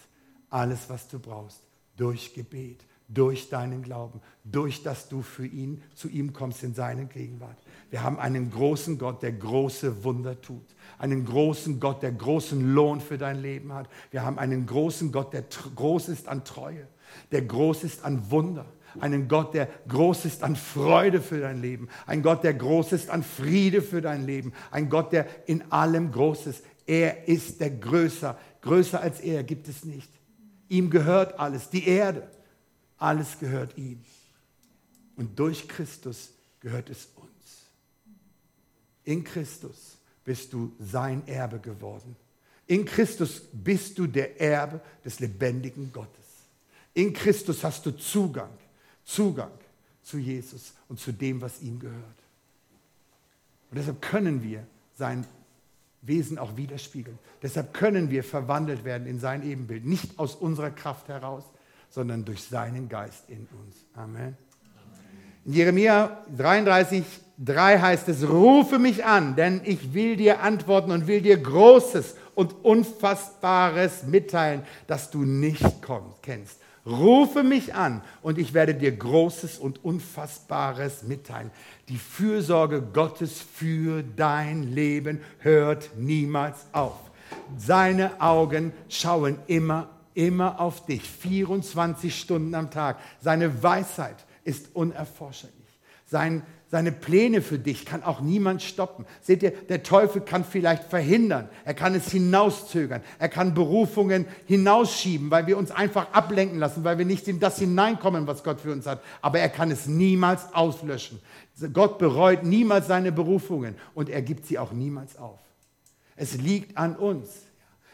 Alles, 0.51 0.89
was 0.89 1.09
du 1.09 1.19
brauchst. 1.19 1.61
Durch 1.97 2.35
Gebet, 2.35 2.85
durch 3.09 3.49
deinen 3.49 3.83
Glauben, 3.83 4.21
durch 4.45 4.83
dass 4.83 5.09
du 5.09 5.23
für 5.23 5.47
ihn 5.47 5.83
zu 5.95 6.09
ihm 6.09 6.33
kommst 6.33 6.63
in 6.63 6.75
seine 6.75 7.07
Gegenwart. 7.07 7.59
Wir 7.95 8.03
haben 8.03 8.19
einen 8.19 8.51
großen 8.51 8.99
Gott, 8.99 9.23
der 9.23 9.31
große 9.31 10.03
Wunder 10.03 10.41
tut. 10.41 10.67
Einen 10.99 11.25
großen 11.25 11.79
Gott, 11.79 12.03
der 12.03 12.11
großen 12.11 12.75
Lohn 12.75 13.01
für 13.01 13.19
dein 13.19 13.41
Leben 13.41 13.73
hat. 13.73 13.89
Wir 14.11 14.25
haben 14.25 14.37
einen 14.37 14.67
großen 14.67 15.13
Gott, 15.13 15.33
der 15.33 15.45
groß 15.77 16.09
ist 16.09 16.27
an 16.27 16.45
Treue, 16.45 16.89
der 17.31 17.43
groß 17.43 17.85
ist 17.85 18.05
an 18.05 18.33
Wunder. 18.33 18.67
Einen 18.99 19.29
Gott, 19.29 19.55
der 19.55 19.69
groß 19.87 20.25
ist 20.25 20.43
an 20.43 20.57
Freude 20.57 21.23
für 21.23 21.39
dein 21.39 21.63
Leben. 21.63 21.89
Ein 22.05 22.23
Gott, 22.23 22.43
der 22.43 22.55
groß 22.55 22.91
ist 22.91 23.11
an 23.11 23.23
Friede 23.23 23.81
für 23.81 24.01
dein 24.01 24.27
Leben. 24.27 24.55
Ein 24.73 24.91
Gott, 24.91 25.13
der 25.13 25.29
in 25.47 25.71
allem 25.71 26.11
groß 26.11 26.49
ist. 26.49 26.65
Er 26.87 27.29
ist 27.29 27.61
der 27.61 27.71
Größer. 27.71 28.37
Größer 28.63 29.01
als 29.01 29.21
er 29.21 29.45
gibt 29.45 29.69
es 29.69 29.85
nicht. 29.85 30.11
Ihm 30.69 30.91
gehört 30.91 31.39
alles. 31.39 31.71
Die 31.71 31.87
Erde, 31.87 32.29
alles 32.99 33.39
gehört 33.39 33.79
ihm. 33.79 34.01
Und 35.15 35.39
durch 35.39 35.69
Christus 35.69 36.33
gehört 36.59 36.91
es. 36.91 37.14
In 39.05 39.25
Christus 39.25 39.99
bist 40.25 40.53
du 40.53 40.73
sein 40.79 41.27
Erbe 41.27 41.59
geworden. 41.59 42.17
In 42.67 42.85
Christus 42.85 43.43
bist 43.53 43.99
du 43.99 44.07
der 44.07 44.41
Erbe 44.41 44.81
des 45.05 45.21
lebendigen 45.21 45.93
Gottes. 45.93 46.25
In 46.95 47.13
Christus 47.13 47.63
hast 47.63 47.85
du 47.85 47.91
Zugang, 47.91 48.51
Zugang 49.05 49.51
zu 50.03 50.19
Jesus 50.19 50.73
und 50.89 50.99
zu 50.99 51.13
dem, 51.13 51.41
was 51.41 51.61
ihm 51.61 51.79
gehört. 51.79 52.25
Und 53.71 53.79
deshalb 53.79 54.01
können 54.01 54.43
wir 54.43 54.67
sein 54.97 55.27
Wesen 56.03 56.39
auch 56.39 56.57
widerspiegeln. 56.57 57.19
Deshalb 57.43 57.75
können 57.75 58.11
wir 58.11 58.23
verwandelt 58.23 58.85
werden 58.85 59.07
in 59.07 59.19
sein 59.19 59.43
Ebenbild. 59.43 59.85
Nicht 59.85 60.19
aus 60.19 60.35
unserer 60.35 60.71
Kraft 60.71 61.09
heraus, 61.09 61.45
sondern 61.91 62.25
durch 62.25 62.45
seinen 62.45 62.89
Geist 62.89 63.29
in 63.29 63.47
uns. 63.47 63.77
Amen. 63.95 64.37
In 65.47 65.53
Jeremia 65.53 66.25
33, 66.37 67.05
3 67.39 67.79
heißt 67.79 68.09
es, 68.09 68.27
rufe 68.27 68.79
mich 68.79 69.05
an, 69.05 69.37
denn 69.37 69.61
ich 69.65 69.93
will 69.93 70.17
dir 70.17 70.41
antworten 70.41 70.91
und 70.91 71.07
will 71.07 71.21
dir 71.21 71.37
Großes 71.37 72.17
und 72.35 72.65
Unfassbares 72.65 74.05
mitteilen, 74.05 74.63
das 74.87 75.11
du 75.11 75.25
nicht 75.25 75.63
kennst. 76.23 76.61
Rufe 76.87 77.43
mich 77.43 77.75
an 77.75 78.03
und 78.23 78.39
ich 78.39 78.55
werde 78.55 78.75
dir 78.75 78.93
Großes 78.93 79.59
und 79.59 79.85
Unfassbares 79.85 81.03
mitteilen. 81.03 81.51
Die 81.89 81.99
Fürsorge 81.99 82.81
Gottes 82.81 83.41
für 83.41 84.03
dein 84.03 84.75
Leben 84.75 85.21
hört 85.39 85.91
niemals 85.97 86.67
auf. 86.73 86.99
Seine 87.57 88.21
Augen 88.21 88.73
schauen 88.89 89.39
immer, 89.47 89.89
immer 90.15 90.61
auf 90.61 90.87
dich, 90.87 91.03
24 91.03 92.19
Stunden 92.19 92.55
am 92.55 92.71
Tag. 92.71 92.99
Seine 93.21 93.63
Weisheit 93.63 94.25
ist 94.45 94.75
unerforschlich. 94.75 95.53
Sein, 96.07 96.43
seine 96.69 96.93
Pläne 96.93 97.41
für 97.41 97.59
dich 97.59 97.87
kann 97.87 98.03
auch 98.03 98.21
niemand 98.21 98.63
stoppen. 98.63 99.07
Seht 99.23 99.43
ihr, 99.43 99.53
der 99.53 99.83
Teufel 99.83 100.21
kann 100.21 100.45
vielleicht 100.45 100.85
verhindern, 100.85 101.49
er 101.65 101.73
kann 101.73 101.95
es 101.95 102.11
hinauszögern, 102.11 103.03
er 103.19 103.29
kann 103.29 103.55
Berufungen 103.55 104.27
hinausschieben, 104.47 105.31
weil 105.31 105.47
wir 105.47 105.57
uns 105.57 105.71
einfach 105.71 106.13
ablenken 106.13 106.59
lassen, 106.59 106.85
weil 106.85 106.99
wir 106.99 107.07
nicht 107.07 107.27
in 107.27 107.41
das 107.41 107.59
hineinkommen, 107.59 108.27
was 108.27 108.45
Gott 108.45 108.61
für 108.61 108.73
uns 108.73 108.87
hat. 108.87 109.03
Aber 109.23 109.39
er 109.39 109.49
kann 109.49 109.71
es 109.71 109.87
niemals 109.87 110.53
auslöschen. 110.53 111.21
Gott 111.73 111.99
bereut 111.99 112.43
niemals 112.43 112.87
seine 112.87 113.13
Berufungen 113.13 113.77
und 113.95 114.11
er 114.11 114.21
gibt 114.21 114.47
sie 114.47 114.59
auch 114.59 114.73
niemals 114.73 115.17
auf. 115.17 115.41
Es 116.17 116.35
liegt 116.35 116.77
an 116.77 116.97
uns. 116.97 117.29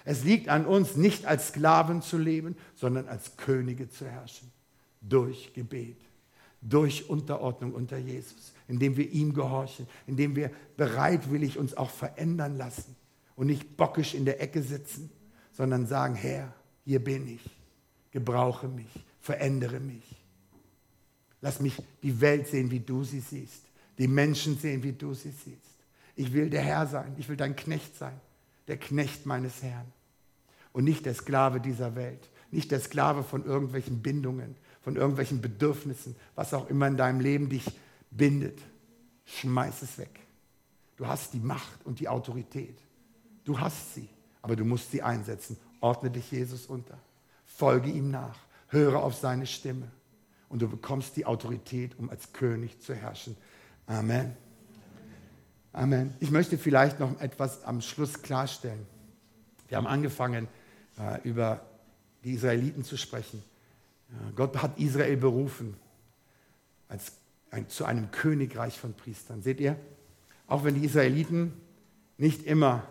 Es 0.05 0.25
liegt 0.25 0.49
an 0.49 0.67
uns, 0.67 0.97
nicht 0.97 1.27
als 1.27 1.49
Sklaven 1.49 2.03
zu 2.03 2.19
leben, 2.19 2.57
sondern 2.75 3.07
als 3.07 3.37
Könige 3.37 3.89
zu 3.89 4.07
herrschen. 4.07 4.51
Durch 5.01 5.53
Gebet 5.55 5.99
durch 6.61 7.09
Unterordnung 7.09 7.73
unter 7.73 7.97
Jesus, 7.97 8.53
indem 8.69 8.97
wir 8.97 9.11
ihm 9.11 9.33
gehorchen, 9.33 9.87
indem 10.07 10.37
wir 10.37 10.51
bereitwillig 10.77 11.59
uns 11.59 11.77
auch 11.77 11.91
verändern 11.91 12.57
lassen 12.57 12.97
und 13.37 13.47
nicht 13.47 13.77
bockisch 13.77 14.15
in 14.15 14.25
der 14.25 14.43
Ecke 14.43 14.63
sitzen, 14.63 15.11
sondern 15.53 15.87
sagen, 15.87 16.15
Herr, 16.15 16.53
hier 16.85 17.03
bin 17.03 17.27
ich, 17.27 17.51
gebrauche 18.11 18.69
mich, 18.69 19.05
verändere 19.21 19.81
mich. 19.81 20.05
Lass 21.41 21.61
mich 21.61 21.83
die 22.03 22.21
Welt 22.21 22.49
sehen, 22.49 22.71
wie 22.71 22.81
du 22.81 23.03
sie 23.05 23.21
siehst, 23.21 23.65
die 23.99 24.09
Menschen 24.09 24.59
sehen, 24.59 24.83
wie 24.83 24.93
du 24.93 25.15
sie 25.15 25.31
siehst. 25.31 25.59
Ich 26.17 26.33
will 26.33 26.51
der 26.51 26.63
Herr 26.63 26.87
sein, 26.87 27.15
ich 27.17 27.29
will 27.29 27.37
dein 27.37 27.57
Knecht 27.57 27.97
sein, 27.97 28.21
der 28.69 28.77
Knecht 28.77 29.25
meines 29.25 29.63
Herrn. 29.63 29.87
Und 30.73 30.85
nicht 30.85 31.07
der 31.07 31.15
Sklave 31.15 31.61
dieser 31.61 31.97
Welt, 31.97 32.29
nicht 32.51 32.71
der 32.71 32.81
Sklave 32.81 33.23
von 33.23 33.45
irgendwelchen 33.45 34.03
Bindungen, 34.03 34.55
von 34.81 34.97
irgendwelchen 34.97 35.41
Bedürfnissen, 35.41 36.17
was 36.35 36.55
auch 36.55 36.69
immer 36.69 36.87
in 36.87 36.97
deinem 36.97 37.21
Leben 37.21 37.49
dich 37.49 37.65
bindet. 38.11 38.59
Schmeiß 39.25 39.83
es 39.83 39.99
weg. 39.99 40.21
Du 40.97 41.07
hast 41.07 41.33
die 41.35 41.41
Macht 41.41 41.85
und 41.85 42.01
die 42.01 42.09
Autorität. 42.09 42.79
Du 43.45 43.59
hast 43.59 43.95
sie, 43.95 44.09
aber 44.43 44.57
du 44.57 44.65
musst 44.65 44.91
sie 44.91 45.03
einsetzen. 45.03 45.57
Ordne 45.81 46.11
dich 46.11 46.31
Jesus 46.31 46.67
unter. 46.67 46.99
Folge 47.45 47.91
ihm 47.91 48.11
nach. 48.11 48.39
Höre 48.69 49.03
auf 49.03 49.15
seine 49.15 49.47
Stimme. 49.47 49.91
Und 50.49 50.63
du 50.63 50.69
bekommst 50.69 51.17
die 51.17 51.27
Autorität, 51.27 51.99
um 51.99 52.11
als 52.11 52.33
König 52.33 52.81
zu 52.81 52.95
herrschen. 52.95 53.37
Amen. 53.87 54.37
Amen. 55.73 56.15
Ich 56.19 56.31
möchte 56.31 56.59
vielleicht 56.59 56.99
noch 56.99 57.21
etwas 57.21 57.65
am 57.65 57.81
Schluss 57.81 58.23
klarstellen. 58.23 58.87
Wir 59.69 59.77
haben 59.77 59.87
angefangen, 59.87 60.49
äh, 60.99 61.21
über 61.23 61.61
die 62.25 62.33
Israeliten 62.33 62.85
zu 62.85 62.97
sprechen. 62.97 63.43
Gott 64.35 64.61
hat 64.63 64.79
Israel 64.79 65.17
berufen 65.17 65.77
als 66.89 67.13
ein, 67.51 67.69
zu 67.69 67.85
einem 67.85 68.11
Königreich 68.11 68.79
von 68.79 68.95
Priestern. 68.95 69.43
Seht 69.43 69.61
ihr? 69.61 69.77
Auch 70.47 70.65
wenn 70.65 70.75
die 70.75 70.85
Israeliten 70.85 71.53
nicht 72.19 72.43
immer 72.43 72.87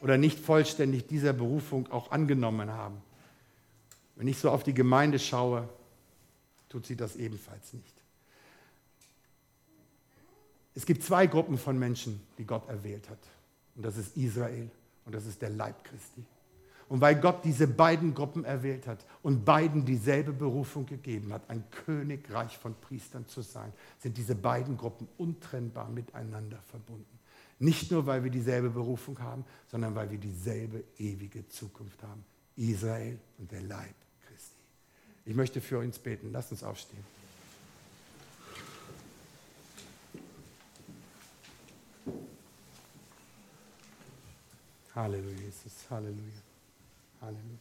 oder 0.00 0.16
nicht 0.16 0.38
vollständig 0.38 1.06
dieser 1.06 1.32
Berufung 1.32 1.90
auch 1.92 2.10
angenommen 2.10 2.70
haben. 2.70 3.02
Wenn 4.16 4.28
ich 4.28 4.38
so 4.38 4.50
auf 4.50 4.62
die 4.62 4.74
Gemeinde 4.74 5.18
schaue, 5.18 5.68
tut 6.68 6.86
sie 6.86 6.96
das 6.96 7.16
ebenfalls 7.16 7.72
nicht. 7.72 7.94
Es 10.74 10.86
gibt 10.86 11.02
zwei 11.02 11.26
Gruppen 11.26 11.58
von 11.58 11.78
Menschen, 11.78 12.20
die 12.38 12.44
Gott 12.44 12.68
erwählt 12.68 13.08
hat. 13.10 13.18
Und 13.76 13.82
das 13.82 13.96
ist 13.96 14.16
Israel 14.16 14.70
und 15.04 15.14
das 15.14 15.26
ist 15.26 15.42
der 15.42 15.50
Leib 15.50 15.84
Christi. 15.84 16.24
Und 16.90 17.00
weil 17.00 17.14
Gott 17.20 17.44
diese 17.44 17.68
beiden 17.68 18.14
Gruppen 18.14 18.44
erwählt 18.44 18.88
hat 18.88 19.06
und 19.22 19.44
beiden 19.44 19.84
dieselbe 19.84 20.32
Berufung 20.32 20.86
gegeben 20.86 21.32
hat, 21.32 21.48
ein 21.48 21.62
Königreich 21.70 22.58
von 22.58 22.74
Priestern 22.74 23.28
zu 23.28 23.42
sein, 23.42 23.72
sind 24.00 24.16
diese 24.16 24.34
beiden 24.34 24.76
Gruppen 24.76 25.06
untrennbar 25.16 25.88
miteinander 25.88 26.58
verbunden. 26.66 27.06
Nicht 27.60 27.92
nur, 27.92 28.06
weil 28.06 28.24
wir 28.24 28.30
dieselbe 28.32 28.70
Berufung 28.70 29.20
haben, 29.20 29.44
sondern 29.68 29.94
weil 29.94 30.10
wir 30.10 30.18
dieselbe 30.18 30.82
ewige 30.98 31.46
Zukunft 31.46 32.02
haben. 32.02 32.24
Israel 32.56 33.20
und 33.38 33.52
der 33.52 33.62
Leib 33.62 33.94
Christi. 34.26 34.58
Ich 35.26 35.36
möchte 35.36 35.60
für 35.60 35.78
uns 35.78 35.96
beten. 35.96 36.32
Lasst 36.32 36.50
uns 36.50 36.64
aufstehen. 36.64 37.04
Halleluja, 44.92 45.36
Jesus. 45.38 45.88
Halleluja. 45.88 46.49
Halleluja. 47.20 47.58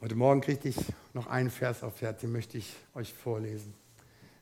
Heute 0.00 0.14
Morgen 0.14 0.40
kriegte 0.40 0.68
ich 0.68 0.76
noch 1.12 1.26
einen 1.26 1.50
Vers 1.50 1.82
auf 1.82 2.00
Herz, 2.02 2.20
den 2.20 2.30
möchte 2.30 2.58
ich 2.58 2.72
euch 2.94 3.12
vorlesen. 3.12 3.74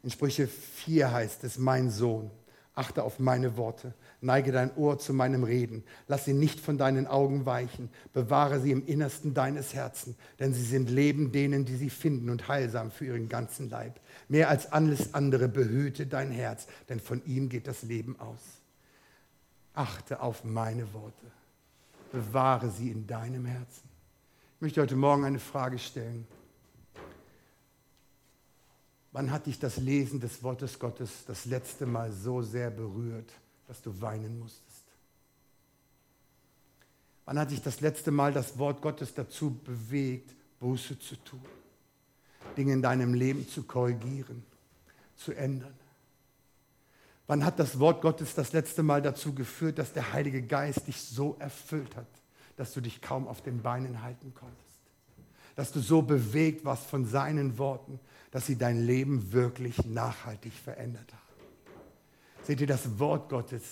In 0.02 0.10
Sprüche 0.10 0.48
4 0.48 1.12
heißt 1.12 1.44
es, 1.44 1.56
mein 1.56 1.90
Sohn, 1.90 2.30
achte 2.74 3.02
auf 3.02 3.18
meine 3.18 3.56
Worte, 3.56 3.94
neige 4.20 4.52
dein 4.52 4.74
Ohr 4.76 4.98
zu 4.98 5.14
meinem 5.14 5.44
Reden, 5.44 5.82
lass 6.06 6.26
sie 6.26 6.34
nicht 6.34 6.60
von 6.60 6.76
deinen 6.76 7.06
Augen 7.06 7.46
weichen, 7.46 7.90
bewahre 8.12 8.60
sie 8.60 8.70
im 8.70 8.86
Innersten 8.86 9.32
deines 9.32 9.72
Herzens, 9.72 10.16
denn 10.38 10.52
sie 10.52 10.64
sind 10.64 10.90
Leben 10.90 11.32
denen, 11.32 11.64
die 11.64 11.76
sie 11.76 11.90
finden 11.90 12.28
und 12.28 12.48
heilsam 12.48 12.90
für 12.90 13.06
ihren 13.06 13.28
ganzen 13.28 13.70
Leib. 13.70 13.98
Mehr 14.28 14.50
als 14.50 14.72
alles 14.72 15.14
andere 15.14 15.48
behüte 15.48 16.06
dein 16.06 16.30
Herz, 16.30 16.66
denn 16.88 17.00
von 17.00 17.24
ihm 17.24 17.48
geht 17.48 17.66
das 17.66 17.82
Leben 17.82 18.18
aus. 18.20 18.59
Achte 19.80 20.20
auf 20.20 20.44
meine 20.44 20.92
Worte, 20.92 21.24
bewahre 22.12 22.70
sie 22.70 22.90
in 22.90 23.06
deinem 23.06 23.46
Herzen. 23.46 23.88
Ich 24.56 24.60
möchte 24.60 24.82
heute 24.82 24.94
Morgen 24.94 25.24
eine 25.24 25.38
Frage 25.38 25.78
stellen. 25.78 26.26
Wann 29.12 29.30
hat 29.30 29.46
dich 29.46 29.58
das 29.58 29.78
Lesen 29.78 30.20
des 30.20 30.42
Wortes 30.42 30.78
Gottes 30.78 31.24
das 31.26 31.46
letzte 31.46 31.86
Mal 31.86 32.12
so 32.12 32.42
sehr 32.42 32.70
berührt, 32.70 33.32
dass 33.68 33.80
du 33.80 33.98
weinen 34.02 34.38
musstest? 34.38 34.84
Wann 37.24 37.38
hat 37.38 37.50
dich 37.50 37.62
das 37.62 37.80
letzte 37.80 38.10
Mal 38.10 38.34
das 38.34 38.58
Wort 38.58 38.82
Gottes 38.82 39.14
dazu 39.14 39.58
bewegt, 39.64 40.34
Buße 40.58 40.98
zu 40.98 41.16
tun, 41.16 41.40
Dinge 42.54 42.74
in 42.74 42.82
deinem 42.82 43.14
Leben 43.14 43.48
zu 43.48 43.62
korrigieren, 43.62 44.44
zu 45.16 45.32
ändern? 45.32 45.72
Wann 47.30 47.44
hat 47.44 47.60
das 47.60 47.78
Wort 47.78 48.02
Gottes 48.02 48.34
das 48.34 48.52
letzte 48.52 48.82
Mal 48.82 49.02
dazu 49.02 49.32
geführt, 49.32 49.78
dass 49.78 49.92
der 49.92 50.12
Heilige 50.12 50.42
Geist 50.42 50.88
dich 50.88 51.00
so 51.00 51.36
erfüllt 51.38 51.94
hat, 51.94 52.08
dass 52.56 52.72
du 52.72 52.80
dich 52.80 53.00
kaum 53.00 53.28
auf 53.28 53.40
den 53.40 53.62
Beinen 53.62 54.02
halten 54.02 54.34
konntest? 54.34 54.80
Dass 55.54 55.70
du 55.70 55.78
so 55.78 56.02
bewegt 56.02 56.64
warst 56.64 56.86
von 56.86 57.06
seinen 57.06 57.56
Worten, 57.56 58.00
dass 58.32 58.46
sie 58.46 58.58
dein 58.58 58.84
Leben 58.84 59.30
wirklich 59.30 59.84
nachhaltig 59.84 60.52
verändert 60.52 61.06
haben. 61.12 61.46
Seht 62.42 62.62
ihr, 62.62 62.66
das 62.66 62.98
Wort 62.98 63.28
Gottes 63.28 63.62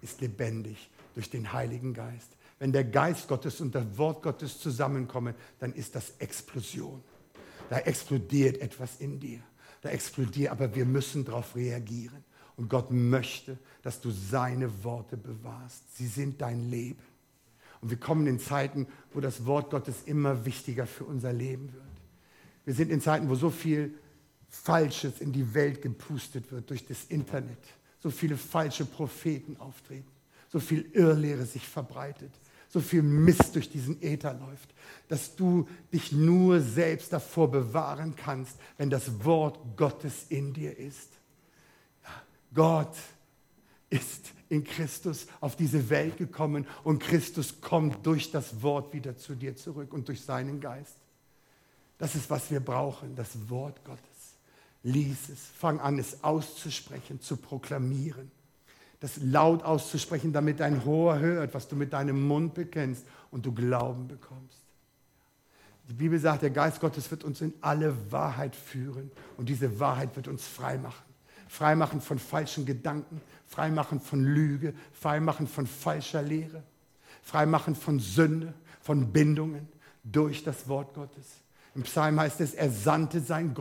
ist 0.00 0.20
lebendig 0.20 0.88
durch 1.16 1.28
den 1.28 1.52
Heiligen 1.52 1.94
Geist. 1.94 2.30
Wenn 2.60 2.70
der 2.70 2.84
Geist 2.84 3.26
Gottes 3.26 3.60
und 3.60 3.74
das 3.74 3.98
Wort 3.98 4.22
Gottes 4.22 4.60
zusammenkommen, 4.60 5.34
dann 5.58 5.72
ist 5.72 5.96
das 5.96 6.12
Explosion. 6.20 7.02
Da 7.68 7.78
explodiert 7.78 8.58
etwas 8.58 9.00
in 9.00 9.18
dir. 9.18 9.40
Da 9.82 9.88
explodiert, 9.88 10.52
aber 10.52 10.72
wir 10.72 10.84
müssen 10.84 11.24
darauf 11.24 11.56
reagieren. 11.56 12.27
Und 12.58 12.68
Gott 12.68 12.90
möchte, 12.90 13.56
dass 13.82 14.00
du 14.00 14.10
seine 14.10 14.82
Worte 14.82 15.16
bewahrst. 15.16 15.96
Sie 15.96 16.08
sind 16.08 16.42
dein 16.42 16.68
Leben. 16.68 17.00
Und 17.80 17.90
wir 17.90 17.98
kommen 17.98 18.26
in 18.26 18.40
Zeiten, 18.40 18.88
wo 19.14 19.20
das 19.20 19.46
Wort 19.46 19.70
Gottes 19.70 20.02
immer 20.06 20.44
wichtiger 20.44 20.88
für 20.88 21.04
unser 21.04 21.32
Leben 21.32 21.72
wird. 21.72 21.84
Wir 22.64 22.74
sind 22.74 22.90
in 22.90 23.00
Zeiten, 23.00 23.28
wo 23.28 23.36
so 23.36 23.50
viel 23.50 23.94
Falsches 24.48 25.20
in 25.20 25.32
die 25.32 25.54
Welt 25.54 25.82
gepustet 25.82 26.50
wird 26.50 26.68
durch 26.68 26.84
das 26.84 27.04
Internet. 27.04 27.58
So 28.00 28.10
viele 28.10 28.36
falsche 28.36 28.84
Propheten 28.84 29.56
auftreten. 29.58 30.10
So 30.48 30.58
viel 30.58 30.90
Irrlehre 30.94 31.46
sich 31.46 31.66
verbreitet. 31.66 32.32
So 32.70 32.80
viel 32.80 33.02
Mist 33.02 33.54
durch 33.54 33.70
diesen 33.70 34.02
Äther 34.02 34.34
läuft. 34.34 34.74
Dass 35.06 35.36
du 35.36 35.68
dich 35.92 36.10
nur 36.10 36.60
selbst 36.60 37.12
davor 37.12 37.52
bewahren 37.52 38.16
kannst, 38.16 38.56
wenn 38.78 38.90
das 38.90 39.24
Wort 39.24 39.60
Gottes 39.76 40.26
in 40.28 40.52
dir 40.52 40.76
ist. 40.76 41.17
Gott 42.54 42.96
ist 43.90 44.32
in 44.48 44.64
Christus 44.64 45.26
auf 45.40 45.56
diese 45.56 45.90
Welt 45.90 46.16
gekommen 46.16 46.66
und 46.84 47.00
Christus 47.00 47.60
kommt 47.60 48.06
durch 48.06 48.30
das 48.30 48.62
Wort 48.62 48.92
wieder 48.92 49.16
zu 49.16 49.34
dir 49.34 49.56
zurück 49.56 49.92
und 49.92 50.08
durch 50.08 50.22
seinen 50.22 50.60
Geist. 50.60 50.96
Das 51.98 52.14
ist, 52.14 52.30
was 52.30 52.50
wir 52.50 52.60
brauchen, 52.60 53.14
das 53.16 53.50
Wort 53.50 53.84
Gottes. 53.84 54.02
Lies 54.82 55.28
es, 55.28 55.40
fang 55.58 55.80
an, 55.80 55.98
es 55.98 56.22
auszusprechen, 56.22 57.20
zu 57.20 57.36
proklamieren. 57.36 58.30
Das 59.00 59.18
laut 59.22 59.62
auszusprechen, 59.64 60.32
damit 60.32 60.60
dein 60.60 60.84
Ohr 60.84 61.18
hört, 61.18 61.54
was 61.54 61.68
du 61.68 61.76
mit 61.76 61.92
deinem 61.92 62.26
Mund 62.26 62.54
bekennst 62.54 63.04
und 63.30 63.44
du 63.44 63.52
Glauben 63.52 64.08
bekommst. 64.08 64.58
Die 65.88 65.94
Bibel 65.94 66.18
sagt, 66.18 66.42
der 66.42 66.50
Geist 66.50 66.80
Gottes 66.80 67.10
wird 67.10 67.24
uns 67.24 67.40
in 67.40 67.54
alle 67.60 67.94
Wahrheit 68.12 68.54
führen 68.54 69.10
und 69.36 69.48
diese 69.48 69.80
Wahrheit 69.80 70.14
wird 70.16 70.28
uns 70.28 70.46
frei 70.46 70.78
machen. 70.78 71.07
Freimachen 71.48 72.00
von 72.00 72.18
falschen 72.18 72.66
Gedanken, 72.66 73.20
Freimachen 73.46 74.00
von 74.00 74.22
Lüge, 74.22 74.74
Freimachen 74.92 75.48
von 75.48 75.66
falscher 75.66 76.22
Lehre, 76.22 76.62
Freimachen 77.22 77.74
von 77.74 77.98
Sünde, 77.98 78.54
von 78.80 79.12
Bindungen 79.12 79.68
durch 80.04 80.44
das 80.44 80.68
Wort 80.68 80.94
Gottes. 80.94 81.26
Im 81.74 81.82
Psalm 81.82 82.18
heißt 82.18 82.40
es, 82.40 82.54
er 82.54 82.70
sandte 82.70 83.20
sein 83.20 83.56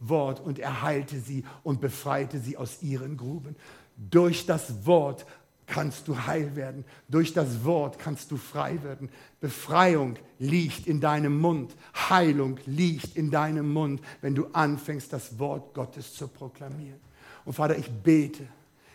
Wort 0.00 0.40
und 0.40 0.58
er 0.58 0.82
heilte 0.82 1.20
sie 1.20 1.44
und 1.62 1.80
befreite 1.80 2.38
sie 2.38 2.56
aus 2.56 2.82
ihren 2.82 3.16
Gruben. 3.16 3.56
Durch 3.96 4.46
das 4.46 4.86
Wort 4.86 5.26
kannst 5.66 6.06
du 6.08 6.26
heil 6.26 6.54
werden. 6.54 6.84
Durch 7.08 7.32
das 7.32 7.64
Wort 7.64 7.98
kannst 7.98 8.30
du 8.30 8.36
frei 8.36 8.82
werden. 8.82 9.08
Befreiung 9.40 10.16
liegt 10.38 10.86
in 10.86 11.00
deinem 11.00 11.40
Mund. 11.40 11.74
Heilung 12.10 12.58
liegt 12.66 13.16
in 13.16 13.30
deinem 13.30 13.72
Mund, 13.72 14.02
wenn 14.20 14.34
du 14.34 14.46
anfängst, 14.52 15.12
das 15.12 15.38
Wort 15.38 15.72
Gottes 15.72 16.14
zu 16.14 16.28
proklamieren. 16.28 17.00
Und 17.44 17.54
Vater, 17.54 17.76
ich 17.76 17.90
bete. 17.90 18.44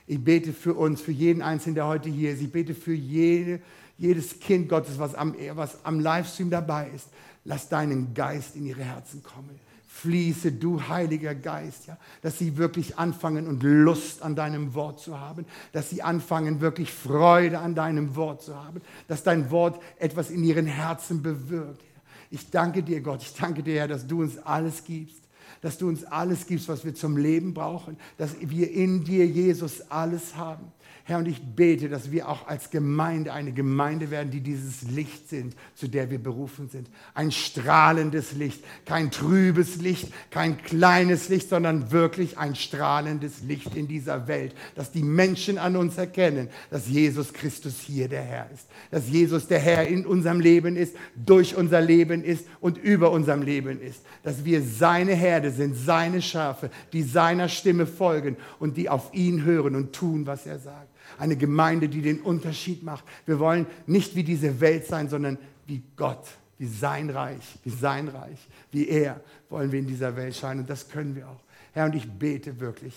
Ich 0.06 0.24
bete 0.24 0.54
für 0.54 0.74
uns, 0.74 1.02
für 1.02 1.12
jeden 1.12 1.42
Einzelnen, 1.42 1.76
der 1.76 1.88
heute 1.88 2.10
hier 2.10 2.32
ist. 2.32 2.42
Ich 2.42 2.52
bete 2.52 2.74
für 2.74 2.94
jede, 2.94 3.60
jedes 3.98 4.40
Kind 4.40 4.70
Gottes, 4.70 4.98
was 4.98 5.16
am, 5.16 5.36
was 5.54 5.84
am 5.84 6.00
Livestream 6.00 6.50
dabei 6.50 6.90
ist. 6.96 7.10
Lass 7.44 7.68
deinen 7.68 8.14
Geist 8.14 8.56
in 8.56 8.66
ihre 8.66 8.84
Herzen 8.84 9.22
kommen. 9.22 9.60
Fließe, 9.88 10.52
du 10.52 10.88
Heiliger 10.88 11.34
Geist, 11.34 11.88
ja, 11.88 11.98
dass 12.22 12.38
sie 12.38 12.56
wirklich 12.58 13.00
anfangen 13.00 13.48
und 13.48 13.64
Lust 13.64 14.22
an 14.22 14.36
deinem 14.36 14.76
Wort 14.76 15.00
zu 15.00 15.20
haben, 15.20 15.46
dass 15.72 15.90
sie 15.90 16.04
anfangen 16.04 16.62
wirklich 16.62 16.94
Freude 16.94 17.58
an 17.60 17.74
deinem 17.74 18.16
Wort 18.16 18.44
zu 18.44 18.56
haben, 18.56 18.82
dass 19.08 19.24
dein 19.24 19.50
Wort 19.50 19.82
etwas 19.98 20.30
in 20.30 20.44
ihren 20.44 20.68
Herzen 20.68 21.24
bewirkt. 21.24 21.84
Ich 22.30 22.52
danke 22.52 22.84
dir, 22.84 23.02
Gott, 23.02 23.24
ich 23.24 23.34
danke 23.34 23.64
dir, 23.64 23.80
Herr, 23.80 23.88
dass 23.88 24.06
du 24.06 24.22
uns 24.22 24.38
alles 24.38 24.84
gibst 24.84 25.27
dass 25.68 25.78
du 25.78 25.90
uns 25.90 26.06
alles 26.06 26.48
gibst, 26.48 26.70
was 26.70 26.86
wir 26.86 26.96
zum 26.96 27.18
Leben 27.18 27.54
brauchen, 27.54 27.98
dass 28.18 28.38
wir 28.40 28.72
in 28.72 29.04
dir, 29.04 29.26
Jesus, 29.26 29.92
alles 29.92 30.38
haben. 30.38 30.72
Herr, 31.08 31.20
und 31.20 31.28
ich 31.30 31.42
bete, 31.42 31.88
dass 31.88 32.12
wir 32.12 32.28
auch 32.28 32.50
als 32.50 32.70
Gemeinde 32.70 33.32
eine 33.32 33.54
Gemeinde 33.54 34.12
werden, 34.12 34.30
die 34.30 34.42
dieses 34.42 34.82
Licht 34.82 35.30
sind, 35.30 35.56
zu 35.74 35.88
der 35.88 36.12
wir 36.12 36.22
berufen 36.22 36.68
sind. 36.68 36.90
Ein 37.14 37.32
strahlendes 37.32 38.34
Licht, 38.34 38.62
kein 38.84 39.10
trübes 39.10 39.78
Licht, 39.78 40.12
kein 40.32 40.62
kleines 40.62 41.30
Licht, 41.30 41.48
sondern 41.48 41.94
wirklich 41.94 42.38
ein 42.38 42.56
strahlendes 42.56 43.42
Licht 43.44 43.74
in 43.74 43.88
dieser 43.88 44.28
Welt, 44.28 44.54
dass 44.76 44.92
die 44.92 45.02
Menschen 45.02 45.58
an 45.58 45.78
uns 45.78 45.98
erkennen, 45.98 46.50
dass 46.72 46.90
Jesus 46.90 47.32
Christus 47.32 47.80
hier 47.80 48.10
der 48.10 48.24
Herr 48.24 48.50
ist, 48.54 48.68
dass 48.92 49.08
Jesus 49.08 49.48
der 49.48 49.60
Herr 49.60 49.88
in 49.88 50.06
unserem 50.06 50.42
Leben 50.42 50.76
ist, 50.76 50.94
durch 51.16 51.56
unser 51.56 51.80
Leben 51.80 52.22
ist 52.22 52.46
und 52.60 52.78
über 52.78 53.12
unserem 53.12 53.44
Leben 53.44 53.80
ist, 53.80 54.02
dass 54.24 54.44
wir 54.44 54.62
seine 54.62 55.14
Herde 55.14 55.52
sind, 55.52 55.74
seine 55.74 56.22
Schafe, 56.22 56.70
die 56.92 57.04
seiner 57.04 57.48
Stimme 57.48 57.86
folgen 57.86 58.36
und 58.60 58.76
die 58.76 58.90
auf 58.90 59.14
ihn 59.14 59.46
hören 59.46 59.74
und 59.74 59.94
tun, 59.94 60.26
was 60.26 60.46
er 60.46 60.60
sagt 60.60 60.97
eine 61.18 61.36
Gemeinde, 61.36 61.90
die 61.90 62.02
den 62.02 62.22
Unterschied 62.22 62.84
macht. 62.84 63.04
Wir 63.26 63.40
wollen 63.40 63.66
nicht 63.86 64.16
wie 64.16 64.24
diese 64.24 64.60
Welt 64.60 64.86
sein, 64.86 65.10
sondern 65.10 65.38
wie 65.66 65.84
Gott 65.96 66.26
wie 66.58 66.68
sein 66.68 67.10
Reich, 67.10 67.58
wie 67.64 67.70
sein 67.70 68.08
Reich, 68.08 68.48
wie 68.72 68.88
er 68.88 69.22
wollen 69.50 69.72
wir 69.72 69.80
in 69.80 69.88
dieser 69.88 70.16
Welt 70.16 70.36
scheinen. 70.36 70.62
Und 70.62 70.70
das 70.70 70.90
können 70.90 71.16
wir 71.16 71.30
auch. 71.30 71.42
Herr, 71.74 71.86
und 71.86 71.96
ich 71.96 72.10
bete 72.10 72.60
wirklich. 72.60 72.96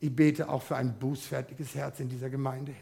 Ich 0.00 0.14
bete 0.14 0.48
auch 0.48 0.62
für 0.62 0.76
ein 0.76 0.98
bußfertiges 0.98 1.74
Herz 1.74 2.00
in 2.00 2.08
dieser 2.08 2.30
Gemeinde. 2.30 2.74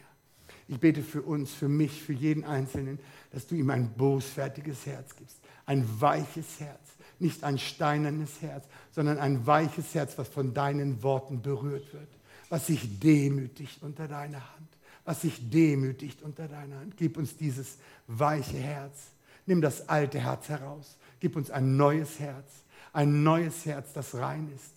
Ich 0.67 0.79
bete 0.79 1.03
für 1.03 1.21
uns, 1.21 1.53
für 1.53 1.67
mich, 1.67 2.01
für 2.01 2.13
jeden 2.13 2.43
Einzelnen, 2.43 2.99
dass 3.31 3.45
du 3.45 3.55
ihm 3.55 3.69
ein 3.69 3.89
bußfertiges 3.89 4.85
Herz 4.85 5.15
gibst. 5.15 5.37
Ein 5.65 5.85
weiches 5.99 6.59
Herz. 6.59 6.79
Nicht 7.19 7.43
ein 7.43 7.57
steinernes 7.57 8.41
Herz, 8.41 8.65
sondern 8.91 9.19
ein 9.19 9.45
weiches 9.45 9.93
Herz, 9.93 10.17
was 10.17 10.27
von 10.27 10.53
deinen 10.53 11.03
Worten 11.03 11.41
berührt 11.41 11.93
wird. 11.93 12.09
Was 12.49 12.67
sich 12.67 12.99
demütigt 12.99 13.81
unter 13.81 14.07
deiner 14.07 14.39
Hand. 14.39 14.69
Was 15.03 15.21
sich 15.21 15.49
demütigt 15.49 16.21
unter 16.21 16.47
deiner 16.47 16.79
Hand. 16.79 16.97
Gib 16.97 17.17
uns 17.17 17.37
dieses 17.37 17.77
weiche 18.07 18.57
Herz. 18.57 19.11
Nimm 19.45 19.61
das 19.61 19.87
alte 19.87 20.19
Herz 20.19 20.49
heraus. 20.49 20.97
Gib 21.19 21.35
uns 21.35 21.51
ein 21.51 21.77
neues 21.77 22.19
Herz. 22.19 22.63
Ein 22.93 23.23
neues 23.23 23.65
Herz, 23.65 23.93
das 23.93 24.15
rein 24.15 24.51
ist. 24.55 24.71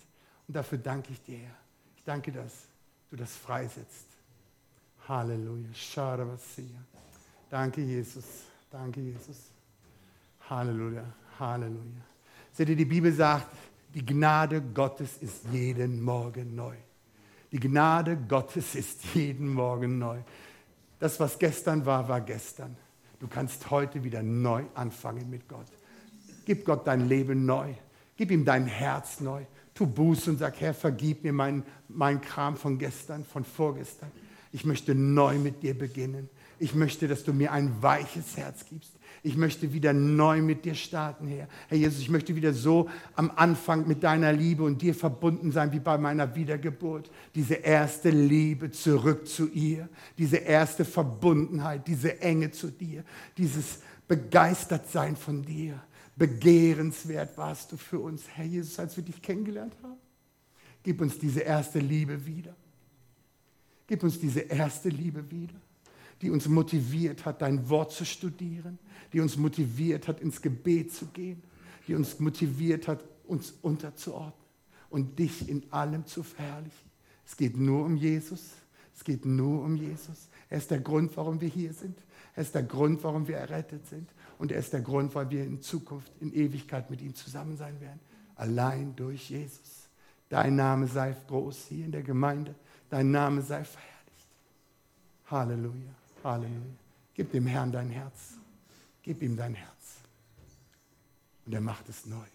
Und 0.46 0.54
dafür 0.54 0.78
danke 0.78 1.12
ich 1.12 1.22
dir, 1.22 1.38
Herr. 1.38 1.56
Ich 1.96 2.02
danke, 2.04 2.32
dass 2.32 2.52
du 3.10 3.16
das 3.16 3.36
freisetzt. 3.36 4.06
Halleluja. 5.06 5.68
Sehe. 5.74 6.66
Danke, 7.48 7.80
Jesus. 7.80 8.24
Danke, 8.70 9.00
Jesus. 9.00 9.36
Halleluja. 10.50 11.04
Halleluja. 11.38 12.02
Seht 12.52 12.68
ihr, 12.68 12.76
die 12.76 12.84
Bibel 12.84 13.12
sagt, 13.12 13.46
die 13.94 14.04
Gnade 14.04 14.60
Gottes 14.60 15.18
ist 15.18 15.44
jeden 15.50 16.02
Morgen 16.02 16.54
neu. 16.54 16.76
Die 17.52 17.60
Gnade 17.60 18.16
Gottes 18.16 18.74
ist 18.74 19.14
jeden 19.14 19.52
Morgen 19.52 19.98
neu. 19.98 20.18
Das, 20.98 21.18
was 21.20 21.38
gestern 21.38 21.86
war, 21.86 22.08
war 22.08 22.20
gestern. 22.20 22.76
Du 23.20 23.26
kannst 23.26 23.70
heute 23.70 24.04
wieder 24.04 24.22
neu 24.22 24.64
anfangen 24.74 25.30
mit 25.30 25.48
Gott. 25.48 25.66
Gib 26.44 26.64
Gott 26.64 26.86
dein 26.86 27.08
Leben 27.08 27.46
neu. 27.46 27.74
Gib 28.16 28.30
ihm 28.30 28.44
dein 28.44 28.66
Herz 28.66 29.20
neu. 29.20 29.42
Tu 29.74 29.86
Buß 29.86 30.28
und 30.28 30.38
sag, 30.38 30.60
Herr, 30.60 30.74
vergib 30.74 31.22
mir 31.24 31.32
meinen 31.32 31.64
mein 31.88 32.20
Kram 32.20 32.56
von 32.56 32.78
gestern, 32.78 33.24
von 33.24 33.44
vorgestern. 33.44 34.10
Ich 34.52 34.64
möchte 34.64 34.94
neu 34.94 35.38
mit 35.38 35.62
dir 35.62 35.76
beginnen. 35.76 36.28
Ich 36.58 36.74
möchte, 36.74 37.08
dass 37.08 37.24
du 37.24 37.32
mir 37.32 37.52
ein 37.52 37.82
weiches 37.82 38.36
Herz 38.36 38.64
gibst. 38.64 38.92
Ich 39.22 39.36
möchte 39.36 39.72
wieder 39.72 39.92
neu 39.92 40.42
mit 40.42 40.64
dir 40.64 40.74
starten, 40.74 41.26
Herr. 41.26 41.48
Herr 41.68 41.78
Jesus, 41.78 42.00
ich 42.00 42.08
möchte 42.08 42.34
wieder 42.36 42.52
so 42.52 42.88
am 43.14 43.32
Anfang 43.34 43.86
mit 43.86 44.02
deiner 44.02 44.32
Liebe 44.32 44.62
und 44.62 44.80
dir 44.80 44.94
verbunden 44.94 45.50
sein 45.50 45.72
wie 45.72 45.80
bei 45.80 45.98
meiner 45.98 46.34
Wiedergeburt. 46.34 47.10
Diese 47.34 47.54
erste 47.54 48.10
Liebe 48.10 48.70
zurück 48.70 49.26
zu 49.26 49.48
ihr, 49.48 49.88
diese 50.16 50.36
erste 50.36 50.84
Verbundenheit, 50.84 51.86
diese 51.86 52.20
Enge 52.20 52.50
zu 52.50 52.68
dir, 52.68 53.04
dieses 53.36 53.80
Begeistertsein 54.06 55.16
von 55.16 55.42
dir. 55.42 55.82
Begehrenswert 56.16 57.36
warst 57.36 57.72
du 57.72 57.76
für 57.76 58.00
uns, 58.00 58.22
Herr 58.34 58.44
Jesus, 58.44 58.78
als 58.78 58.96
wir 58.96 59.04
dich 59.04 59.20
kennengelernt 59.22 59.76
haben. 59.82 59.98
Gib 60.82 61.00
uns 61.00 61.18
diese 61.18 61.40
erste 61.40 61.78
Liebe 61.78 62.24
wieder. 62.24 62.54
Gib 63.86 64.02
uns 64.02 64.18
diese 64.18 64.40
erste 64.40 64.90
Liebe 64.90 65.30
wieder, 65.30 65.54
die 66.22 66.30
uns 66.30 66.48
motiviert 66.48 67.24
hat, 67.24 67.42
dein 67.42 67.68
Wort 67.68 67.92
zu 67.92 68.04
studieren, 68.04 68.78
die 69.12 69.20
uns 69.20 69.36
motiviert 69.36 70.08
hat, 70.08 70.20
ins 70.20 70.42
Gebet 70.42 70.92
zu 70.92 71.06
gehen, 71.06 71.42
die 71.86 71.94
uns 71.94 72.18
motiviert 72.18 72.88
hat, 72.88 73.04
uns 73.26 73.54
unterzuordnen 73.62 74.32
und 74.90 75.18
dich 75.18 75.48
in 75.48 75.70
allem 75.70 76.06
zu 76.06 76.22
verherrlichen. 76.22 76.88
Es 77.26 77.36
geht 77.36 77.56
nur 77.56 77.84
um 77.84 77.96
Jesus. 77.96 78.52
Es 78.96 79.04
geht 79.04 79.24
nur 79.24 79.62
um 79.62 79.76
Jesus. 79.76 80.28
Er 80.50 80.58
ist 80.58 80.70
der 80.70 80.80
Grund, 80.80 81.16
warum 81.16 81.40
wir 81.40 81.48
hier 81.48 81.72
sind. 81.72 81.98
Er 82.34 82.42
ist 82.42 82.54
der 82.54 82.62
Grund, 82.62 83.04
warum 83.04 83.28
wir 83.28 83.36
errettet 83.36 83.86
sind. 83.86 84.08
Und 84.38 84.50
er 84.50 84.58
ist 84.58 84.72
der 84.72 84.80
Grund, 84.80 85.14
weil 85.14 85.28
wir 85.30 85.44
in 85.44 85.60
Zukunft, 85.60 86.10
in 86.20 86.32
Ewigkeit 86.32 86.90
mit 86.90 87.02
ihm 87.02 87.14
zusammen 87.14 87.56
sein 87.56 87.80
werden. 87.80 88.00
Allein 88.34 88.94
durch 88.96 89.30
Jesus. 89.30 89.88
Dein 90.28 90.56
Name 90.56 90.86
sei 90.86 91.14
groß 91.26 91.66
hier 91.68 91.84
in 91.84 91.92
der 91.92 92.02
Gemeinde. 92.02 92.54
Dein 92.88 93.10
Name 93.10 93.42
sei 93.42 93.64
verherrlicht. 93.64 94.28
Halleluja. 95.26 95.97
Halleluja. 96.32 96.76
Gib 97.14 97.32
dem 97.32 97.46
Herrn 97.46 97.72
dein 97.72 97.90
Herz. 97.90 98.34
Gib 99.02 99.22
ihm 99.22 99.36
dein 99.36 99.54
Herz. 99.54 99.96
Und 101.46 101.54
er 101.54 101.60
macht 101.60 101.88
es 101.88 102.06
neu. 102.06 102.26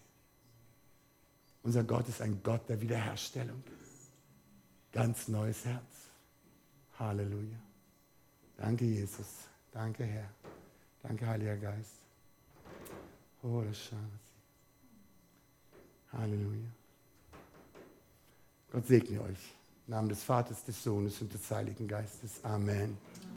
Unser 1.63 1.83
Gott 1.83 2.07
ist 2.09 2.21
ein 2.21 2.41
Gott 2.43 2.67
der 2.67 2.81
Wiederherstellung. 2.81 3.63
Ganz 4.91 5.27
neues 5.27 5.63
Herz. 5.65 5.83
Halleluja. 6.99 7.57
Danke, 8.57 8.85
Jesus. 8.85 9.27
Danke, 9.71 10.03
Herr. 10.03 10.29
Danke, 11.01 11.27
Heiliger 11.27 11.57
Geist. 11.57 11.97
Oh, 13.41 13.61
das 13.61 13.91
Halleluja. 16.11 16.69
Gott 18.71 18.87
segne 18.87 19.21
euch. 19.21 19.53
Im 19.87 19.93
Namen 19.93 20.09
des 20.09 20.23
Vaters, 20.23 20.63
des 20.63 20.83
Sohnes 20.83 21.21
und 21.21 21.33
des 21.33 21.51
Heiligen 21.51 21.87
Geistes. 21.87 22.43
Amen. 22.43 22.97